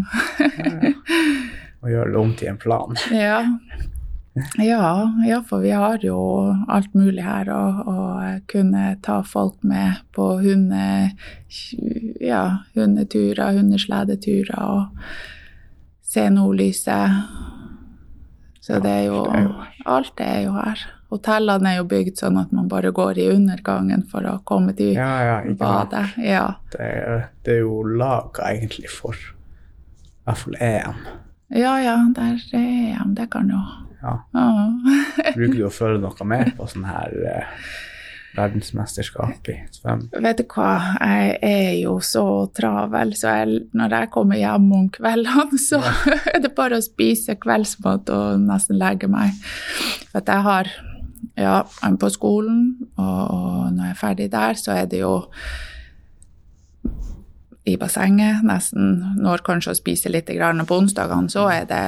Å 1.83 1.91
gjøre 1.91 2.13
det 2.13 2.19
om 2.21 2.31
til 2.39 2.53
en 2.53 2.59
plan. 2.61 2.95
Ja. 3.11 3.41
Ja, 4.61 5.11
ja, 5.27 5.39
for 5.47 5.63
vi 5.63 5.71
har 5.75 6.03
jo 6.03 6.19
alt 6.67 6.93
mulig 6.97 7.23
her 7.25 7.49
å, 7.53 7.61
kunne 8.49 8.97
ta 9.05 9.19
folk 9.25 9.57
med 9.63 9.99
på 10.15 10.31
hunde, 10.43 11.11
ja, 12.21 12.43
hundeturer, 12.75 13.57
hundesledeturer 13.59 14.61
og 14.63 15.03
se 16.05 16.29
nordlyset. 16.33 17.19
Så 18.61 18.79
det 18.83 18.91
er 18.91 19.05
jo 19.07 19.25
det 19.25 19.43
Alt 19.89 20.21
er 20.21 20.43
jo 20.45 20.53
her. 20.53 20.81
Hotellene 21.09 21.71
er 21.71 21.79
jo 21.79 21.87
bygd 21.89 22.19
sånn 22.21 22.37
at 22.37 22.51
man 22.53 22.67
bare 22.69 22.91
går 22.93 23.17
i 23.17 23.29
undergangen 23.33 24.03
for 24.11 24.25
å 24.29 24.35
komme 24.45 24.75
til 24.77 24.93
Ja, 24.93 25.09
ja, 25.25 25.37
badet. 25.57 26.05
Ja. 26.21 26.45
Det 26.69 26.85
er, 26.85 27.23
det 27.45 27.55
er 27.55 27.63
jo 27.63 27.81
laga 27.81 28.51
egentlig 28.51 28.91
for 28.93 29.17
i 29.17 30.29
hvert 30.29 30.43
fall 30.43 30.59
EM. 30.61 30.99
ja, 31.57 31.73
ja, 31.81 31.95
der 32.13 32.35
er 32.37 32.59
EM. 32.59 33.15
Det 33.17 33.25
kan 33.33 33.49
jo 33.49 33.63
Ja. 34.01 34.15
ja. 34.33 34.47
Bruker 35.35 35.55
du 35.57 35.63
å 35.69 35.73
følge 35.73 36.01
noe 36.03 36.27
mer 36.27 36.51
på 36.57 36.67
sånn 36.69 36.87
her 36.89 37.15
eh, 37.33 37.53
verdensmesterskap 38.37 39.49
i 39.51 39.57
svøm? 39.73 40.05
Vet 40.25 40.41
du 40.41 40.45
hva, 40.53 40.73
jeg 41.01 41.37
er 41.45 41.71
jo 41.81 41.97
så 42.05 42.25
travel, 42.55 43.15
så 43.17 43.39
jeg, 43.39 43.63
når 43.77 43.95
jeg 43.97 44.11
kommer 44.15 44.39
hjem 44.39 44.69
om 44.77 44.89
kveldene, 44.93 45.61
så 45.61 45.81
er 46.33 46.43
det 46.43 46.53
bare 46.57 46.79
å 46.79 46.85
spise 46.85 47.37
kveldsmat 47.41 48.11
og 48.15 48.45
nesten 48.45 48.79
legge 48.79 49.09
meg. 49.11 49.35
For 50.09 50.21
at 50.23 50.35
jeg 50.35 50.47
har 50.51 50.75
Ja, 51.39 51.61
på 51.99 52.07
skolen, 52.11 52.89
og 52.99 53.69
når 53.71 53.85
jeg 53.85 53.93
er 53.93 53.99
ferdig 53.99 54.25
der, 54.31 54.57
så 54.59 54.73
er 54.75 54.89
det 54.91 54.99
jo 54.99 55.13
i 57.67 57.75
bassenget 57.77 58.43
nesten 58.47 59.01
når 59.19 59.43
kanskje 59.45 59.73
å 59.73 59.77
spise 59.77 60.11
litt. 60.11 60.29
Grann. 60.29 60.61
På 60.67 60.77
onsdagene 60.79 61.31
så 61.31 61.47
er 61.51 61.65
det 61.69 61.83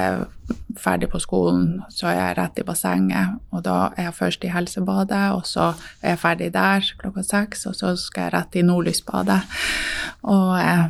ferdig 0.80 1.08
på 1.12 1.20
skolen, 1.22 1.82
så 1.92 2.10
er 2.10 2.18
jeg 2.18 2.36
rett 2.38 2.60
i 2.60 2.66
bassenget. 2.66 3.40
Og 3.54 3.64
da 3.64 3.76
er 3.96 4.10
jeg 4.10 4.18
først 4.18 4.44
i 4.44 4.52
helsebadet, 4.52 5.24
og 5.36 5.46
så 5.48 5.72
er 6.02 6.14
jeg 6.14 6.22
ferdig 6.22 6.52
der 6.54 6.92
klokka 7.00 7.24
seks, 7.26 7.66
og 7.70 7.76
så 7.78 7.94
skal 8.00 8.28
jeg 8.28 8.34
rett 8.36 8.58
i 8.58 8.64
nordlysbadet. 8.66 9.40
Og, 10.28 10.54
eh, 10.60 10.86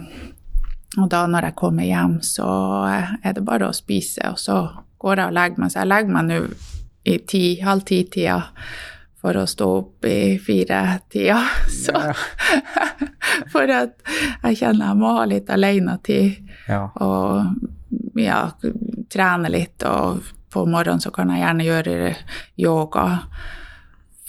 og 0.98 1.10
da 1.12 1.24
når 1.26 1.50
jeg 1.50 1.58
kommer 1.62 1.88
hjem, 1.88 2.20
så 2.26 2.48
eh, 2.90 3.16
er 3.22 3.36
det 3.36 3.46
bare 3.46 3.70
å 3.70 3.76
spise, 3.76 4.24
og 4.32 4.40
så 4.40 4.62
går 5.02 5.22
jeg 5.22 5.32
og 5.32 5.36
legger 5.38 5.62
meg. 5.62 5.74
Så 5.74 5.82
jeg 5.82 5.92
legger 5.92 6.16
meg 6.16 6.30
nå 6.30 6.40
i 7.02 7.18
ti, 7.26 7.44
halv 7.62 7.86
ti-tida 7.86 8.40
for 9.22 9.38
å 9.38 9.44
stå 9.46 9.66
opp 9.78 10.04
i 10.10 10.36
fire-tida. 10.42 11.40
Så 11.82 11.94
for 13.52 13.70
at 13.72 13.96
jeg 14.42 14.58
kjenner 14.60 14.90
jeg 14.92 14.98
må 15.02 15.14
ha 15.18 15.24
litt 15.30 15.50
alenetid 15.54 16.50
Ja. 16.68 16.84
og 17.02 18.18
ja, 18.18 18.44
trene 19.12 19.50
litt. 19.52 19.82
Og 19.88 20.22
på 20.52 20.66
morgenen 20.68 21.00
så 21.02 21.10
kan 21.14 21.30
jeg 21.32 21.42
gjerne 21.44 21.64
gjøre 21.66 22.14
yoga 22.60 23.06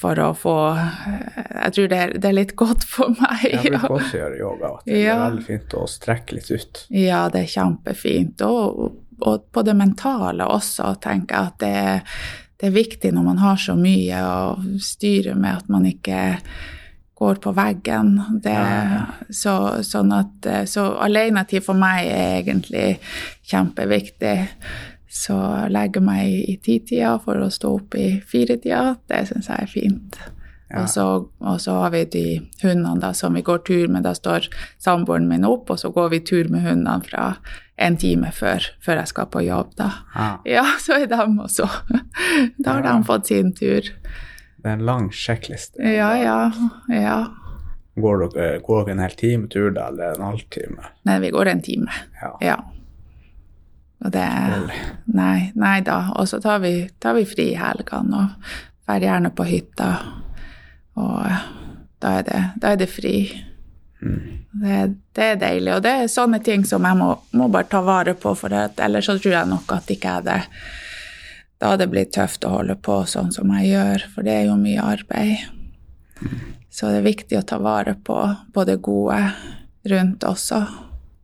for 0.03 0.19
å 0.19 0.29
få 0.35 0.53
Jeg 0.75 1.73
tror 1.75 1.87
det 1.91 1.99
er, 2.03 2.13
det 2.19 2.29
er 2.29 2.35
litt 2.35 2.55
godt 2.59 2.83
for 2.87 3.13
meg. 3.15 3.43
Jeg 3.49 3.71
bruker 3.71 3.93
også 3.97 4.17
gjøre 4.19 4.39
yoga. 4.41 4.71
Det 4.85 4.97
er 4.97 5.05
Ja. 5.05 5.17
veldig 5.29 5.45
fint 5.47 5.75
å 5.79 5.85
strekke 5.87 6.35
litt 6.37 6.49
ut. 6.51 6.81
Ja, 6.91 7.25
det 7.31 7.45
er 7.45 7.51
kjempefint. 7.53 8.41
Og, 8.43 8.97
og 9.23 9.45
på 9.55 9.63
det 9.63 9.75
mentale 9.79 10.43
også, 10.51 10.93
tenker 11.03 11.35
jeg 11.37 11.53
at 11.53 11.59
det, 11.63 11.73
er- 11.87 12.03
det 12.61 12.69
er 12.69 12.75
viktig 12.77 13.11
når 13.15 13.25
man 13.25 13.41
har 13.41 13.59
så 13.59 13.75
mye 13.77 14.21
å 14.23 14.77
styre 14.81 15.35
med 15.35 15.63
at 15.63 15.71
man 15.73 15.87
ikke 15.89 16.21
går 17.23 17.39
på 17.43 17.53
veggen. 17.55 18.15
Det, 18.43 18.57
så, 19.33 19.55
sånn 19.85 20.13
at, 20.15 20.49
så 20.69 20.87
alenetid 21.03 21.63
for 21.65 21.77
meg 21.79 22.07
er 22.07 22.39
egentlig 22.41 22.87
kjempeviktig. 23.49 24.37
Så 25.13 25.37
legge 25.69 26.01
meg 26.01 26.31
i 26.49 26.57
titida 26.57 27.17
for 27.21 27.37
å 27.43 27.51
stå 27.53 27.75
opp 27.77 27.97
i 27.99 28.07
firetida, 28.27 28.95
det 29.11 29.27
syns 29.29 29.51
jeg 29.51 29.67
er 29.67 29.69
fint. 29.69 30.17
Ja. 30.73 30.81
Og, 30.81 30.89
så, 30.89 31.05
og 31.37 31.59
så 31.61 31.75
har 31.83 31.93
vi 31.93 32.01
de 32.09 32.25
hundene 32.63 32.97
da, 33.01 33.11
som 33.13 33.35
vi 33.37 33.43
går 33.45 33.61
tur 33.67 33.91
med. 33.93 34.07
Da 34.07 34.15
står 34.17 34.49
samboeren 34.81 35.29
min 35.29 35.45
opp, 35.45 35.69
og 35.69 35.77
så 35.79 35.93
går 35.93 36.09
vi 36.15 36.23
tur 36.25 36.49
med 36.49 36.65
hundene 36.65 36.97
fra 37.05 37.27
en 37.77 37.97
time 37.97 38.29
før, 38.31 38.61
før 38.85 38.99
jeg 39.01 39.07
skal 39.07 39.25
på 39.33 39.41
jobb. 39.45 39.71
da. 39.77 39.89
Ah. 40.15 40.37
Ja, 40.45 40.63
så 40.79 40.93
er 41.01 41.07
de 41.07 41.15
også. 41.41 41.67
Da 42.63 42.71
har 42.77 42.83
Ja. 42.83 42.97
de 42.97 43.03
fått 43.03 43.27
sin 43.27 43.53
tur. 43.53 43.81
Det 43.81 44.69
er 44.69 44.73
en 44.77 44.85
lang 44.85 45.09
sjekkliste. 45.11 45.79
Ja, 45.83 46.13
ja, 46.15 46.51
ja. 46.89 47.27
Går 47.99 48.29
dere, 48.33 48.59
går 48.61 48.85
dere 48.85 48.91
en 48.95 48.99
hel 49.03 49.15
time 49.17 49.47
tur 49.47 49.69
da, 49.71 49.87
eller 49.89 50.15
en 50.15 50.21
halvtime? 50.31 50.85
Nei, 51.05 51.19
vi 51.19 51.29
går 51.31 51.47
en 51.51 51.61
time. 51.61 51.91
Ja. 52.21 52.31
Ja. 52.41 52.55
Og 54.03 54.11
det 54.11 54.23
Nei, 55.13 55.51
nei 55.55 55.79
da. 55.81 56.11
Og 56.15 56.27
så 56.27 56.39
tar 56.41 56.59
vi, 56.59 56.89
tar 56.99 57.13
vi 57.15 57.25
fri 57.25 57.51
i 57.53 57.59
helgene 57.59 58.17
og 58.23 58.29
drar 58.87 58.99
gjerne 58.99 59.29
på 59.35 59.45
hytta. 59.47 59.91
Og 60.95 61.27
da 62.01 62.17
er 62.19 62.23
det, 62.27 62.41
da 62.59 62.71
er 62.73 62.75
det 62.81 62.89
fri. 62.89 63.15
Det, 64.03 64.77
det 65.15 65.25
er 65.25 65.41
deilig. 65.41 65.73
Og 65.75 65.83
det 65.85 65.93
er 65.97 66.11
sånne 66.11 66.39
ting 66.43 66.65
som 66.67 66.85
jeg 66.85 66.99
må, 66.99 67.09
må 67.39 67.49
bare 67.51 67.69
ta 67.71 67.81
vare 67.85 68.15
på, 68.19 68.35
for 68.37 68.53
at, 68.57 68.79
ellers 68.83 69.09
så 69.09 69.17
tror 69.17 69.37
jeg 69.37 69.51
nok 69.51 69.75
at 69.75 69.91
ikke 69.93 70.17
jeg 70.17 70.27
det 70.27 70.39
Da 71.63 71.75
det 71.79 71.87
blir 71.91 72.09
tøft 72.11 72.43
å 72.43 72.57
holde 72.57 72.75
på 72.75 72.97
sånn 73.07 73.31
som 73.31 73.51
jeg 73.55 73.71
gjør, 73.71 74.07
for 74.15 74.27
det 74.27 74.33
er 74.35 74.47
jo 74.49 74.57
mye 74.59 74.83
arbeid. 74.83 75.45
Så 76.73 76.89
det 76.89 76.99
er 76.99 77.05
viktig 77.05 77.37
å 77.39 77.45
ta 77.47 77.59
vare 77.63 77.93
på, 77.95 78.17
på 78.53 78.65
det 78.67 78.81
gode 78.83 79.19
rundt 79.87 80.25
også. 80.27 80.59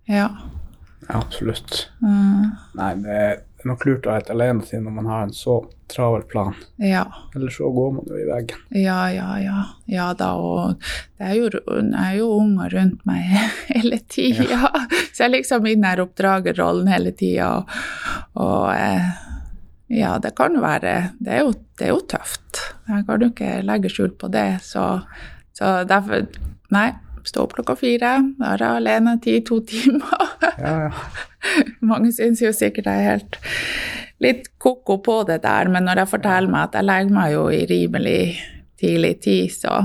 Ja. 0.07 0.29
Ja, 1.09 1.19
absolutt. 1.19 1.89
Mm, 2.05 2.55
Nei, 2.77 2.93
det 3.03 3.19
er 3.65 3.71
nok 3.71 3.85
lurt 3.87 4.07
å 4.07 4.13
ha 4.13 4.21
et 4.21 4.31
alenetid 4.31 4.83
når 4.85 4.95
man 4.95 5.07
har 5.11 5.23
en 5.25 5.33
så 5.35 5.59
travel 5.89 6.21
plan. 6.29 6.55
ja. 6.77 7.05
Eller 7.35 7.53
så 7.53 7.69
går 7.73 7.91
man 7.95 8.09
jo 8.09 8.17
i 8.19 8.27
veggen. 8.27 8.61
Ja, 8.77 8.99
ja, 9.11 9.29
ja. 9.41 9.63
Ja 9.89 10.09
da, 10.13 10.33
og 10.37 10.77
det 11.17 11.31
er 11.31 11.37
jo, 11.39 11.49
jeg 11.49 11.93
er 12.03 12.17
jo 12.19 12.29
unger 12.37 12.75
rundt 12.77 13.07
meg 13.09 13.25
hele 13.73 13.99
tida. 14.07 14.69
Så 15.11 15.23
jeg 15.23 15.29
er 15.29 15.35
liksom 15.39 15.65
i 15.67 15.75
den 15.75 16.03
oppdragerrollen 16.05 16.91
hele 16.93 17.15
tida. 17.17 17.49
Og, 17.57 17.73
og 18.45 18.69
eh, 18.75 19.09
ja, 19.99 20.15
det 20.21 20.35
kan 20.37 20.53
jo 20.53 20.61
være 20.61 20.93
det 21.17 21.33
er 21.33 21.43
jo, 21.47 21.55
det 21.79 21.87
er 21.87 21.95
jo 21.95 22.05
tøft. 22.13 22.63
Jeg 22.89 23.07
kan 23.07 23.25
jo 23.25 23.31
ikke 23.33 23.55
legge 23.65 23.91
skjul 23.91 24.13
på 24.21 24.29
det. 24.33 24.51
Så, 24.65 24.85
så 25.57 25.79
derfor 25.89 26.29
Nei, 26.69 26.91
stå 27.29 27.45
opp 27.45 27.53
klokka 27.57 27.75
fire, 27.79 28.13
være 28.41 28.73
alene 28.79 29.17
ti, 29.23 29.37
to 29.45 29.61
timer. 29.69 30.35
Ja, 30.59 30.73
ja. 30.89 30.91
Mange 31.89 32.11
syns 32.15 32.41
jo 32.43 32.51
sikkert 32.55 32.89
jeg 32.91 33.05
er 33.05 33.11
helt 33.13 33.37
litt 34.19 34.49
ko-ko 34.59 34.97
på 35.05 35.21
det 35.29 35.37
der, 35.45 35.69
men 35.71 35.85
når 35.87 36.01
jeg 36.03 36.11
forteller 36.17 36.51
meg 36.51 36.65
at 36.67 36.73
jeg 36.81 36.87
legger 36.89 37.15
meg 37.15 37.35
jo 37.37 37.45
i 37.55 37.61
rimelig 37.69 38.17
tidlig 38.81 39.13
tid, 39.23 39.53
så, 39.55 39.77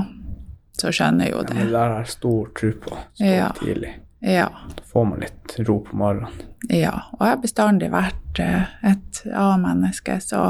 så 0.75 0.91
skjønner 0.91 1.29
jeg 1.29 1.35
jo 1.37 1.39
ja 1.39 1.45
men 1.47 1.61
det 1.61 1.67
det. 1.69 1.71
der 1.77 1.93
har 1.93 2.01
jeg 2.03 2.11
stor 2.17 2.49
tro 2.59 2.71
på. 2.83 2.97
Stå 3.15 3.29
Ja. 3.31 3.47
tidlig. 3.61 3.93
Ja. 4.25 4.49
Da 4.75 4.83
får 4.91 5.05
man 5.05 5.19
litt 5.23 5.55
ro 5.67 5.77
på 5.85 5.95
morgenen. 6.01 6.43
Ja, 6.73 6.95
og 7.13 7.21
jeg 7.21 7.29
har 7.35 7.41
bestandig 7.43 7.91
vært 7.93 8.39
eh, 8.41 8.63
et 8.91 9.19
A-menneske, 9.37 10.15
så 10.23 10.41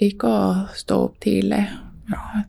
liker 0.00 0.28
å 0.32 0.52
stå 0.78 0.98
opp 1.10 1.18
tidlig. 1.20 1.62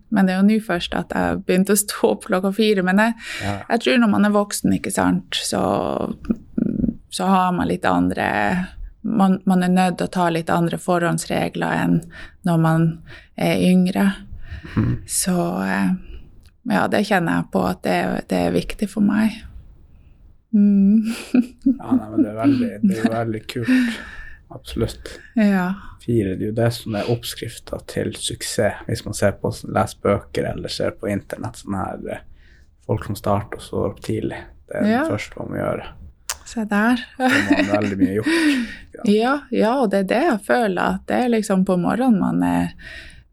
Men 0.09 0.25
det 0.25 0.33
er 0.33 0.39
jo 0.41 0.47
nå 0.47 0.59
først 0.63 0.93
at 0.95 1.11
jeg 1.15 1.41
begynte 1.45 1.75
å 1.75 1.79
stå 1.81 2.11
opp 2.13 2.25
klokka 2.29 2.51
fire. 2.55 2.83
Men 2.83 2.97
jeg, 3.03 3.13
Ja. 3.43 3.55
jeg 3.69 3.81
tror 3.85 3.97
når 3.99 4.09
man 4.13 4.25
er 4.25 4.35
voksen, 4.35 4.73
ikke 4.77 4.91
sant, 4.91 5.35
så, 5.35 5.61
så 7.09 7.25
har 7.27 7.51
man 7.57 7.67
litt 7.67 7.85
andre 7.85 8.67
man, 9.01 9.39
man 9.45 9.63
er 9.63 9.69
nødt 9.71 9.97
til 9.97 10.07
å 10.09 10.11
ta 10.11 10.29
litt 10.29 10.49
andre 10.51 10.77
forhåndsregler 10.77 11.71
enn 11.83 11.99
når 12.45 12.57
man 12.59 12.87
er 13.39 13.61
yngre. 13.63 14.09
Så 15.07 15.35
eh, 15.63 15.93
ja, 16.69 16.87
det 16.91 17.05
kjenner 17.07 17.39
jeg 17.39 17.51
på 17.53 17.61
at 17.65 17.79
det, 17.87 17.99
det 18.29 18.41
er 18.47 18.51
viktig 18.55 18.89
for 18.91 19.01
meg. 19.01 19.37
Mm. 20.51 21.05
Ja, 21.79 21.93
nei, 21.95 22.07
men 22.11 22.23
det 22.25 22.29
er 22.31 22.37
veldig, 22.41 22.69
det 22.89 22.97
er 23.05 23.11
veldig 23.21 23.41
kult. 23.47 23.99
Absolutt. 24.51 25.11
Ja. 25.37 25.73
Fire, 26.01 26.35
det 26.35 26.41
er 26.47 26.49
jo 26.51 26.55
det 26.57 26.69
som 26.73 26.95
er 26.97 27.09
oppskrifta 27.13 27.77
til 27.91 28.13
suksess, 28.17 28.79
hvis 28.87 29.03
man 29.05 29.13
ser 29.17 29.35
på, 29.37 29.51
leser 29.69 29.99
bøker 30.01 30.47
eller 30.55 30.69
ser 30.73 30.95
på 30.97 31.09
internett. 31.11 31.59
sånne 31.61 31.83
her 31.85 32.09
eh, 32.15 32.23
folk 32.87 33.05
som 33.05 33.15
starter 33.19 33.59
og 33.59 33.61
står 33.67 33.87
opp 33.91 33.99
tidlig. 34.05 34.39
Det 34.69 34.79
er 34.81 34.87
Ja. 34.89 35.03
det 35.03 35.11
første 35.13 35.37
man 35.39 35.51
må 35.53 35.59
gjøre. 35.61 35.85
Se 36.49 36.63
der. 36.65 37.03
Da 37.19 37.27
har 37.29 37.51
man 37.59 37.69
veldig 37.75 37.97
mye 38.01 38.15
gjort. 38.17 38.33
Ja, 39.07 39.35
ja, 39.53 39.75
og 39.79 39.91
det 39.93 39.99
er 39.99 40.07
det 40.09 40.23
jeg 40.25 40.39
føler. 40.47 40.95
At 40.97 41.05
det 41.07 41.15
er 41.23 41.29
liksom 41.29 41.61
på 41.63 41.77
morgenen 41.79 42.17
man 42.19 42.41
er 42.43 42.73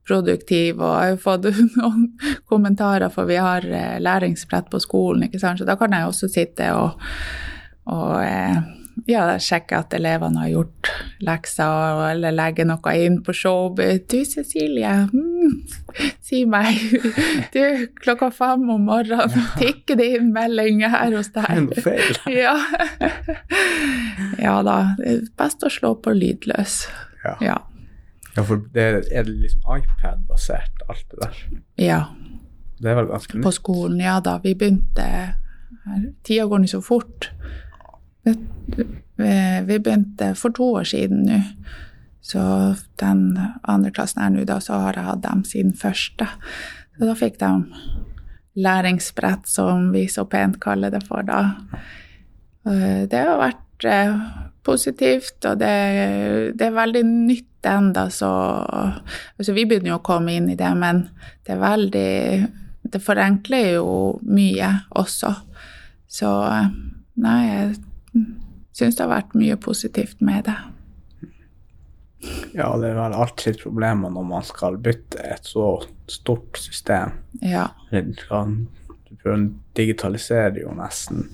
produktiv. 0.07 0.79
Og 0.85 0.93
jeg 1.01 1.17
har 1.17 1.23
fått 1.25 1.49
noen 1.81 2.05
kommentarer, 2.47 3.09
for 3.11 3.25
vi 3.27 3.41
har 3.41 3.65
eh, 3.67 3.97
læringsbrett 4.05 4.69
på 4.71 4.79
skolen, 4.85 5.25
ikke 5.27 5.41
sant. 5.43 5.59
Så 5.59 5.67
da 5.67 5.75
kan 5.81 5.97
jeg 5.97 6.07
også 6.07 6.29
sitte 6.31 6.69
og, 6.77 7.01
og 7.89 8.21
eh, 8.23 8.61
ja, 9.05 9.27
sjekke 9.43 9.77
at 9.83 9.93
elevene 9.95 10.41
har 10.41 10.49
gjort 10.49 10.89
lekser, 11.25 12.01
eller 12.11 12.33
legge 12.33 12.65
noe 12.65 12.95
inn 12.97 13.19
på 13.25 13.35
show. 13.37 13.69
Du, 13.77 14.17
Cecilie, 14.25 14.93
mm, 15.13 15.59
si 16.25 16.45
meg. 16.49 16.81
Du, 17.55 17.61
klokka 18.01 18.31
fem 18.35 18.65
om 18.73 18.87
morgenen 18.89 19.47
tikker 19.61 20.01
det 20.01 20.09
inn 20.17 20.33
melding 20.35 20.81
her 20.89 21.13
hos 21.15 21.29
Det 21.35 21.45
er 21.45 21.61
deg. 21.61 21.69
noe 21.69 21.85
feil. 21.85 22.21
Ja. 22.47 22.57
ja 24.47 24.57
da. 24.67 24.77
Det 24.99 25.13
er 25.13 25.25
best 25.39 25.65
å 25.67 25.73
slå 25.73 25.95
på 26.03 26.15
lydløs. 26.17 26.87
Ja. 27.25 27.37
Ja. 27.45 27.57
ja, 28.37 28.43
for 28.43 28.65
det 28.75 28.87
er 29.13 29.27
det 29.29 29.37
liksom 29.45 29.67
iPad-basert, 29.77 30.87
alt 30.89 31.05
det 31.13 31.25
der. 31.27 31.43
ja. 31.91 32.05
Det 32.77 32.91
er 32.93 32.99
vel 32.99 33.07
ganske 33.09 33.39
På 33.41 33.49
skolen, 33.57 34.01
ja 34.05 34.19
da. 34.21 34.35
Vi 34.43 34.51
begynte 34.53 35.05
Tida 36.27 36.45
går 36.51 36.61
nå 36.61 36.69
så 36.69 36.83
fort. 36.85 37.31
Vi 38.27 39.33
vi 39.67 39.79
begynte 39.79 40.35
for 40.37 40.53
to 40.53 40.73
år 40.81 40.85
siden 40.85 41.25
nå. 41.29 41.41
Så 42.27 42.41
den 43.01 43.39
andre 43.63 43.93
klassen 43.95 44.23
er 44.23 44.33
nå, 44.35 44.43
da, 44.45 44.59
så 44.61 44.81
har 44.83 44.97
jeg 44.99 45.07
hatt 45.07 45.23
dem 45.23 45.45
siden 45.47 45.77
første. 45.79 46.27
Så 46.97 47.07
da 47.07 47.15
fikk 47.15 47.39
de 47.39 47.51
læringsbrett, 48.57 49.47
som 49.47 49.93
vi 49.93 50.07
så 50.11 50.25
pent 50.27 50.59
kaller 50.61 50.91
det 50.91 51.05
for 51.07 51.23
da. 51.23 51.43
Eh, 52.67 53.07
Det 53.07 53.21
har 53.21 53.39
vært 53.39 53.85
eh, 53.87 54.19
positivt, 54.65 55.39
og 55.45 55.61
det, 55.61 55.73
det 56.59 56.67
er 56.67 56.75
veldig 56.75 57.05
nytt 57.07 57.67
enda, 57.67 58.09
så 58.11 58.31
altså 59.39 59.53
Vi 59.55 59.65
begynner 59.67 59.95
jo 59.95 60.01
å 60.01 60.07
komme 60.07 60.35
inn 60.35 60.51
i 60.51 60.59
det, 60.59 60.73
men 60.79 61.09
det 61.47 61.55
er 61.55 61.63
veldig 61.63 62.47
Det 62.87 63.03
forenkler 63.03 63.73
jo 63.75 64.19
mye 64.23 64.69
også. 64.91 65.33
Så 66.09 66.31
eh, 66.51 66.69
nei, 67.23 67.41
jeg 67.47 67.75
syns 68.77 68.97
det 68.99 69.05
har 69.07 69.13
vært 69.15 69.35
mye 69.39 69.57
positivt 69.57 70.21
med 70.25 70.45
det. 70.49 70.57
Ja, 72.57 72.71
det 72.81 72.89
er 72.91 72.97
vel 72.97 73.15
alltid 73.15 73.61
problemer 73.61 74.11
når 74.11 74.25
man 74.27 74.47
skal 74.47 74.79
bytte 74.83 75.21
et 75.23 75.47
så 75.47 75.67
stort 76.11 76.59
system. 76.59 77.13
Ja. 77.45 77.69
Du 77.93 79.29
digitaliserer 79.77 80.59
jo 80.63 80.73
nesten 80.77 81.29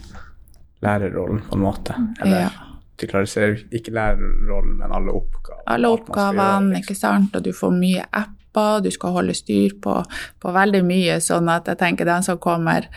lærerrollen 0.83 1.43
på 1.49 1.57
en 1.57 1.63
måte. 1.65 1.95
Eller 2.21 2.41
Ja. 2.41 2.51
digitaliserer 2.99 3.63
ikke 3.73 3.93
lærerrollen, 3.95 4.77
men 4.79 4.93
alle 4.93 5.13
oppgaver. 5.13 5.63
alle 5.67 5.89
oppgavene, 5.89 6.75
liksom. 6.75 6.83
ikke 6.83 6.95
sant, 6.99 7.37
og 7.37 7.43
du 7.43 7.53
får 7.53 7.71
mye 7.71 8.05
apper, 8.13 8.83
du 8.83 8.91
skal 8.91 9.13
holde 9.13 9.35
styr 9.35 9.71
på, 9.83 10.05
på 10.41 10.53
veldig 10.53 10.85
mye, 10.85 11.17
sånn 11.21 11.49
at 11.49 11.67
jeg 11.67 11.79
tenker 11.79 12.05
den 12.05 12.23
som 12.23 12.39
kommer 12.39 12.89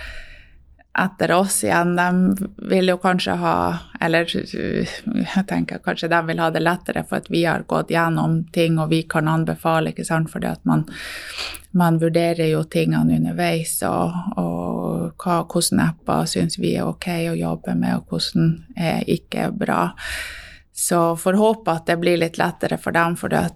etter 0.98 1.32
oss 1.32 1.64
igjen, 1.64 1.96
de 1.96 2.36
vil 2.70 2.88
jo 2.88 2.98
kanskje 3.04 3.34
ha 3.40 3.56
Eller 4.02 4.30
jeg 4.32 5.44
tenker 5.50 5.82
kanskje 5.84 6.10
de 6.12 6.20
vil 6.28 6.40
ha 6.40 6.50
det 6.54 6.62
lettere 6.62 7.04
for 7.08 7.20
at 7.20 7.30
vi 7.32 7.44
har 7.44 7.66
gått 7.68 7.92
gjennom 7.92 8.44
ting, 8.54 8.78
og 8.80 8.92
vi 8.94 9.02
kan 9.10 9.28
anbefale, 9.28 9.92
ikke 9.92 10.06
sant, 10.06 10.30
fordi 10.32 10.52
at 10.52 10.62
man, 10.68 10.86
man 11.74 12.00
vurderer 12.00 12.52
jo 12.52 12.64
tingene 12.70 13.18
underveis, 13.18 13.80
og, 13.88 14.14
og 14.38 15.24
hva, 15.24 15.42
hvordan 15.50 15.84
apper 15.88 16.30
syns 16.30 16.60
vi 16.62 16.76
er 16.76 16.88
ok 16.88 17.08
å 17.32 17.38
jobbe 17.40 17.76
med, 17.80 17.98
og 17.98 18.12
hvordan 18.12 18.52
er 18.78 19.08
ikke 19.10 19.50
bra. 19.58 19.88
Så 20.76 21.16
får 21.18 21.40
håpe 21.40 21.72
at 21.72 21.88
det 21.88 21.98
blir 22.04 22.20
litt 22.20 22.38
lettere 22.38 22.78
for 22.78 22.96
dem, 22.96 23.16
for 23.18 23.32
det, 23.32 23.48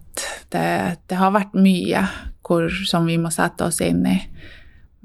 det 0.50 1.20
har 1.20 1.36
vært 1.36 1.54
mye 1.54 2.08
hvor, 2.48 2.72
som 2.88 3.06
vi 3.06 3.20
må 3.22 3.30
sette 3.32 3.68
oss 3.68 3.84
inn 3.86 4.02
i. 4.08 4.18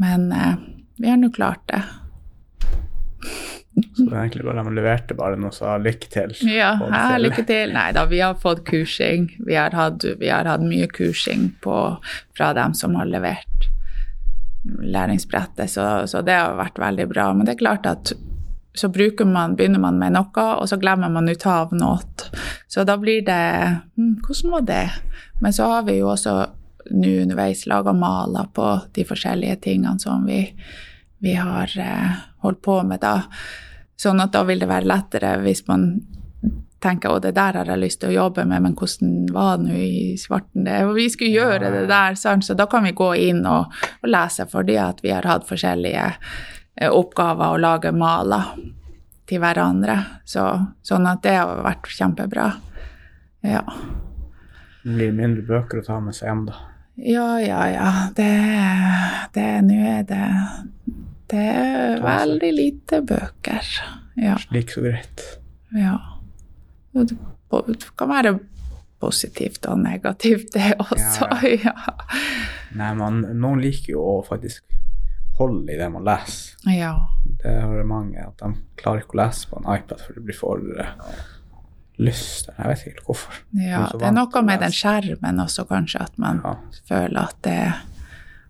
Men 0.00 0.30
eh, 0.32 0.54
vi 0.96 1.10
har 1.10 1.20
nå 1.20 1.28
klart 1.34 1.66
det. 1.68 1.82
Så 3.74 4.04
det 4.06 4.12
er 4.12 4.20
egentlig 4.20 4.44
bare 4.46 4.62
de 4.62 4.74
leverte 4.76 5.16
bare 5.18 5.38
noe 5.40 5.54
sa 5.54 5.76
lykke 5.82 6.10
til. 6.12 6.34
Ja, 6.46 6.74
ja, 6.78 7.16
lykke 7.18 7.42
til. 7.46 7.74
Nei 7.74 7.88
da, 7.96 8.04
vi 8.10 8.20
har 8.22 8.38
fått 8.38 8.62
kursing. 8.68 9.28
Vi 9.46 9.56
har 9.58 9.74
hatt, 9.74 10.06
vi 10.20 10.30
har 10.30 10.46
hatt 10.46 10.62
mye 10.62 10.86
kursing 10.90 11.50
på, 11.64 11.78
fra 12.36 12.52
dem 12.54 12.76
som 12.78 12.94
har 12.98 13.10
levert 13.10 13.70
læringsbrettet, 14.64 15.68
så, 15.70 16.06
så 16.08 16.22
det 16.24 16.38
har 16.38 16.54
vært 16.56 16.78
veldig 16.80 17.08
bra. 17.10 17.26
Men 17.34 17.48
det 17.48 17.56
er 17.56 17.64
klart 17.64 17.88
at 17.90 18.14
så 18.74 18.88
bruker 18.90 19.28
man, 19.28 19.54
begynner 19.58 19.82
man 19.82 19.98
med 20.00 20.16
noe, 20.16 20.46
og 20.58 20.66
så 20.70 20.78
glemmer 20.82 21.12
man 21.12 21.28
ut 21.30 21.46
av 21.46 21.74
noe. 21.76 22.30
Så 22.66 22.82
da 22.86 22.96
blir 22.98 23.22
det 23.26 23.42
hm, 23.94 24.16
Hvordan 24.24 24.54
var 24.56 24.64
det? 24.70 24.86
Men 25.42 25.54
så 25.54 25.68
har 25.70 25.84
vi 25.86 26.00
jo 26.00 26.10
også 26.10 26.34
nå 26.94 27.12
underveis 27.22 27.64
laga 27.70 27.94
maler 27.96 28.50
på 28.52 28.66
de 28.96 29.06
forskjellige 29.08 29.56
tingene 29.68 30.00
som 30.02 30.26
vi, 30.28 30.42
vi 31.24 31.34
har 31.34 31.70
eh, 31.80 32.10
holdt 32.44 32.60
på 32.62 32.82
med 32.84 33.00
da. 33.00 33.22
Sånn 33.96 34.20
at 34.20 34.34
da 34.34 34.42
vil 34.44 34.60
det 34.60 34.68
være 34.68 34.90
lettere 34.90 35.38
hvis 35.40 35.62
man 35.70 35.86
tenker 36.84 37.14
å, 37.14 37.20
det 37.22 37.32
der 37.38 37.56
har 37.56 37.70
jeg 37.72 37.80
lyst 37.80 38.02
til 38.02 38.10
å 38.10 38.16
jobbe 38.18 38.44
med, 38.44 38.60
men 38.60 38.74
hvordan 38.76 39.14
var 39.32 39.56
det 39.56 39.70
nå 39.70 39.78
i 39.80 40.18
svarten 40.20 40.66
det? 40.66 40.82
Og 40.84 40.92
vi 40.98 41.06
skulle 41.08 41.32
gjøre 41.32 41.70
det 41.72 41.86
der, 41.88 42.18
sant? 42.20 42.44
så 42.44 42.56
da 42.58 42.66
kan 42.68 42.84
vi 42.84 42.92
gå 42.92 43.08
inn 43.30 43.40
og, 43.48 43.72
og 44.02 44.10
lese 44.10 44.44
fordi 44.50 44.76
at 44.82 45.00
vi 45.04 45.14
har 45.14 45.24
hatt 45.30 45.48
forskjellige 45.48 46.04
eh, 46.10 46.90
oppgaver 46.90 47.54
å 47.54 47.62
lage 47.62 47.94
maler 47.96 48.52
til 49.24 49.40
hverandre. 49.40 49.96
Så, 50.28 50.44
sånn 50.84 51.08
at 51.08 51.24
det 51.24 51.38
har 51.38 51.64
vært 51.64 51.88
kjempebra. 51.88 52.50
Ja. 53.48 53.64
Det 54.84 54.92
blir 54.92 55.16
mindre 55.16 55.48
bøker 55.48 55.80
å 55.80 55.88
ta 55.88 55.96
med 56.04 56.20
seg 56.20 56.28
hjem, 56.28 56.44
da. 56.50 56.60
Ja, 57.00 57.30
ja, 57.40 57.64
ja. 57.72 57.88
Det, 58.14 58.30
det 59.34 59.48
Nå 59.64 59.80
er 59.96 60.04
det 60.06 60.28
Det 61.30 61.40
er 61.40 62.02
veldig 62.04 62.50
lite 62.54 63.00
bøker. 63.06 63.68
Ja. 64.20 64.36
Slik 64.44 64.70
så 64.74 64.82
greit. 64.84 65.22
ja. 65.74 65.96
Det 66.94 67.16
kan 67.98 68.08
være 68.08 68.36
positivt 69.02 69.66
og 69.66 69.80
negativt, 69.82 70.52
det 70.54 70.74
også. 70.78 71.26
Ja. 71.64 71.72
Nei, 72.74 72.92
man, 72.98 73.20
noen 73.38 73.60
liker 73.62 73.92
jo 73.96 74.02
å 74.02 74.14
faktisk 74.26 74.62
holde 75.38 75.74
i 75.74 75.78
det 75.78 75.88
man 75.90 76.04
leser. 76.06 76.54
ja. 76.70 76.92
Det 77.42 77.50
har 77.60 77.84
mange 77.90 78.22
at 78.22 78.38
de 78.40 78.52
klarer 78.80 79.02
ikke 79.02 79.16
å 79.18 79.22
lese 79.24 79.48
på 79.50 79.58
en 79.58 79.66
iPad 79.74 80.00
for 80.00 80.14
det 80.16 80.22
blir 80.24 80.38
for 80.38 80.62
uh, 80.78 80.92
lyst. 82.00 82.48
Jeg 82.54 82.70
vet 82.70 82.78
ikke 82.84 82.92
helt 82.94 83.08
hvorfor. 83.10 83.40
Ja, 83.58 83.82
det 83.92 84.06
er 84.08 84.14
noe 84.16 84.42
med 84.46 84.62
den 84.62 84.72
skjermen 84.74 85.42
også, 85.42 85.66
kanskje, 85.68 86.06
at 86.06 86.16
man 86.22 86.40
Ja. 86.44 86.54
føler 86.88 87.20
at 87.26 87.36
det 87.44 87.58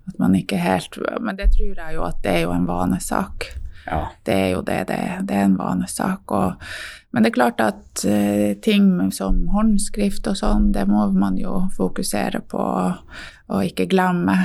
at 0.08 0.18
man 0.20 0.34
ikke 0.36 0.58
helt 0.60 0.98
Men 1.20 1.36
det 1.36 1.54
tror 1.54 1.78
jeg 1.78 1.94
jo 1.96 2.02
at 2.04 2.18
det 2.24 2.32
er 2.32 2.42
jo 2.44 2.52
en 2.52 2.66
vanesak. 2.68 3.46
Ja. 3.86 4.06
Det 4.22 4.34
er 4.34 4.50
jo 4.54 4.62
det 4.64 4.80
det 4.88 4.96
er. 4.96 5.22
Det 5.22 5.36
er 5.36 5.46
en 5.48 5.58
vanesak. 5.58 6.32
Og, 6.32 6.66
men 7.12 7.22
det 7.22 7.30
er 7.30 7.36
klart 7.38 7.60
at 7.60 8.04
uh, 8.08 8.52
ting 8.64 9.12
som 9.12 9.46
håndskrift 9.52 10.26
og 10.30 10.38
sånn, 10.40 10.72
det 10.72 10.86
må 10.88 11.06
man 11.12 11.38
jo 11.40 11.66
fokusere 11.76 12.40
på 12.48 12.64
og 12.64 13.64
ikke 13.64 13.88
glemme. 13.90 14.38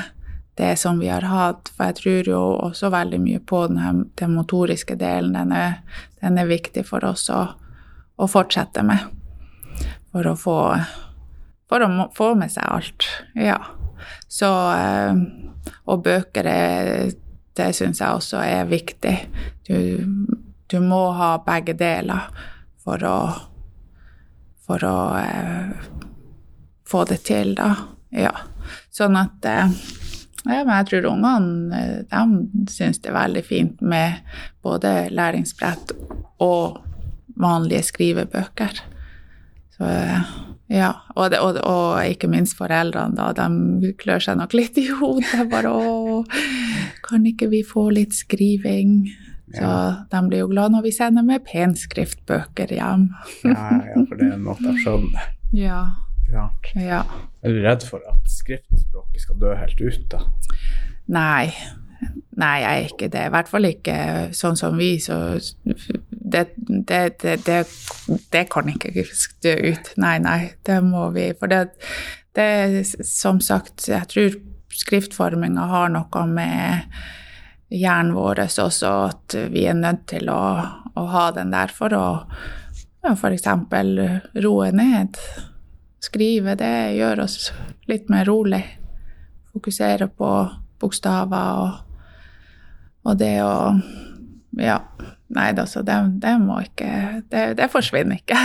det 0.60 0.76
som 0.76 1.00
vi 1.00 1.08
har 1.08 1.24
hatt. 1.24 1.70
For 1.72 1.88
jeg 1.88 1.96
tror 1.96 2.28
jo 2.28 2.40
også 2.68 2.90
veldig 2.92 3.20
mye 3.24 3.40
på 3.40 3.62
den, 3.68 3.78
her, 3.80 4.02
den 4.20 4.34
motoriske 4.36 4.98
delen. 5.00 5.32
Den 5.34 5.54
er, 5.56 5.78
den 6.20 6.38
er, 6.38 6.50
viktig 6.50 6.84
for 6.84 7.06
oss 7.08 7.30
å, 7.32 7.46
å, 8.20 8.28
fortsette 8.28 8.84
med. 8.84 9.06
For 10.12 10.28
å 10.28 10.36
få, 10.36 10.58
for 11.72 11.86
å 11.86 12.10
få 12.12 12.34
med 12.36 12.52
seg 12.52 12.68
alt. 12.68 13.08
Ja. 13.40 13.56
Så 14.28 14.50
eh, 14.76 15.24
Og 15.90 16.04
bøker 16.04 16.44
det, 16.44 17.16
Det 17.60 17.74
syns 17.76 18.00
jeg 18.00 18.16
også 18.16 18.40
er 18.40 18.70
viktig. 18.70 19.16
Du, 19.68 19.76
du 20.72 20.80
må 20.80 21.12
ha 21.18 21.38
begge 21.44 21.74
deler 21.74 22.30
for 22.80 23.04
å 23.04 23.20
For 24.70 24.84
å 24.86 24.98
eh, 25.18 25.72
få 26.86 27.00
det 27.10 27.24
til, 27.26 27.56
da. 27.58 27.72
Ja. 28.14 28.36
Sånn 28.94 29.18
at 29.18 29.46
eh, 29.50 29.72
ja, 30.46 30.62
men 30.64 30.72
jeg 30.78 30.88
tror 30.92 31.08
ungene 31.10 31.80
de 32.06 32.70
syns 32.72 33.02
det 33.02 33.10
er 33.10 33.18
veldig 33.18 33.44
fint 33.48 33.82
med 33.82 34.22
både 34.64 35.10
læringsbrett 35.10 35.92
og 36.46 36.78
vanlige 37.40 37.84
skrivebøker. 37.90 38.80
Så 39.76 39.90
eh, 39.90 40.32
ja. 40.70 40.92
Og, 41.16 41.32
det, 41.34 41.40
og, 41.44 41.60
og, 41.66 41.98
ikke 42.06 42.30
minst 42.32 42.58
foreldrene, 42.60 43.18
da. 43.18 43.32
De 43.36 43.94
klør 44.00 44.24
seg 44.24 44.38
nok 44.40 44.54
litt 44.58 44.78
i 44.78 44.88
hodet. 44.90 45.48
Bare 45.52 45.72
'Å, 45.74 46.22
kan 47.06 47.26
ikke 47.26 47.50
vi 47.54 47.64
få 47.66 47.90
litt 47.96 48.16
skriving?' 48.18 49.02
Så 49.50 49.66
ja. 49.66 50.06
de 50.12 50.20
blir 50.30 50.44
jo 50.44 50.50
glad 50.52 50.76
når 50.76 50.84
vi 50.86 50.92
sender 50.94 51.26
med 51.26 51.42
penskriftbøker 51.42 52.70
hjem. 52.70 53.08
ja, 53.50 53.64
ja, 53.82 54.04
for 54.06 54.20
det 54.20 54.28
er 54.30 54.38
noe 54.38 54.54
de 54.62 54.76
skjønner. 54.84 55.32
Ja. 55.58 55.82
Ja. 56.30 57.02
Er 57.42 57.56
du 57.56 57.64
redd 57.64 57.82
for 57.90 58.04
at 58.06 58.30
skriftspråket 58.30 59.24
skal 59.24 59.40
dø 59.42 59.56
helt 59.58 59.82
ut, 59.82 60.04
da? 60.12 60.20
Nei. 61.10 61.50
Nei, 62.40 62.56
jeg 62.64 62.70
er 62.70 62.86
ikke 62.88 63.10
det. 63.12 63.26
I 63.28 63.34
hvert 63.34 63.50
fall 63.52 63.68
ikke 63.68 63.98
sånn 64.36 64.58
som 64.60 64.78
vi, 64.80 64.94
så 65.04 65.18
det, 66.10 66.46
det, 66.58 67.02
det, 67.20 67.60
det 68.32 68.44
kan 68.54 68.70
ikke 68.72 68.94
dø 69.44 69.56
ut. 69.74 69.92
Nei, 70.00 70.16
nei, 70.24 70.40
det 70.68 70.80
må 70.86 71.10
vi. 71.16 71.30
For 71.40 71.52
det, 71.52 71.66
det 72.38 72.86
som 73.08 73.42
sagt, 73.44 73.90
jeg 73.92 74.12
tror 74.14 74.38
skriftforminga 74.80 75.68
har 75.72 75.92
noe 75.92 76.24
med 76.30 76.96
hjernen 77.70 78.16
vår 78.16 78.46
også, 78.48 78.94
at 79.10 79.36
vi 79.52 79.66
er 79.70 79.78
nødt 79.78 80.08
til 80.10 80.32
å, 80.32 80.42
å 80.96 81.06
ha 81.14 81.28
den 81.36 81.52
der 81.54 81.74
for 81.74 81.94
å 81.94 82.06
ja, 83.04 83.14
f.eks. 83.14 83.48
roe 84.44 84.72
ned 84.76 85.20
Skrive, 86.00 86.54
det 86.56 86.96
gjør 86.96 87.26
oss 87.26 87.50
litt 87.92 88.08
mer 88.08 88.24
rolig. 88.30 88.62
Fokusere 89.52 90.08
på 90.08 90.30
bokstaver 90.80 91.60
og, 91.60 91.89
og 93.10 93.18
det 93.22 93.38
å 93.46 93.56
Ja. 94.60 94.82
Nei 95.30 95.52
da, 95.54 95.68
så 95.70 95.84
det, 95.86 95.96
det 96.24 96.32
må 96.42 96.58
ikke 96.66 96.90
Det, 97.30 97.44
det 97.60 97.68
forsvinner 97.70 98.18
ikke. 98.18 98.40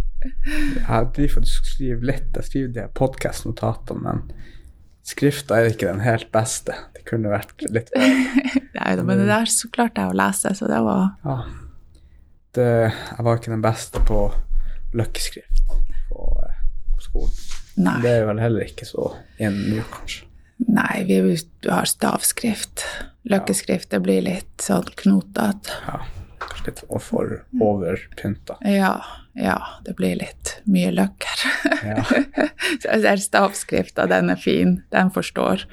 jeg 0.88 1.10
driver 1.16 1.34
faktisk 1.34 1.68
skriver 1.74 2.08
litt. 2.12 2.30
Jeg 2.38 2.48
skriver 2.48 2.72
de 2.72 2.86
podkast-notatene, 2.96 4.00
men 4.02 4.22
skrifta 5.06 5.60
er 5.60 5.70
ikke 5.70 5.90
den 5.90 6.02
helt 6.06 6.30
beste. 6.34 6.74
Det 6.96 7.04
kunne 7.08 7.34
vært 7.34 7.66
litt 7.68 7.92
bedre. 7.94 8.48
Nei 8.78 8.96
da, 8.96 9.04
men 9.04 9.22
det 9.22 9.28
der 9.28 9.52
så 9.52 9.70
klarte 9.72 10.04
jeg 10.04 10.14
å 10.14 10.18
lese, 10.18 10.54
så 10.56 10.70
det 10.70 10.82
var 10.86 11.06
Ja. 11.26 11.38
Det, 12.56 12.70
jeg 12.88 13.24
var 13.26 13.36
ikke 13.36 13.52
den 13.52 13.64
beste 13.64 14.00
på 14.08 14.20
løkkeskrift. 14.96 15.74
På, 16.08 16.30
skolen. 17.04 17.34
Nei. 17.76 17.98
Det 18.00 18.14
er 18.22 18.24
vel 18.30 18.40
heller 18.40 18.64
ikke 18.64 18.88
så 18.88 19.10
inn 19.36 19.58
nå, 19.68 19.82
kanskje. 19.92 20.25
Nei, 20.56 21.04
vi 21.04 21.36
har 21.68 21.84
stavskrift. 21.84 22.84
Løkkeskrift 23.28 23.90
det 23.92 24.00
blir 24.04 24.22
litt 24.24 24.62
sånn 24.62 24.88
knotete. 24.96 25.74
Ja, 25.84 26.00
kanskje 26.40 26.70
litt 26.70 26.82
for 27.04 27.34
overpynta. 27.60 28.56
Ja, 28.64 28.94
ja, 29.36 29.58
det 29.84 29.96
blir 29.98 30.16
litt 30.16 30.56
mye 30.64 30.94
løkker. 30.94 31.44
Ja. 31.84 32.04
så 32.82 33.16
stavskrifta, 33.20 34.06
den 34.08 34.32
er 34.32 34.40
fin. 34.40 34.78
Den 34.94 35.12
forstår. 35.12 35.66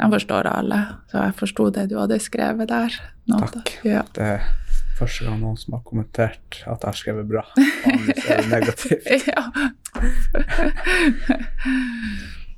Den 0.00 0.10
forstår 0.10 0.50
alle. 0.50 0.80
Så 1.10 1.22
jeg 1.22 1.38
forsto 1.38 1.70
det 1.76 1.86
du 1.92 1.98
hadde 2.00 2.18
skrevet 2.22 2.68
der. 2.72 2.98
Nå, 3.30 3.38
Takk. 3.54 3.76
Ja. 3.86 4.02
Det 4.16 4.30
er 4.36 4.48
første 4.98 5.28
gang 5.28 5.38
noen 5.42 5.58
som 5.60 5.76
har 5.78 5.84
kommentert 5.86 6.62
at 6.64 6.82
jeg 6.82 6.88
har 6.88 6.98
skrevet 6.98 7.30
bra. 7.30 7.44
Vanligvis 7.54 8.26
er 8.26 8.42
det 8.42 8.50
negativt. 8.50 9.06
ja. 9.30 9.42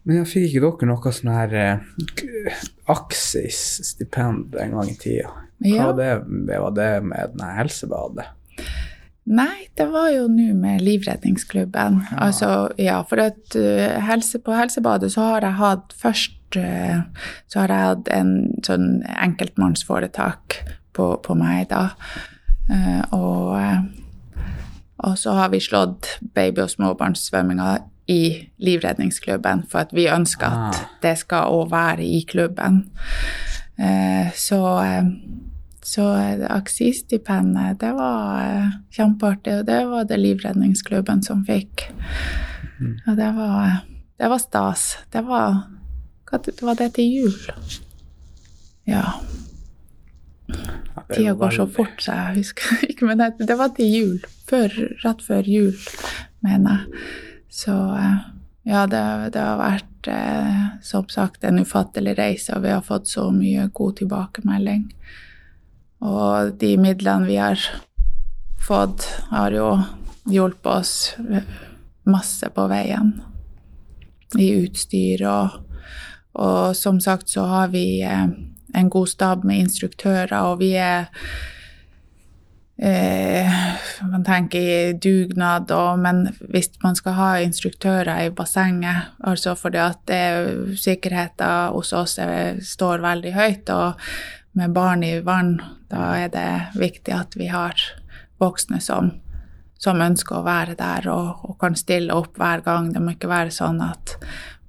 Men 0.07 0.21
jeg 0.21 0.31
fikk 0.31 0.47
ikke 0.49 0.63
dere 0.63 0.89
noe 0.93 1.13
sånn 1.15 1.33
her 1.35 1.55
uh, 1.59 2.65
Aksis-stipend 2.95 4.55
en 4.63 4.77
gang 4.77 4.93
i 4.93 4.99
tida? 5.01 5.33
Hva 5.65 5.73
ja. 5.73 5.93
det, 5.97 6.11
var 6.63 6.75
det 6.77 6.91
med 7.03 7.33
denne 7.33 7.49
helsebadet? 7.57 8.29
Nei, 9.27 9.67
det 9.75 9.89
var 9.91 10.13
jo 10.15 10.29
nå 10.31 10.53
med 10.55 10.85
Livredningsklubben. 10.87 11.99
Ja. 12.13 12.19
Altså, 12.29 12.51
ja, 12.79 13.01
for 13.09 13.25
at 13.25 13.59
uh, 13.59 13.99
helse, 14.07 14.39
på 14.39 14.55
Helsebadet 14.55 15.11
så 15.17 15.33
har 15.33 15.49
jeg 15.49 15.59
hatt 15.59 15.97
først 15.99 16.61
uh, 16.61 17.03
Så 17.51 17.65
har 17.65 17.75
jeg 17.75 17.91
hatt 17.91 18.11
en 18.15 18.35
sånn 18.67 18.91
enkeltmannsforetak 19.11 20.61
på, 20.95 21.11
på 21.27 21.39
meg, 21.39 21.67
da. 21.75 21.89
Uh, 22.71 23.03
og 23.15 23.97
og 25.07 25.19
så 25.21 25.35
har 25.37 25.51
vi 25.53 25.61
slått 25.61 26.09
baby- 26.35 26.63
og 26.65 26.71
småbarnssvømminga 26.73 27.75
i 28.07 28.49
Livredningsklubben, 28.63 29.65
for 29.71 29.87
at 29.87 29.95
vi 29.95 30.07
ønsker 30.11 30.47
at 30.47 30.77
ah. 30.77 30.85
det 31.03 31.17
skal 31.19 31.51
òg 31.51 31.71
være 31.73 32.05
i 32.07 32.23
klubben. 32.29 32.85
Eh, 33.79 34.31
så 34.35 34.61
eh, 34.85 35.11
så 35.87 36.05
Aksistipendet, 36.51 37.81
det 37.81 37.93
var 37.95 38.41
eh, 38.43 38.71
kjempeartig, 38.91 39.61
og 39.61 39.67
det 39.69 39.85
var 39.87 40.07
det 40.11 40.17
Livredningsklubben 40.19 41.23
som 41.23 41.45
fikk. 41.47 41.85
Mm. 42.81 42.97
Og 43.07 43.13
det 43.17 43.29
var, 43.37 43.77
det 44.19 44.31
var 44.33 44.43
stas. 44.43 44.97
Det 45.13 45.23
var 45.23 45.63
Det 46.27 46.63
var 46.63 46.75
det 46.75 46.95
til 46.95 47.05
jul. 47.05 47.37
Ja. 48.85 49.05
Tida 51.15 51.35
går 51.35 51.51
så 51.51 51.67
fort, 51.67 52.03
så 52.03 52.13
jeg 52.13 52.35
husker 52.37 52.83
ikke, 52.91 53.07
men 53.07 53.19
det, 53.19 53.47
det 53.47 53.59
var 53.59 53.71
til 53.77 53.87
jul. 53.87 54.27
Før, 54.51 54.75
rett 55.05 55.23
før 55.23 55.47
jul, 55.47 55.73
mener 56.43 56.71
jeg. 56.71 57.26
Så 57.49 57.74
eh, 57.97 58.18
ja, 58.66 58.86
det, 58.90 59.03
det 59.34 59.42
har 59.42 59.61
vært 59.61 60.09
eh, 60.11 60.62
som 60.82 61.07
sagt 61.12 61.44
en 61.44 61.61
ufattelig 61.62 62.16
reise, 62.18 62.57
og 62.57 62.64
vi 62.66 62.74
har 62.74 62.84
fått 62.84 63.09
så 63.09 63.28
mye 63.34 63.68
god 63.74 64.01
tilbakemelding. 64.01 64.88
Og 66.07 66.57
de 66.61 66.72
midlene 66.80 67.28
vi 67.28 67.38
har 67.40 67.62
fått, 68.66 69.07
har 69.30 69.55
jo 69.55 69.70
hjulpet 70.26 70.72
oss 70.72 71.14
masse 72.07 72.51
på 72.55 72.66
veien. 72.70 73.14
I 74.36 74.51
utstyr 74.59 75.22
og, 75.30 75.61
og 76.34 76.74
som 76.76 76.99
sagt 77.01 77.30
så 77.30 77.47
har 77.47 77.70
vi 77.74 78.03
eh, 78.03 78.26
en 78.76 78.90
god 78.90 79.09
stab 79.09 79.44
med 79.47 79.68
instruktører, 79.68 80.34
og 80.42 80.59
vi 80.61 80.74
er 80.74 81.07
eh, 82.79 83.53
Man 84.11 84.24
tenker 84.24 84.61
i 84.61 84.93
dugnad, 84.93 85.70
og, 85.72 85.99
men 85.99 86.27
hvis 86.53 86.70
man 86.83 86.97
skal 86.99 87.16
ha 87.16 87.29
instruktører 87.41 88.27
i 88.27 88.33
bassenget, 88.35 89.12
altså 89.24 89.55
fordi 89.59 89.83
at 89.83 90.01
det, 90.09 90.79
sikkerheten 90.81 91.72
hos 91.74 91.93
oss 91.97 92.18
er, 92.22 92.61
står 92.61 93.05
veldig 93.05 93.33
høyt, 93.37 93.70
og 93.70 94.03
med 94.57 94.72
barn 94.72 95.05
i 95.05 95.18
vann, 95.20 95.59
da 95.91 96.14
er 96.16 96.33
det 96.33 96.51
viktig 96.81 97.12
at 97.12 97.37
vi 97.37 97.49
har 97.53 97.77
voksne 98.41 98.81
som, 98.81 99.11
som 99.81 100.01
ønsker 100.01 100.39
å 100.39 100.47
være 100.47 100.77
der 100.79 101.09
og, 101.12 101.45
og 101.49 101.59
kan 101.61 101.77
stille 101.77 102.14
opp 102.16 102.39
hver 102.41 102.64
gang. 102.64 102.93
Det 102.93 103.03
må 103.03 103.16
ikke 103.16 103.31
være 103.33 103.53
sånn 103.53 103.83
at 103.85 104.16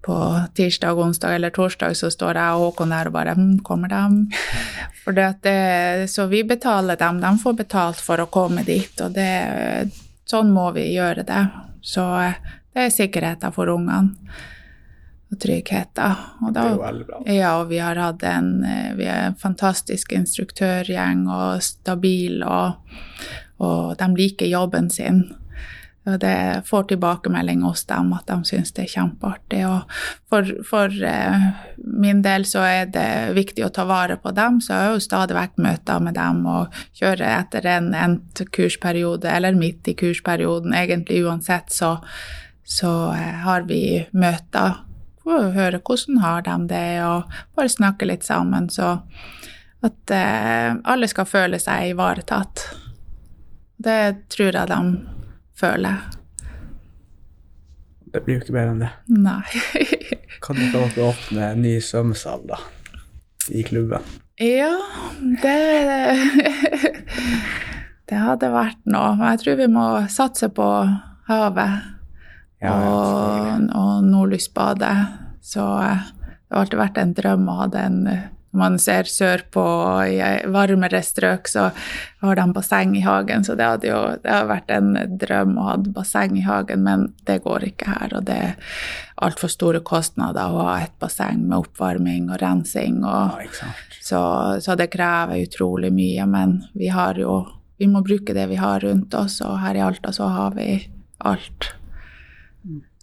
på 0.01 0.41
tirsdag, 0.55 0.99
onsdag 0.99 1.35
eller 1.35 1.49
torsdag 1.49 1.95
så 1.97 2.09
står 2.11 2.39
jeg 2.39 2.57
og 2.57 2.65
Håkon 2.67 2.93
der 2.93 3.09
og 3.09 3.15
bare 3.15 3.35
hm, 3.37 3.59
Kommer 3.65 3.91
de? 3.91 4.37
For 5.03 5.15
det, 5.15 6.09
så 6.11 6.27
vi 6.31 6.43
betaler 6.43 6.99
dem. 6.99 7.21
De 7.23 7.31
får 7.39 7.53
betalt 7.63 8.01
for 8.03 8.19
å 8.19 8.27
komme 8.31 8.65
dit, 8.67 8.91
og 8.99 9.13
det, 9.15 9.87
sånn 10.27 10.51
må 10.51 10.65
vi 10.75 10.89
gjøre 10.97 11.23
det. 11.27 11.43
Så 11.79 12.03
det 12.75 12.83
er 12.83 12.91
sikkerheten 12.91 13.55
for 13.55 13.71
ungene. 13.71 14.17
Og 15.31 15.39
tryggheten. 15.39 16.27
Og 16.43 16.51
da, 16.51 16.59
det 16.59 16.65
er 16.65 16.75
jo 16.75 16.83
veldig 16.83 17.07
bra. 17.07 17.21
Ja, 17.31 17.53
og 17.61 17.71
vi 17.71 17.79
har 17.79 17.99
hatt 18.03 18.23
en, 18.27 18.51
vi 18.99 19.07
er 19.07 19.29
en 19.29 19.39
fantastisk 19.39 20.11
instruktørgjeng 20.15 21.23
og 21.31 21.63
stabil, 21.63 22.43
og, 22.43 22.99
og 23.63 23.95
de 23.99 24.11
liker 24.19 24.51
jobben 24.51 24.91
sin. 24.91 25.23
Og 26.07 26.19
det 26.21 26.63
får 26.67 26.87
tilbakemelding 26.91 27.65
hos 27.67 27.83
dem 27.89 28.13
at 28.15 28.29
de 28.29 28.37
syns 28.47 28.71
det 28.75 28.85
er 28.85 28.93
kjempeartig. 28.93 29.61
Og 29.67 29.97
for, 30.31 30.51
for 30.67 30.93
eh, 31.03 31.47
min 31.83 32.23
del 32.25 32.47
så 32.47 32.63
er 32.63 32.89
det 32.93 33.35
viktig 33.37 33.65
å 33.67 33.71
ta 33.75 33.83
vare 33.89 34.15
på 34.21 34.31
dem, 34.37 34.61
så 34.63 34.73
jeg 34.73 34.85
har 34.85 34.95
jo 34.95 35.03
stadig 35.03 35.37
vekk 35.37 35.61
møter 35.67 36.03
med 36.03 36.17
dem 36.17 36.43
og 36.47 36.81
kjører 36.97 37.27
etter 37.41 37.69
en 37.75 37.93
endt 37.97 38.45
kursperiode, 38.55 39.29
eller 39.31 39.57
midt 39.59 39.91
i 39.91 39.97
kursperioden, 39.99 40.75
egentlig 40.77 41.23
uansett, 41.27 41.73
så, 41.75 41.97
så 42.63 42.93
eh, 43.11 43.39
har 43.43 43.67
vi 43.67 43.81
møter 44.15 44.83
får 45.27 45.51
høre 45.57 45.81
hvordan 45.83 46.21
har 46.23 46.45
de 46.45 46.55
det, 46.71 46.87
og 47.03 47.37
bare 47.57 47.71
snakke 47.71 48.07
litt 48.07 48.23
sammen. 48.23 48.69
Så 48.71 48.95
at 49.85 50.13
eh, 50.13 50.71
alle 50.87 51.09
skal 51.11 51.29
føle 51.29 51.59
seg 51.61 51.91
ivaretatt. 51.91 52.63
Det 53.77 54.01
tror 54.33 54.55
jeg 54.55 54.71
de 54.71 55.16
føler. 55.57 56.05
Det 58.13 58.23
blir 58.25 58.37
jo 58.37 58.43
ikke 58.45 58.55
bedre 58.55 58.73
enn 58.75 58.83
det. 58.85 58.91
Nei. 59.11 59.43
Kan 60.43 60.59
du 60.59 60.67
få 60.71 61.09
åpne 61.09 61.51
en 61.51 61.63
ny 61.65 61.75
svømmesal, 61.83 62.45
da? 62.49 62.61
I 63.51 63.63
klubben? 63.67 64.03
Ja, 64.41 64.73
det 65.41 65.57
Det 68.07 68.15
hadde 68.15 68.49
vært 68.53 68.79
noe. 68.87 69.15
Men 69.19 69.33
jeg 69.33 69.41
tror 69.41 69.57
vi 69.59 69.67
må 69.71 69.85
satse 70.11 70.47
på 70.55 70.67
havet 71.27 71.93
Ja, 72.63 72.73
og, 72.73 73.65
og 73.75 74.05
Nordlysbadet. 74.07 74.95
Så 75.43 75.65
eh, 75.83 76.05
det 76.47 76.55
har 76.55 76.63
alltid 76.63 76.79
vært 76.79 77.01
en 77.01 77.13
drøm 77.17 77.49
å 77.51 77.57
ha 77.59 77.67
den 77.71 78.05
Når 78.07 78.36
man 78.57 78.77
ser 78.81 79.09
sørpå 79.09 79.63
i 80.09 80.17
varmere 80.53 81.01
strøk, 81.05 81.49
så 81.51 81.69
har 82.23 82.39
de 82.39 82.45
basseng 82.55 82.95
i 82.97 83.03
hagen. 83.05 83.45
Så 83.45 83.55
det 83.57 83.67
hadde 83.67 83.89
jo 83.91 84.01
det 84.23 84.33
hadde 84.33 84.51
vært 84.51 84.73
en 84.73 85.17
drøm 85.21 85.57
å 85.57 85.67
ha 85.69 85.75
basseng 85.97 86.37
i 86.39 86.45
hagen, 86.45 86.83
men 86.87 87.07
det 87.29 87.41
går 87.45 87.69
ikke 87.71 87.91
her. 87.93 88.17
Og 88.19 88.27
det 88.29 88.37
er 88.49 88.55
altfor 89.23 89.51
store 89.51 89.81
kostnader 89.85 90.53
å 90.53 90.65
ha 90.69 90.79
et 90.83 90.95
basseng 91.01 91.43
med 91.45 91.59
oppvarming 91.61 92.31
og 92.31 92.41
rensing. 92.43 93.03
og 93.05 93.37
Ja, 93.61 93.71
så, 94.01 94.21
så 94.63 94.75
det 94.79 94.91
krever 94.93 95.43
utrolig 95.43 95.91
mye, 95.93 96.25
men 96.29 96.61
vi 96.73 96.91
har 96.93 97.19
jo 97.19 97.45
Vi 97.77 97.85
må 97.85 97.99
bruke 98.01 98.33
det 98.33 98.47
vi 98.49 98.55
har 98.57 98.79
rundt 98.81 99.13
oss, 99.13 99.35
og 99.45 99.59
her 99.61 99.77
i 99.77 99.81
Alta 99.85 100.09
så 100.09 100.31
har 100.33 100.55
vi 100.55 100.79
alt. 101.29 101.67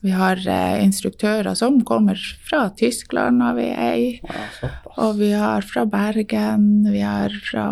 Vi 0.05 0.13
har 0.13 0.37
eh, 0.37 0.83
instruktører 0.85 1.55
som 1.57 1.79
kommer 1.89 2.19
fra 2.45 2.67
Tyskland, 2.77 3.41
har 3.41 3.55
vi 3.57 3.69
ei. 3.73 4.03
Ja. 4.21 4.71
Og 5.01 5.17
vi 5.17 5.31
har 5.33 5.65
fra 5.65 5.87
Bergen, 5.89 6.85
vi 6.93 7.01
har 7.01 7.33
fra 7.49 7.65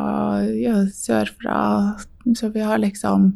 ja, 0.56 0.78
sørfra 0.88 1.58
Så 2.34 2.48
vi 2.54 2.64
har 2.64 2.80
liksom 2.80 3.28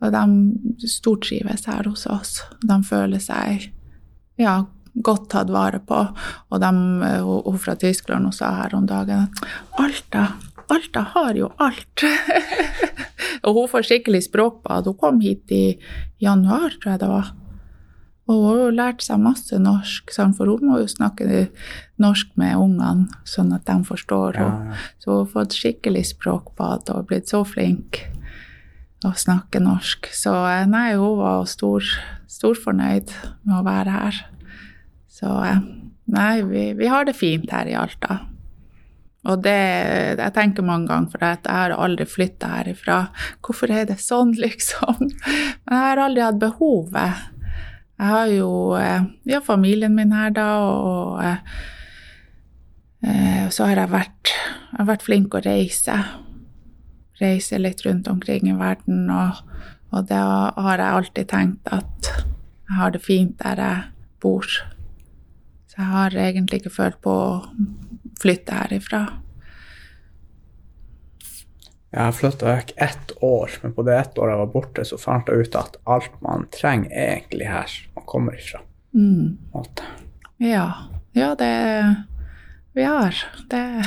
Og 0.00 0.12
de 0.12 0.86
stortrives 0.88 1.66
her 1.66 1.88
hos 1.90 2.06
oss. 2.06 2.38
De 2.62 2.76
føler 2.86 3.18
seg 3.18 3.72
ja, 4.38 4.60
godt 4.94 5.30
tatt 5.32 5.50
vare 5.50 5.80
på. 5.80 6.04
Og 6.52 6.60
de, 6.62 6.70
eh, 7.08 7.24
hun 7.24 7.42
hun 7.48 7.58
fra 7.58 7.74
Tyskland 7.74 8.28
hun 8.28 8.36
sa 8.36 8.52
her 8.60 8.76
om 8.78 8.86
dagen 8.86 9.26
at 9.26 9.80
Alta, 9.80 10.26
Alta 10.70 11.02
har 11.16 11.34
jo 11.34 11.50
alt. 11.58 12.04
og 13.44 13.58
hun 13.58 13.68
får 13.74 13.88
skikkelig 13.90 14.22
språkbad. 14.28 14.86
Hun 14.86 15.00
kom 15.00 15.20
hit 15.20 15.50
i 15.50 15.80
januar, 16.22 16.70
tror 16.78 16.92
jeg 16.92 17.02
det 17.02 17.10
var. 17.10 17.34
Og 18.26 18.42
hun 18.42 18.60
har 18.60 18.74
lært 18.74 19.04
seg 19.06 19.22
masse 19.22 19.58
norsk, 19.62 20.10
for 20.34 20.50
hun 20.50 20.66
må 20.66 20.80
jo 20.82 20.90
snakke 20.90 21.46
norsk 22.02 22.32
med 22.40 22.58
ungene, 22.58 23.06
sånn 23.28 23.52
at 23.54 23.66
de 23.68 23.76
forstår 23.86 24.40
henne. 24.40 24.74
ja. 24.74 24.84
Så 24.98 25.12
hun 25.12 25.20
har 25.20 25.32
fått 25.34 25.54
skikkelig 25.54 26.08
språkbad 26.10 26.90
og 26.94 27.06
blitt 27.10 27.30
så 27.30 27.44
flink 27.46 28.02
å 29.06 29.12
snakke 29.14 29.60
norsk. 29.62 30.08
Så 30.10 30.32
eh, 30.50 30.64
nei, 30.66 30.96
hun 30.98 31.20
var 31.20 31.46
stor, 31.50 31.84
storfornøyd 32.30 33.12
med 33.46 33.58
å 33.60 33.66
være 33.66 33.94
her. 33.94 34.22
Så 35.06 35.30
eh, 35.46 35.60
nei, 36.10 36.32
vi, 36.48 36.70
vi 36.78 36.90
har 36.90 37.06
det 37.06 37.14
fint 37.18 37.52
her 37.54 37.70
i 37.70 37.76
Alta. 37.78 38.24
Og 39.26 39.42
det 39.42 39.56
jeg 40.20 40.34
tenker 40.36 40.66
mange 40.66 40.90
ganger, 40.90 41.10
for 41.10 41.24
jeg 41.24 41.40
har 41.46 41.74
aldri 41.74 42.06
flytta 42.06 42.50
herifra. 42.60 42.98
Hvorfor 43.42 43.72
er 43.74 43.88
det 43.88 43.98
sånn, 44.02 44.34
liksom? 44.44 45.08
Men 45.08 45.78
jeg 45.78 45.86
har 45.90 46.04
aldri 46.08 46.26
hatt 46.26 46.42
behovet. 46.42 47.32
Jeg 47.96 48.12
har 48.12 48.28
jo 48.28 48.50
eh, 48.76 49.04
ja, 49.24 49.40
familien 49.40 49.94
min 49.96 50.12
her, 50.12 50.32
da, 50.36 50.46
og 50.60 51.20
eh, 51.24 51.38
eh, 53.08 53.46
så 53.48 53.70
har 53.70 53.80
jeg 53.80 53.92
vært, 53.94 54.32
jeg 54.34 54.80
har 54.82 54.88
vært 54.90 55.06
flink 55.06 55.36
å 55.36 55.40
reise. 55.44 55.96
Reise 57.16 57.56
litt 57.56 57.80
rundt 57.86 58.10
omkring 58.12 58.50
i 58.50 58.56
verden, 58.58 59.08
og, 59.08 59.40
og 59.96 60.10
da 60.10 60.26
har 60.60 60.82
jeg 60.82 60.98
alltid 60.98 61.30
tenkt 61.32 61.72
at 61.72 62.10
jeg 62.12 62.76
har 62.76 62.92
det 62.92 63.00
fint 63.00 63.38
der 63.40 63.64
jeg 63.64 63.88
bor. 64.20 64.44
Så 64.44 65.80
jeg 65.80 65.88
har 65.94 66.20
egentlig 66.26 66.60
ikke 66.60 66.76
følt 66.76 67.00
på 67.00 67.16
å 67.16 67.30
flytte 68.20 68.60
herifra. 68.60 69.06
Jeg 71.96 72.02
har 72.02 72.12
flytta 72.12 72.52
vekk 72.52 72.76
ett 72.76 73.18
år, 73.24 73.56
men 73.62 73.72
på 73.72 73.88
det 73.88 73.96
ett 73.96 74.18
året 74.20 74.34
jeg 74.34 74.44
var 74.44 74.52
borte, 74.52 74.84
så 74.84 75.00
fant 75.00 75.32
jeg 75.32 75.46
ut 75.46 75.56
at 75.56 75.80
alt 75.88 76.16
man 76.20 76.44
trenger, 76.52 76.92
er 76.92 77.14
egentlig 77.14 77.48
her 77.48 77.82
kommer 78.06 78.38
ifra. 78.38 78.62
Mm. 78.94 79.36
Ja. 80.42 80.72
Ja, 81.16 81.34
det 81.34 81.94
Vi 82.74 82.82
har 82.82 83.14
det. 83.50 83.84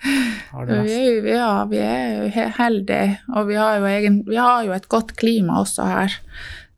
Har 0.50 0.66
Vi 0.66 1.30
ja, 1.30 1.64
vi 1.68 1.76
er 1.76 2.22
jo 2.22 2.46
heldige, 2.56 3.18
og 3.28 3.48
vi 3.48 3.54
har, 3.54 3.76
jo 3.76 3.84
egen, 3.84 4.22
vi 4.28 4.36
har 4.36 4.62
jo 4.64 4.72
et 4.72 4.88
godt 4.88 5.12
klima 5.16 5.58
også 5.60 5.84
her. 5.84 6.14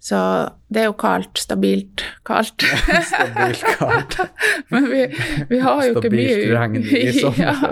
Så 0.02 0.18
det 0.66 0.82
er 0.82 0.88
jo 0.88 0.96
kaldt, 0.98 1.38
stabilt 1.38 2.02
kaldt. 2.26 2.64
Stabilt 3.10 3.62
kaldt. 3.78 4.18
Men 4.74 4.88
vi, 4.90 5.04
vi 5.48 5.60
har 5.62 5.84
jo 5.86 6.00
ikke 6.00 6.10
mye 6.10 6.32
Stabilt 6.34 6.56
regn 6.58 6.76
i 6.82 7.12
sommer. 7.20 7.62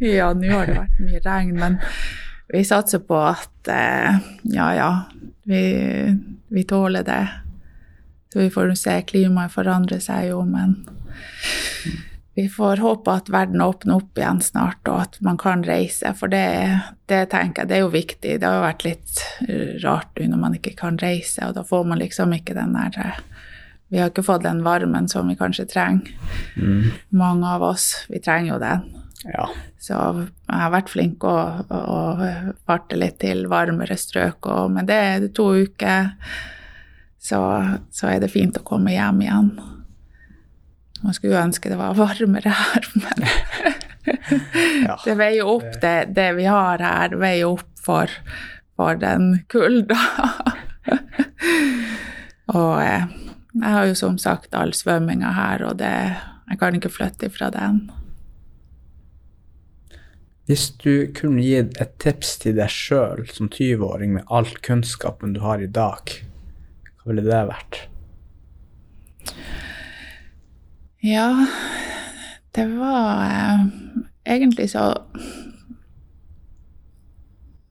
ja, 0.00 0.08
ja, 0.16 0.32
nå 0.34 0.50
har 0.50 0.66
det 0.66 0.78
vært 0.80 0.98
mye 1.06 1.22
regn, 1.26 1.54
men 1.58 1.78
vi 2.50 2.64
satser 2.66 3.02
på 3.04 3.18
at 3.28 3.70
eh, 3.70 4.18
ja, 4.50 4.68
ja, 4.74 4.90
vi, 5.46 5.62
vi 6.50 6.64
tåler 6.66 7.06
det. 7.06 7.22
Så 8.32 8.38
vi 8.42 8.50
får 8.52 8.74
se, 8.76 8.98
klimaet 9.08 9.52
forandrer 9.54 10.00
seg 10.04 10.28
jo, 10.30 10.42
men 10.44 10.74
vi 12.38 12.44
får 12.48 12.76
håpe 12.84 13.10
at 13.10 13.30
verden 13.32 13.62
åpner 13.64 13.96
opp 13.98 14.18
igjen 14.20 14.38
snart, 14.44 14.78
og 14.86 15.00
at 15.08 15.16
man 15.26 15.38
kan 15.40 15.64
reise. 15.66 16.12
For 16.14 16.30
det, 16.30 16.44
det 17.10 17.24
tenker 17.32 17.64
jeg, 17.64 17.70
det 17.70 17.76
er 17.78 17.82
jo 17.82 17.88
viktig. 17.94 18.34
Det 18.38 18.46
har 18.46 18.58
jo 18.60 18.66
vært 18.66 18.84
litt 18.86 19.22
rart 19.82 20.20
når 20.22 20.38
man 20.44 20.54
ikke 20.54 20.76
kan 20.78 21.00
reise, 21.02 21.48
og 21.48 21.56
da 21.56 21.64
får 21.66 21.88
man 21.90 21.98
liksom 21.98 22.36
ikke 22.36 22.54
den 22.58 22.76
der 22.78 23.00
eh, 23.02 23.18
Vi 23.88 23.98
har 23.98 24.10
ikke 24.12 24.22
fått 24.26 24.44
den 24.44 24.60
varmen 24.62 25.08
som 25.08 25.26
vi 25.32 25.34
kanskje 25.40 25.64
trenger, 25.72 26.12
Mm. 26.58 26.90
mange 27.10 27.46
av 27.48 27.62
oss. 27.62 28.04
Vi 28.10 28.20
trenger 28.20 28.52
jo 28.52 28.58
den. 28.60 28.82
Ja. 29.32 29.48
Så 29.80 29.94
jeg 29.96 30.58
har 30.60 30.70
vært 30.70 30.90
flink 30.92 31.24
å, 31.24 31.34
å, 31.70 31.78
å 31.78 32.54
farte 32.66 32.98
litt 32.98 33.18
til 33.22 33.46
varmere 33.48 33.96
strøk, 33.96 34.46
og 34.46 34.70
men 34.76 34.86
det 34.86 34.94
er 34.94 35.26
to 35.34 35.48
uker, 35.64 36.10
så, 37.18 37.40
så 37.90 38.12
er 38.12 38.22
det 38.22 38.32
fint 38.32 38.58
å 38.58 38.64
komme 38.66 38.94
hjem 38.94 39.22
igjen. 39.26 39.50
Man 41.02 41.14
skulle 41.14 41.42
ønske 41.42 41.70
det 41.70 41.78
var 41.78 41.98
varmere 41.98 42.54
her, 42.54 42.88
men 43.04 43.28
ja. 44.86 44.96
det 45.04 45.18
veier 45.18 45.46
opp 45.46 45.80
det, 45.82 45.96
det 46.16 46.30
vi 46.38 46.48
har 46.48 46.82
her, 46.82 47.14
veier 47.18 47.50
opp 47.52 47.68
for, 47.82 48.12
for 48.78 48.98
den 48.98 49.44
kulda. 49.50 49.98
og 52.58 52.74
eh, 52.82 53.06
jeg 53.58 53.74
har 53.74 53.86
jo 53.90 53.94
som 53.98 54.18
sagt 54.22 54.54
all 54.56 54.74
svømminga 54.76 55.34
her, 55.36 55.64
og 55.68 55.78
det, 55.82 55.94
jeg 56.50 56.60
kan 56.60 56.76
ikke 56.78 56.92
flytte 56.92 57.30
ifra 57.30 57.50
den. 57.54 57.88
Hvis 60.48 60.70
du 60.80 61.10
kunne 61.12 61.42
gitt 61.44 61.76
et 61.82 61.98
tips 62.00 62.38
til 62.40 62.56
deg 62.56 62.72
sjøl 62.72 63.26
som 63.28 63.50
20-åring 63.52 64.14
med 64.14 64.30
all 64.32 64.48
kunnskapen 64.64 65.34
du 65.36 65.42
har 65.44 65.60
i 65.60 65.68
dag, 65.68 66.14
hva 67.08 67.14
ville 67.14 67.24
det 67.24 67.44
vært? 67.48 67.76
Ja, 71.00 71.46
det 72.52 72.66
var 72.76 73.22
eh, 73.24 73.62
egentlig 74.28 74.66
så 74.74 74.90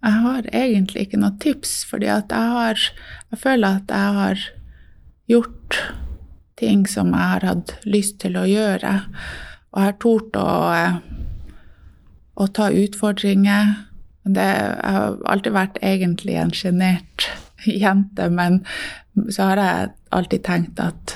Jeg 0.01 0.23
har 0.23 0.49
egentlig 0.55 1.05
ikke 1.05 1.19
noe 1.21 1.38
tips, 1.43 1.83
fordi 1.85 2.09
at 2.09 2.33
jeg 2.33 2.53
har 2.55 2.81
Jeg 3.29 3.39
føler 3.43 3.77
at 3.77 3.93
jeg 3.93 4.17
har 4.17 4.43
gjort 5.27 5.81
ting 6.57 6.88
som 6.89 7.13
jeg 7.13 7.29
har 7.35 7.45
hatt 7.45 7.77
lyst 7.85 8.17
til 8.23 8.38
å 8.39 8.47
gjøre, 8.47 8.93
og 9.69 9.77
jeg 9.77 9.85
har 9.85 9.97
tort 10.01 10.38
å, 10.39 10.49
eh, 10.73 10.95
å 12.33 12.47
ta 12.47 12.71
utfordringer. 12.73 13.75
Det, 14.23 14.47
jeg 14.47 14.95
har 14.95 15.19
alltid 15.29 15.53
vært 15.53 15.77
egentlig 15.83 16.39
en 16.41 16.55
sjenert 16.55 17.27
jente, 17.83 18.29
men 18.33 18.63
så 19.30 19.51
har 19.51 19.61
jeg 19.61 19.93
alltid 20.15 20.43
tenkt 20.45 20.82
at 20.84 21.15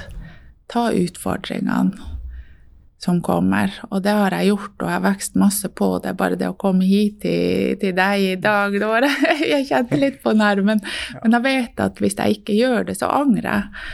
ta 0.71 0.89
utfordringene 0.95 2.11
som 3.01 3.17
kommer. 3.25 3.73
Og 3.89 4.03
det 4.05 4.13
har 4.13 4.33
jeg 4.35 4.51
gjort, 4.51 4.75
og 4.77 4.85
jeg 4.85 4.93
har 4.93 5.05
vokst 5.07 5.37
masse 5.39 5.69
på 5.73 5.89
det. 6.03 6.13
Bare 6.19 6.37
det 6.37 6.51
å 6.51 6.57
komme 6.59 6.85
hit 6.85 7.21
til, 7.23 7.75
til 7.81 7.95
deg 7.97 8.25
i 8.27 8.35
dag, 8.41 8.75
det 8.77 8.89
var, 8.89 9.07
jeg 9.53 9.67
kjente 9.71 9.99
litt 9.99 10.19
på 10.21 10.35
nerven. 10.37 10.83
Men 11.23 11.37
jeg 11.37 11.45
vet 11.47 11.81
at 11.81 12.01
hvis 12.01 12.17
jeg 12.19 12.41
ikke 12.41 12.57
gjør 12.59 12.89
det, 12.91 12.99
så 13.01 13.09
angrer 13.21 13.49
jeg. 13.49 13.85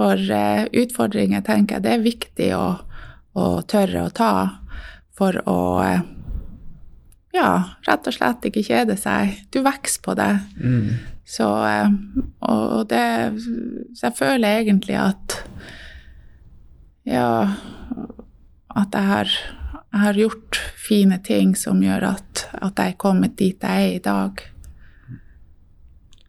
For 0.00 0.32
eh, 0.36 0.64
utfordringer 0.82 1.44
tenker 1.46 1.78
jeg 1.78 1.84
det 1.84 1.94
er 1.94 2.04
viktig 2.04 2.48
å, 2.56 2.66
å 3.38 3.46
tørre 3.68 4.06
å 4.08 4.12
ta 4.12 4.32
for 5.16 5.36
å 5.48 5.58
eh, 5.84 6.04
ja, 7.36 7.50
rett 7.86 8.08
og 8.08 8.16
slett 8.16 8.48
ikke 8.48 8.64
kjede 8.66 8.96
seg. 9.00 9.38
Du 9.52 9.62
vokser 9.64 10.04
på 10.04 10.16
det. 10.18 10.32
Mm. 10.60 11.11
Så, 11.32 11.48
eh, 11.64 11.88
og 12.44 12.88
det, 12.90 13.04
så 13.96 14.08
jeg 14.10 14.18
føler 14.18 14.60
egentlig 14.60 14.98
at 15.00 15.38
Ja, 17.02 17.48
at 18.78 18.94
jeg 18.94 19.06
har, 19.08 19.30
jeg 19.90 20.00
har 20.04 20.18
gjort 20.20 20.58
fine 20.78 21.16
ting 21.24 21.56
som 21.58 21.80
gjør 21.82 22.04
at, 22.12 22.44
at 22.54 22.78
jeg 22.78 22.92
er 22.92 23.00
kommet 23.00 23.34
dit 23.40 23.64
jeg 23.64 23.88
er 23.88 23.96
i 23.96 24.02
dag. 24.04 24.44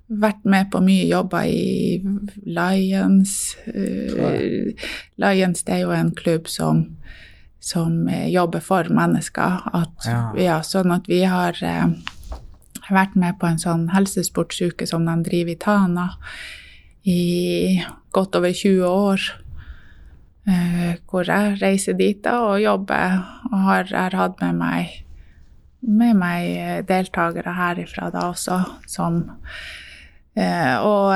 vært 0.06 0.46
med 0.46 0.70
på 0.70 0.78
mye 0.86 1.08
jobber 1.10 1.50
i 1.50 1.98
Lions. 2.46 3.58
Uh, 3.66 4.70
Lions 5.18 5.64
det 5.66 5.74
er 5.74 5.80
jo 5.82 5.92
en 5.96 6.12
klubb 6.16 6.48
som, 6.48 6.86
som 7.60 8.10
jobber 8.30 8.60
for 8.62 8.84
mennesker. 8.90 9.62
At, 9.74 10.06
Ja. 10.06 10.34
ja, 10.38 10.62
sånn 10.62 10.92
at 10.94 11.08
vi 11.10 11.24
har 11.26 11.58
vært 12.90 13.16
med 13.16 13.40
på 13.40 13.48
en 13.50 13.58
sånn 13.58 13.90
helsesportsuke 13.94 14.86
som 14.88 15.06
de 15.06 15.24
driver 15.26 15.52
i 15.52 15.56
Tana 15.58 16.10
i 17.06 17.82
godt 18.14 18.36
over 18.36 18.54
20 18.54 18.86
år. 18.86 19.20
Uh, 20.46 20.94
hvor 21.10 21.26
jeg 21.26 21.58
reiser 21.58 21.96
dit 21.98 22.20
da 22.22 22.36
og 22.52 22.60
jobber 22.62 23.16
og 23.50 23.58
har, 23.66 23.90
har 23.90 24.14
hatt 24.14 24.44
med 24.44 24.60
meg 24.60 24.92
med 25.86 26.18
meg 26.18 26.86
deltakere 26.90 27.54
herifra 27.56 28.10
da 28.14 28.30
også, 28.32 28.58
som 28.90 29.20
eh, 30.34 30.76
og, 30.82 31.14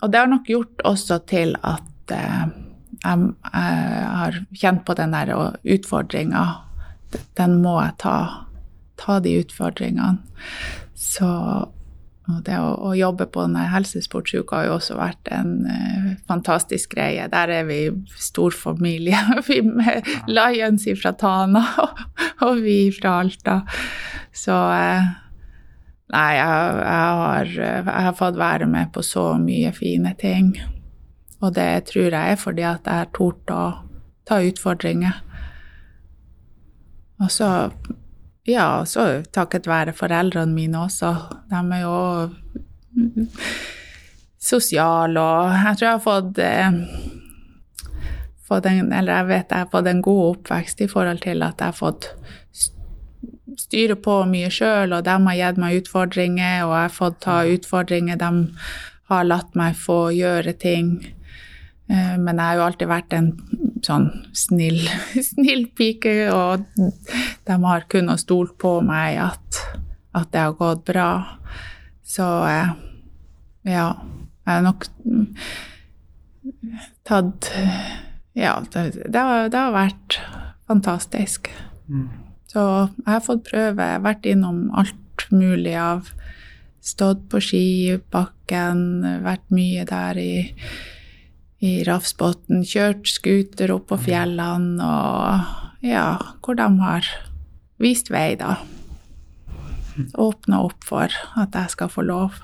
og 0.00 0.10
det 0.10 0.20
har 0.20 0.30
nok 0.30 0.50
gjort 0.50 0.84
også 0.88 1.20
til 1.30 1.54
at 1.66 2.14
eh, 2.14 2.44
jeg, 2.98 3.28
jeg 3.52 4.08
har 4.18 4.40
kjent 4.58 4.84
på 4.86 4.96
den 4.98 5.14
der 5.14 5.30
utfordringa. 5.62 6.44
Den 7.38 7.60
må 7.62 7.76
jeg 7.78 7.94
ta. 8.02 8.16
Ta 8.98 9.20
de 9.22 9.36
utfordringene. 9.38 10.18
Så 10.98 11.28
og 12.28 12.42
det 12.44 12.58
å, 12.60 12.72
å 12.90 12.90
jobbe 12.96 13.24
på 13.32 13.46
denne 13.46 13.64
helsesportsuka 13.72 14.58
har 14.58 14.66
jo 14.68 14.74
også 14.76 14.98
vært 14.98 15.30
en 15.32 15.52
uh, 15.64 16.10
fantastisk 16.28 16.92
greie. 16.92 17.24
Der 17.32 17.52
er 17.54 17.64
vi 17.68 17.78
stor 18.20 18.52
familie. 18.52 19.16
vi 19.48 19.62
med 19.64 20.08
Lions 20.28 20.84
fra 21.00 21.14
Tana 21.16 21.64
og, 21.86 22.02
og 22.44 22.60
vi 22.64 22.82
fra 22.92 23.22
Alta. 23.22 23.62
Så 24.36 24.52
uh, 24.56 25.08
Nei, 26.08 26.38
jeg, 26.38 26.76
jeg, 26.80 27.08
har, 27.20 27.48
jeg 27.52 28.04
har 28.06 28.14
fått 28.16 28.38
være 28.40 28.64
med 28.64 28.88
på 28.94 29.02
så 29.04 29.34
mye 29.36 29.74
fine 29.76 30.14
ting. 30.16 30.54
Og 31.44 31.52
det 31.52 31.84
tror 31.90 32.06
jeg 32.08 32.32
er 32.32 32.40
fordi 32.40 32.64
at 32.64 32.88
jeg 32.88 33.02
har 33.02 33.10
tort 33.12 33.52
å 33.52 33.64
ta 34.28 34.38
utfordringer. 34.40 35.18
Og 37.20 37.28
så 37.34 37.50
ja, 38.48 38.84
så 38.88 39.22
takket 39.34 39.68
være 39.68 39.92
foreldrene 39.96 40.54
mine 40.54 40.80
også. 40.86 41.12
De 41.50 41.60
er 41.60 41.82
jo 41.82 41.96
sosiale, 44.38 45.20
og 45.20 45.52
jeg 45.52 45.78
tror 45.78 45.86
jeg 45.86 45.96
har 45.96 46.04
fått, 46.04 46.38
eh, 46.38 46.66
en, 48.64 48.92
Eller 48.92 49.12
jeg 49.12 49.26
vet 49.26 49.50
jeg 49.50 49.58
har 49.58 49.68
fått 49.72 49.86
en 49.86 50.02
god 50.02 50.36
oppvekst 50.36 50.80
i 50.80 50.88
forhold 50.88 51.20
til 51.20 51.42
at 51.42 51.58
jeg 51.58 51.66
har 51.66 51.72
fått 51.76 52.08
styre 53.58 53.96
på 53.96 54.24
mye 54.30 54.48
sjøl, 54.50 54.92
og 54.94 55.04
de 55.04 55.10
har 55.10 55.34
gitt 55.36 55.58
meg 55.58 55.82
utfordringer, 55.82 56.64
og 56.64 56.72
jeg 56.72 56.86
har 56.86 56.94
fått 56.94 57.20
ta 57.20 57.44
utfordringer. 57.44 58.16
De 58.16 58.54
har 59.08 59.24
latt 59.24 59.54
meg 59.54 59.76
få 59.76 60.10
gjøre 60.14 60.52
ting. 60.58 61.14
Eh, 61.90 62.16
Men 62.16 62.36
jeg 62.36 62.44
har 62.44 62.54
jo 62.56 62.62
alltid 62.62 62.88
vært 62.88 63.12
en 63.12 63.32
sånn 63.84 64.08
snill, 64.36 64.80
snill 65.30 65.66
pike, 65.76 66.14
og 66.32 66.66
de 66.76 67.58
har 67.64 67.86
kunnet 67.90 68.22
stole 68.22 68.54
på 68.60 68.78
meg 68.86 69.20
at, 69.22 69.62
at 70.18 70.30
det 70.34 70.44
har 70.44 70.58
gått 70.58 70.84
bra. 70.88 71.10
Så 72.08 72.26
eh, 72.48 72.74
ja, 73.68 73.88
jeg 74.48 74.52
har 74.52 74.64
nok 74.64 74.88
mm, 75.04 75.26
tatt 77.08 77.50
Ja, 78.38 78.60
det, 78.72 78.82
det, 79.02 79.18
har, 79.18 79.48
det 79.50 79.58
har 79.58 79.74
vært 79.74 80.20
fantastisk. 80.68 81.50
Så 82.48 82.62
jeg 82.62 83.10
har 83.10 83.24
fått 83.24 83.48
prøve, 83.48 83.88
vært 84.04 84.28
innom 84.28 84.68
alt 84.76 85.26
mulig 85.34 85.74
av 85.80 86.12
Stått 86.88 87.24
på 87.28 87.40
skibakken, 87.42 89.02
vært 89.24 89.50
mye 89.52 89.82
der 89.88 90.20
i 90.22 90.32
i 91.64 91.82
Rafsbotn, 91.86 92.62
kjørt 92.62 93.08
scooter 93.10 93.72
opp 93.74 93.88
på 93.90 93.98
fjellene 94.04 94.84
og 94.84 95.84
ja, 95.86 96.18
hvor 96.42 96.58
de 96.58 96.66
har 96.82 97.06
vist 97.82 98.10
vei, 98.10 98.34
da. 98.38 98.56
Åpna 100.18 100.60
opp 100.68 100.86
for 100.86 101.10
at 101.38 101.54
jeg 101.58 101.74
skal 101.74 101.90
få 101.90 102.04
lov. 102.06 102.36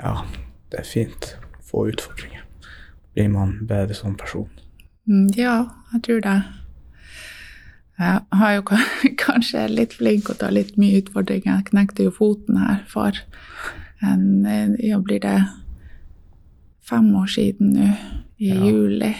Ja, 0.00 0.22
det 0.72 0.80
er 0.82 0.88
fint 0.88 1.34
å 1.36 1.64
få 1.70 1.86
utfordringer. 1.92 2.44
Blir 3.16 3.28
man 3.32 3.58
bedre 3.68 3.96
som 3.96 4.16
person. 4.16 4.48
Mm, 5.08 5.28
Ja, 5.36 5.56
jeg 5.92 6.02
tror 6.08 6.20
det. 6.24 6.38
Jeg 7.96 8.20
har 8.40 8.52
jo 8.56 8.64
kanskje 9.26 9.68
litt 9.72 9.94
flink 9.96 10.28
å 10.28 10.36
ta 10.36 10.50
litt 10.52 10.76
mye 10.80 11.00
utfordringer. 11.00 11.60
Jeg 11.60 11.68
knekte 11.70 12.08
jo 12.08 12.12
foten 12.12 12.58
her 12.60 12.82
for 12.88 13.16
en 14.04 14.76
Ja, 14.84 14.98
blir 15.00 15.20
det 15.24 15.38
fem 16.88 17.08
år 17.18 17.26
siden 17.32 17.72
nå, 17.76 17.88
i 18.38 18.48
Ja. 18.52 18.60
juli. 18.64 19.14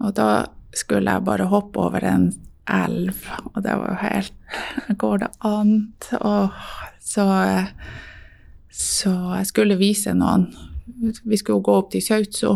Og 0.00 0.14
da 0.14 0.46
skulle 0.74 1.10
jeg 1.12 1.24
bare 1.24 1.46
hoppe 1.48 1.78
over 1.80 2.04
en 2.04 2.32
elv, 2.66 3.14
og 3.54 3.62
det 3.62 3.74
var 3.76 3.88
jo 3.92 3.96
helt 4.08 4.32
Går 4.98 5.18
det 5.18 5.28
an? 5.44 5.92
Og 6.20 6.50
så, 7.00 7.24
så 8.72 9.12
jeg 9.38 9.46
skulle 9.50 9.76
vise 9.78 10.14
noen 10.16 10.46
Vi 11.24 11.36
skulle 11.36 11.62
gå 11.64 11.74
opp 11.78 11.90
til 11.92 12.02
Sautso, 12.04 12.54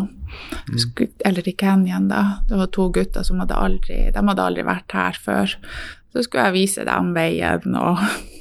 Sku- 0.79 1.11
eller 1.25 1.43
til 1.45 1.57
Canyon, 1.59 2.09
da. 2.09 2.23
Det 2.49 2.57
var 2.59 2.67
to 2.73 2.89
gutter 2.93 3.23
som 3.25 3.41
hadde 3.41 3.57
aldri 3.57 4.11
De 4.15 4.23
hadde 4.29 4.45
aldri 4.45 4.65
vært 4.67 4.93
her 4.93 5.17
før. 5.21 5.55
Så 6.13 6.23
skulle 6.25 6.45
jeg 6.49 6.57
vise 6.57 6.85
dem 6.89 7.15
veien, 7.17 7.75
og 7.77 7.99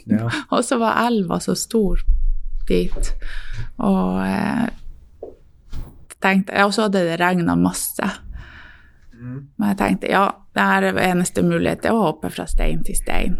Ja. 0.07 0.29
og 0.51 0.63
så 0.63 0.77
var 0.79 1.01
elva 1.07 1.39
så 1.43 1.55
stor 1.55 1.99
dit. 2.67 3.13
Og 3.79 4.21
eh, 4.23 4.67
tenkte, 6.23 6.55
og 6.65 6.73
så 6.75 6.87
hadde 6.87 7.05
det 7.07 7.19
regna 7.21 7.55
masse. 7.59 8.09
Men 9.17 9.71
jeg 9.71 9.79
tenkte 9.79 10.11
ja, 10.11 10.25
det 10.57 10.63
er 10.63 11.01
eneste 11.07 11.43
mulighet 11.45 11.83
til 11.85 11.97
å 11.97 12.07
hoppe 12.09 12.31
fra 12.33 12.47
stein 12.49 12.83
til 12.85 12.97
stein. 12.97 13.37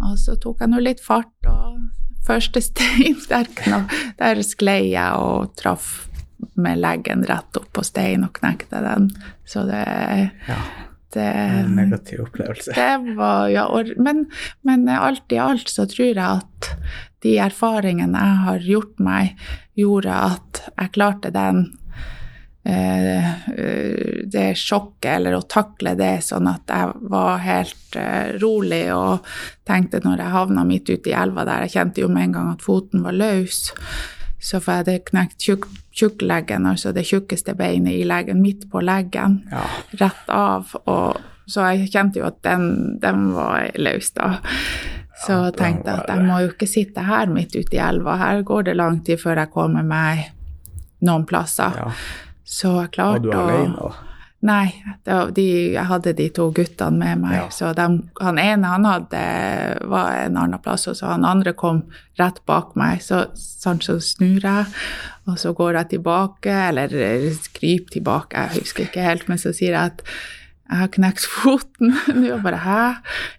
Og 0.00 0.16
så 0.20 0.36
tok 0.40 0.62
jeg 0.62 0.72
nå 0.72 0.82
litt 0.82 1.02
fart, 1.02 1.32
og 1.50 1.80
første 2.26 2.62
stein, 2.70 3.18
der, 3.30 3.50
knall, 3.62 3.88
der 4.20 4.42
sklei 4.46 4.92
jeg 4.92 5.18
og 5.18 5.54
traff 5.58 6.06
med 6.60 6.80
leggen 6.80 7.24
rett 7.28 7.58
opp 7.58 7.68
på 7.76 7.84
steinen 7.84 8.28
og 8.30 8.36
knekte 8.38 8.80
den. 8.84 9.10
Så 9.48 9.66
det, 9.68 9.82
ja. 10.48 10.58
det 11.14 11.26
En 11.26 11.76
negativ 11.76 12.24
opplevelse. 12.24 12.72
det 12.76 13.16
var, 13.18 13.50
ja, 13.52 13.66
og, 13.68 13.92
men, 14.00 14.26
men 14.66 14.88
alt 14.94 15.32
i 15.34 15.40
alt 15.42 15.68
så 15.68 15.86
tror 15.90 16.14
jeg 16.14 16.22
at 16.24 16.70
de 17.24 17.36
erfaringene 17.42 18.16
jeg 18.16 18.44
har 18.46 18.68
gjort 18.70 19.02
meg, 19.04 19.34
gjorde 19.80 20.16
at 20.30 20.62
jeg 20.70 20.92
klarte 20.94 21.32
den 21.34 21.64
eh, 22.64 23.30
eh, 23.54 24.20
det 24.30 24.46
sjokket, 24.60 25.10
eller 25.16 25.38
å 25.38 25.46
takle 25.48 25.94
det 25.98 26.20
sånn 26.26 26.48
at 26.50 26.70
jeg 26.70 27.10
var 27.12 27.42
helt 27.44 27.98
eh, 27.98 28.36
rolig 28.42 28.84
og 28.94 29.26
tenkte 29.68 30.02
når 30.04 30.24
jeg 30.24 30.36
havna 30.36 30.64
midt 30.68 30.92
ute 30.92 31.12
i 31.12 31.16
elva 31.16 31.46
der, 31.48 31.66
jeg 31.66 31.78
kjente 31.78 32.04
jo 32.04 32.10
med 32.12 32.28
en 32.28 32.38
gang 32.38 32.54
at 32.54 32.64
foten 32.64 33.04
var 33.06 33.16
løs, 33.16 33.70
så 34.40 34.60
for 34.60 34.72
jeg 34.72 34.84
hadde 34.84 35.08
knekt 35.10 35.44
tjukk, 35.44 35.66
tjukkleggen, 35.96 36.68
altså 36.68 36.94
det 36.96 37.04
tjukkeste 37.08 37.54
beinet 37.58 37.98
i 37.98 38.06
leggen, 38.08 38.40
midt 38.40 38.70
på 38.72 38.80
leggen 38.80 39.42
Ja. 39.50 39.66
rett 40.00 40.30
av. 40.32 40.72
Og, 40.86 41.20
så 41.50 41.66
jeg 41.74 41.90
kjente 41.92 42.22
jo 42.22 42.28
at 42.28 42.38
den, 42.46 42.96
den 43.02 43.32
var 43.34 43.68
løs, 43.76 44.12
da. 44.16 44.38
Så 45.26 45.36
Ja, 45.36 45.50
tenkte 45.52 45.90
jeg 45.92 46.00
at 46.04 46.08
jeg 46.14 46.26
må 46.26 46.38
jo 46.40 46.50
ikke 46.54 46.68
sitte 46.70 47.04
her 47.04 47.26
midt 47.28 47.54
ute 47.56 47.76
i 47.76 47.82
elva. 47.84 48.16
Her 48.16 48.42
går 48.42 48.62
det 48.70 48.76
lang 48.76 49.02
tid 49.04 49.20
før 49.20 49.42
jeg 49.42 49.52
kommer 49.52 49.82
meg 49.86 50.30
noen 51.04 51.26
plasser. 51.28 51.76
ja. 51.76 51.90
Så 52.50 52.72
jeg 52.80 52.90
klarte 52.96 53.28
å 53.28 53.30
Var 53.30 53.30
du 53.30 53.36
alene 53.38 53.76
da? 53.76 53.90
Nei, 54.40 54.72
de, 55.36 55.44
jeg 55.74 55.84
hadde 55.84 56.14
de 56.16 56.30
to 56.32 56.46
guttene 56.56 56.96
med 56.96 57.20
meg. 57.20 57.34
Ja. 57.36 57.48
Så 57.52 57.74
de, 57.76 57.84
han 58.24 58.38
ene 58.40 58.70
han 58.72 58.86
hadde, 58.88 59.20
var 59.92 60.14
en 60.22 60.38
annen 60.40 60.62
plass, 60.64 60.86
og 60.88 60.96
så 60.96 61.10
han 61.12 61.26
andre 61.28 61.52
kom 61.52 61.82
rett 62.18 62.40
bak 62.48 62.72
meg. 62.80 63.02
Så, 63.04 63.26
sånn, 63.36 63.82
så 63.84 63.98
snur 64.00 64.40
jeg, 64.40 64.64
og 65.28 65.36
så 65.38 65.52
går 65.52 65.76
jeg 65.82 65.90
tilbake, 65.92 66.56
eller 66.70 66.96
skriper 67.36 67.98
tilbake, 67.98 68.46
jeg 68.48 68.62
husker 68.64 68.88
ikke 68.88 69.04
helt, 69.04 69.28
men 69.28 69.38
så 69.38 69.52
sier 69.52 69.76
jeg 69.76 69.92
at 69.92 70.02
jeg 70.70 70.78
har 70.78 70.92
knekt 70.94 71.26
foten. 71.26 71.96
Nå 72.20 72.38
bare 72.44 72.62
hæ? 72.62 72.82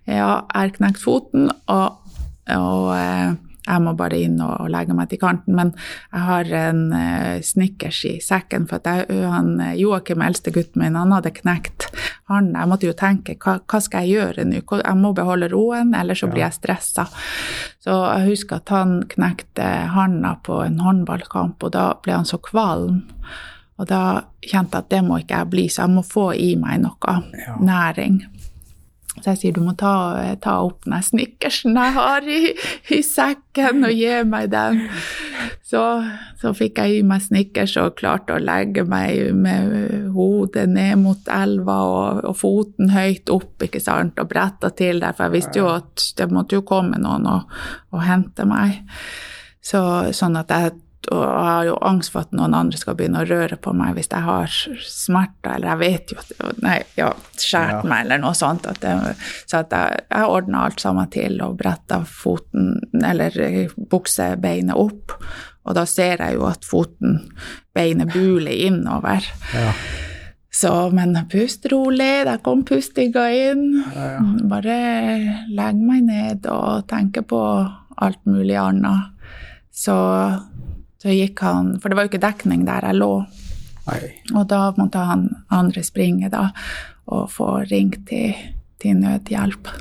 Ja, 0.10 0.44
jeg 0.44 0.52
har 0.52 0.76
knekt 0.78 1.02
foten, 1.04 1.50
og 1.72 1.98
og 2.52 2.90
eh, 2.98 3.34
jeg 3.62 3.84
må 3.86 3.94
bare 3.96 4.18
inn 4.18 4.40
og, 4.42 4.66
legge 4.74 4.96
meg 4.98 5.12
til 5.12 5.22
kanten. 5.22 5.56
Men 5.58 5.74
jeg 6.10 6.24
har 6.28 6.50
en 6.64 6.82
uh, 6.92 7.38
Snickers 7.46 8.02
i 8.10 8.16
sekken, 8.24 8.66
for 8.70 8.82
at 8.82 8.90
jeg, 8.90 9.22
han, 9.30 9.54
Joakim, 9.78 10.24
eldstegutten 10.26 10.82
min, 10.82 10.98
han 10.98 11.14
hadde 11.14 11.34
knekt 11.38 11.88
han. 12.32 12.52
Jeg 12.56 12.72
måtte 12.72 12.90
jo 12.90 12.98
tenke 12.98 13.38
hva, 13.38 13.60
hva 13.62 13.82
skal 13.84 14.08
jeg 14.08 14.18
gjøre 14.18 14.48
nå? 14.50 14.64
Jeg 14.82 14.98
må 15.00 15.14
beholde 15.18 15.52
roen, 15.54 15.94
eller 15.98 16.18
så 16.18 16.32
blir 16.32 16.46
jeg 16.48 16.58
stressa. 16.58 17.08
Så 17.82 17.96
jeg 17.96 18.32
husker 18.32 18.62
at 18.62 18.74
han 18.74 19.00
knekte 19.12 19.70
handa 19.94 20.36
på 20.44 20.64
en 20.66 20.82
håndballkamp, 20.82 21.62
og 21.62 21.76
da 21.78 21.92
ble 22.02 22.18
han 22.18 22.28
så 22.28 22.42
kvalm. 22.42 23.04
Og 23.82 23.90
da 23.90 24.04
kjente 24.46 24.78
jeg 24.78 24.86
at 24.86 24.94
det 24.94 25.02
må 25.06 25.18
ikke 25.22 25.42
jeg 25.42 25.52
bli, 25.52 25.66
så 25.72 25.88
jeg 25.88 25.96
må 25.96 26.06
få 26.06 26.30
i 26.38 26.54
meg 26.60 26.84
noe 26.84 27.18
ja. 27.34 27.58
næring. 27.58 28.22
Så 29.22 29.34
jeg 29.34 29.40
sier 29.42 29.56
du 29.56 29.62
må 29.66 29.74
ta, 29.78 29.94
ta 30.42 30.54
opp 30.64 30.86
den 30.88 31.02
snickersen 31.04 31.76
jeg 31.76 31.94
har 31.98 32.26
i, 32.26 32.54
i, 32.96 33.02
sekken, 33.04 33.84
og 33.86 33.92
gi 33.94 34.14
meg 34.30 34.48
den. 34.54 34.86
Så, 35.68 35.82
så 36.40 36.54
fikk 36.58 36.80
jeg 36.80 37.02
i 37.02 37.02
meg 37.08 37.26
snickers 37.26 37.76
og 37.82 37.98
klarte 38.00 38.38
å 38.38 38.42
legge 38.42 38.86
meg 38.88 39.34
med 39.36 40.14
hodet 40.16 40.68
ned 40.72 41.02
mot 41.04 41.32
elva 41.32 41.78
og, 41.90 42.22
og 42.32 42.38
foten 42.40 42.94
høyt 42.96 43.30
opp 43.34 43.68
ikke 43.68 43.84
sant, 43.84 44.20
og 44.22 44.32
bretta 44.32 44.72
til 44.78 45.04
der, 45.04 45.18
for 45.18 45.28
jeg 45.28 45.38
visste 45.42 45.62
jo 45.62 45.70
at 45.74 46.08
det 46.18 46.30
måtte 46.32 46.58
jo 46.60 46.66
komme 46.68 47.02
noen 47.02 47.28
og, 47.30 47.60
og 47.92 48.06
hente 48.08 48.48
meg. 48.48 48.80
Så, 49.62 49.84
sånn 50.16 50.40
at 50.40 50.56
jeg 50.56 50.80
og 51.10 51.22
jeg 51.24 51.46
har 51.48 51.64
jo 51.66 51.78
angst 51.82 52.14
for 52.14 52.28
at 52.28 52.34
noen 52.38 52.54
andre 52.54 52.78
skal 52.78 52.96
begynne 52.98 53.24
å 53.24 53.28
røre 53.28 53.58
på 53.58 53.74
meg 53.74 53.96
hvis 53.98 54.12
jeg 54.12 54.22
har 54.26 54.58
smerter, 54.86 55.56
eller 55.56 55.72
jeg 55.72 55.82
vet 55.82 56.14
jo 56.14 56.20
at 56.22 56.60
Nei, 56.62 56.76
ja, 57.00 57.08
skjært 57.42 57.80
ja. 57.80 57.88
meg, 57.90 58.04
eller 58.06 58.22
noe 58.22 58.38
sånt. 58.38 58.68
At 58.70 58.84
det, 58.84 59.16
så 59.50 59.64
at 59.64 59.74
jeg, 59.74 60.04
jeg 60.12 60.30
ordna 60.36 60.68
alt 60.68 60.84
sammen 60.84 61.10
til 61.14 61.42
og 61.42 61.58
bretta 61.62 62.04
foten, 62.06 62.76
eller 63.02 63.34
buksebeinet 63.90 64.78
opp. 64.78 65.18
Og 65.66 65.78
da 65.78 65.88
ser 65.90 66.22
jeg 66.22 66.38
jo 66.38 66.46
at 66.50 66.66
foten, 66.68 67.20
beinet 67.74 68.14
buler 68.14 68.54
innover. 68.70 69.26
Ja. 69.56 69.74
Så, 70.52 70.72
men 70.92 71.16
pust 71.32 71.66
rolig, 71.72 72.26
der 72.28 72.42
kom 72.44 72.66
pustinga 72.68 73.26
inn. 73.32 73.68
Ja, 73.96 74.18
Bare 74.52 74.78
legg 75.50 75.80
meg 75.80 76.06
ned 76.10 76.50
og 76.52 76.90
tenke 76.92 77.24
på 77.24 77.40
alt 78.02 78.22
mulig 78.28 78.58
annet. 78.60 79.16
Så 79.72 79.96
så 81.02 81.14
gikk 81.14 81.42
han 81.42 81.76
For 81.82 81.90
det 81.90 81.98
var 81.98 82.06
jo 82.06 82.12
ikke 82.12 82.24
dekning 82.24 82.66
der 82.68 82.86
jeg 82.86 83.00
lå. 83.00 83.14
Nei. 83.88 84.02
Og 84.36 84.46
da 84.52 84.68
måtte 84.78 85.02
han 85.02 85.30
andre 85.50 85.82
springe 85.84 86.30
da, 86.30 86.52
og 87.10 87.32
få 87.34 87.64
ringt 87.72 88.06
til, 88.12 88.36
til 88.82 89.00
nødhjelp. 89.02 89.72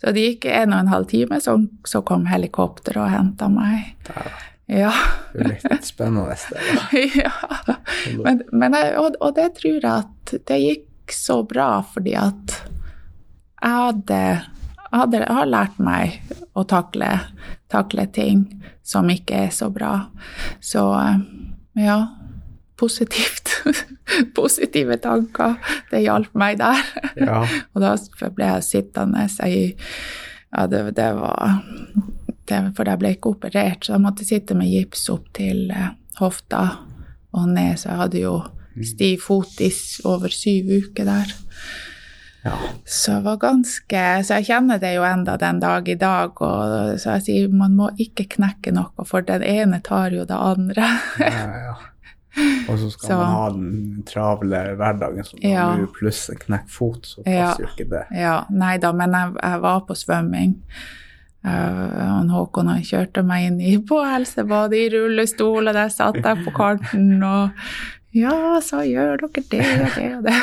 Så 0.00 0.12
det 0.16 0.26
gikk 0.26 0.46
en 0.52 0.74
og 0.74 0.82
en 0.82 0.92
halv 0.92 1.08
time, 1.08 1.40
så, 1.40 1.56
så 1.88 2.02
kom 2.06 2.26
helikopteret 2.28 3.02
og 3.02 3.12
henta 3.12 3.48
meg. 3.52 3.94
Ja. 4.70 4.92
Det 5.32 5.48
er 5.48 5.74
litt 5.74 5.88
spennende. 5.88 6.36
Ja. 7.24 7.32
Men, 8.22 8.44
men 8.52 8.76
jeg, 8.76 8.94
og, 9.00 9.16
og, 9.20 9.34
det 9.36 9.50
tror 9.58 9.76
jeg 9.76 9.90
at 9.90 10.34
det 10.48 10.58
gikk 10.62 11.14
så 11.14 11.40
bra 11.46 11.80
fordi 11.82 12.14
at 12.18 12.54
jeg 13.60 13.76
hadde 13.76 14.20
hadde, 14.92 15.24
har 15.26 15.48
lært 15.48 15.78
meg 15.82 16.20
å 16.58 16.64
takle, 16.68 17.08
takle, 17.70 18.06
ting 18.12 18.46
som 18.82 19.10
ikke 19.12 19.46
er 19.46 19.52
så 19.54 19.70
bra. 19.72 19.94
Så 20.60 20.82
eh, 20.98 21.20
ja, 21.86 22.00
positivt. 22.80 23.54
Positive 24.34 24.96
tanker. 24.98 25.54
Det 25.90 26.02
hjalp 26.02 26.34
meg 26.38 26.58
der. 26.58 26.82
Ja. 27.20 27.44
og 27.72 27.84
da 27.84 27.94
ble 28.34 28.52
jeg 28.56 28.66
sittende 28.66 29.26
i 29.46 29.62
Ja, 30.50 30.66
det, 30.66 30.80
det 30.96 31.10
var 31.14 31.60
det, 32.50 32.58
For 32.74 32.88
jeg 32.88 32.98
ble 32.98 33.12
ikke 33.14 33.34
operert, 33.36 33.84
så 33.84 33.94
jeg 33.94 34.02
måtte 34.02 34.26
sitte 34.26 34.56
med 34.58 34.72
gips 34.72 35.04
opp 35.12 35.28
til 35.36 35.68
eh, 35.70 35.92
hofta 36.18 36.64
og 37.30 37.46
ned, 37.52 37.78
så 37.78 37.92
jeg 37.92 38.00
hadde 38.00 38.24
jo 38.24 38.34
mm. 38.42 38.86
stiv 38.90 39.22
fot 39.22 39.62
i 39.62 39.70
over 40.10 40.34
syv 40.34 40.72
uker 40.80 41.06
der. 41.06 41.36
Ja. 42.42 42.54
Så 42.88 43.18
var 43.20 43.36
ganske 43.36 44.02
Så 44.24 44.38
jeg 44.38 44.46
kjenner 44.48 44.78
det 44.80 44.94
jo 44.94 45.04
enda 45.04 45.36
den 45.40 45.60
dag 45.60 45.88
i 45.88 45.98
dag. 46.00 46.40
Og 46.40 47.00
så 47.00 47.18
jeg 47.18 47.26
sier 47.26 47.54
man 47.54 47.76
må 47.76 47.90
ikke 48.00 48.28
knekke 48.36 48.72
noe, 48.76 49.06
for 49.08 49.26
den 49.26 49.44
ene 49.46 49.82
tar 49.84 50.14
jo 50.16 50.26
det 50.28 50.36
andre. 50.36 50.94
ja, 51.20 51.46
ja. 51.66 51.78
Og 52.70 52.78
så 52.78 52.90
skal 52.94 53.06
så, 53.08 53.18
man 53.18 53.34
ha 53.34 53.44
den 53.50 54.02
travle 54.06 54.62
hverdagen, 54.78 55.26
så 55.26 55.38
ja. 55.42 55.66
du 55.76 55.88
pluss 55.90 56.28
en 56.30 56.38
knekt 56.38 56.70
fot, 56.70 57.06
så 57.06 57.24
passer 57.26 57.64
jo 57.64 57.70
ikke 57.72 57.88
det. 57.90 58.04
Ja, 58.14 58.36
Nei 58.54 58.76
da, 58.82 58.92
men 58.96 59.16
jeg, 59.16 59.36
jeg 59.42 59.62
var 59.66 59.84
på 59.88 59.98
svømming. 59.98 60.56
Uh, 61.40 62.28
Håkon 62.28 62.68
han 62.68 62.82
kjørte 62.84 63.22
meg 63.24 63.46
inn 63.48 63.62
i 63.64 63.78
på 63.80 63.96
helsebadet 64.04 64.76
i 64.76 64.90
rullestol, 64.92 65.70
og 65.70 65.74
der 65.74 65.88
satt 65.92 66.20
jeg 66.20 66.44
på 66.44 66.52
kanten 66.54 67.24
og 67.24 67.56
ja, 68.10 68.58
så 68.64 68.82
gjør 68.82 69.20
dere 69.22 69.42
det 69.50 69.66
og 69.70 69.92
det 69.94 70.06
og 70.16 70.24
det. 70.26 70.38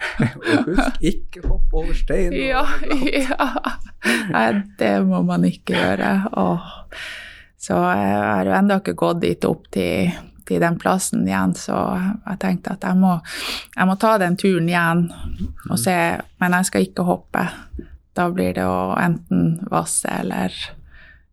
og 0.54 0.70
husk 0.70 1.02
ikke 1.04 1.42
hoppe 1.44 1.82
over 1.82 1.96
steinen. 1.96 2.38
Ja, 2.40 2.64
ja. 3.26 3.48
Nei, 4.32 4.46
det 4.80 4.94
må 5.04 5.20
man 5.28 5.44
ikke 5.44 5.76
gjøre. 5.76 6.14
Åh. 6.40 6.72
Så 7.60 7.76
jeg 7.76 8.16
har 8.16 8.48
jo 8.48 8.56
ennå 8.56 8.80
ikke 8.80 8.96
gått 8.96 9.20
dit 9.20 9.44
opp 9.44 9.68
til, 9.74 10.14
til, 10.48 10.62
den 10.62 10.78
plassen 10.80 11.26
igjen, 11.28 11.52
så 11.52 11.76
jeg 12.24 12.40
tenkte 12.40 12.72
at 12.78 12.86
jeg 12.88 12.96
må, 12.96 13.18
jeg 13.76 13.90
må 13.90 13.98
ta 14.00 14.14
den 14.22 14.38
turen 14.40 14.70
igjen 14.70 15.04
og 15.68 15.76
se. 15.80 15.96
Men 16.40 16.56
jeg 16.56 16.70
skal 16.70 16.88
ikke 16.88 17.04
hoppe. 17.04 17.44
Da 18.16 18.30
blir 18.32 18.56
det 18.56 18.64
å 18.64 18.94
enten 18.96 19.58
vasse 19.68 20.08
eller 20.22 20.56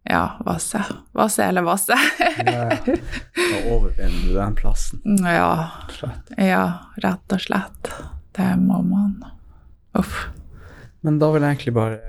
ja, 0.09 0.37
Vasse. 0.45 0.83
Vasse 1.11 1.43
eller 1.43 1.61
Vasse. 1.61 1.97
ja, 2.45 2.69
Da 2.69 3.59
overvinner 3.71 4.27
du 4.27 4.33
den 4.33 4.55
plassen. 4.55 5.01
Ja. 5.23 5.69
ja, 6.37 6.63
rett 7.03 7.33
og 7.33 7.41
slett. 7.41 7.91
Det 8.37 8.53
må 8.61 8.81
man. 8.85 9.19
Uff. 9.97 10.27
Men 11.01 11.19
da 11.19 11.31
vil 11.33 11.43
jeg 11.43 11.57
egentlig 11.57 11.73
bare 11.77 11.99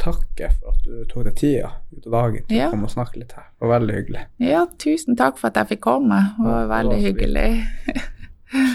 takke 0.00 0.50
for 0.58 0.74
at 0.74 0.82
du 0.84 1.04
tok 1.08 1.26
deg 1.28 1.36
tida 1.40 1.70
ut 1.92 2.08
av 2.08 2.16
dagen 2.16 2.48
til 2.48 2.58
ja. 2.58 2.66
å 2.68 2.74
komme 2.74 2.88
og 2.88 2.92
snakke 2.92 3.20
litt 3.22 3.36
her. 3.36 3.46
Det 3.52 3.64
var 3.64 3.72
veldig 3.78 3.96
hyggelig. 3.96 4.24
Ja, 4.44 4.64
tusen 4.82 5.18
takk 5.18 5.38
for 5.40 5.50
at 5.50 5.60
jeg 5.60 5.72
fikk 5.74 5.84
komme. 5.88 6.18
Det 6.38 6.50
var 6.50 6.68
veldig 6.74 6.98
hyggelig. 7.04 7.52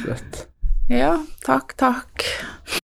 Slutt. 0.01 0.45
Ja, 0.91 1.13
takk, 1.45 1.71
takk. 1.79 2.25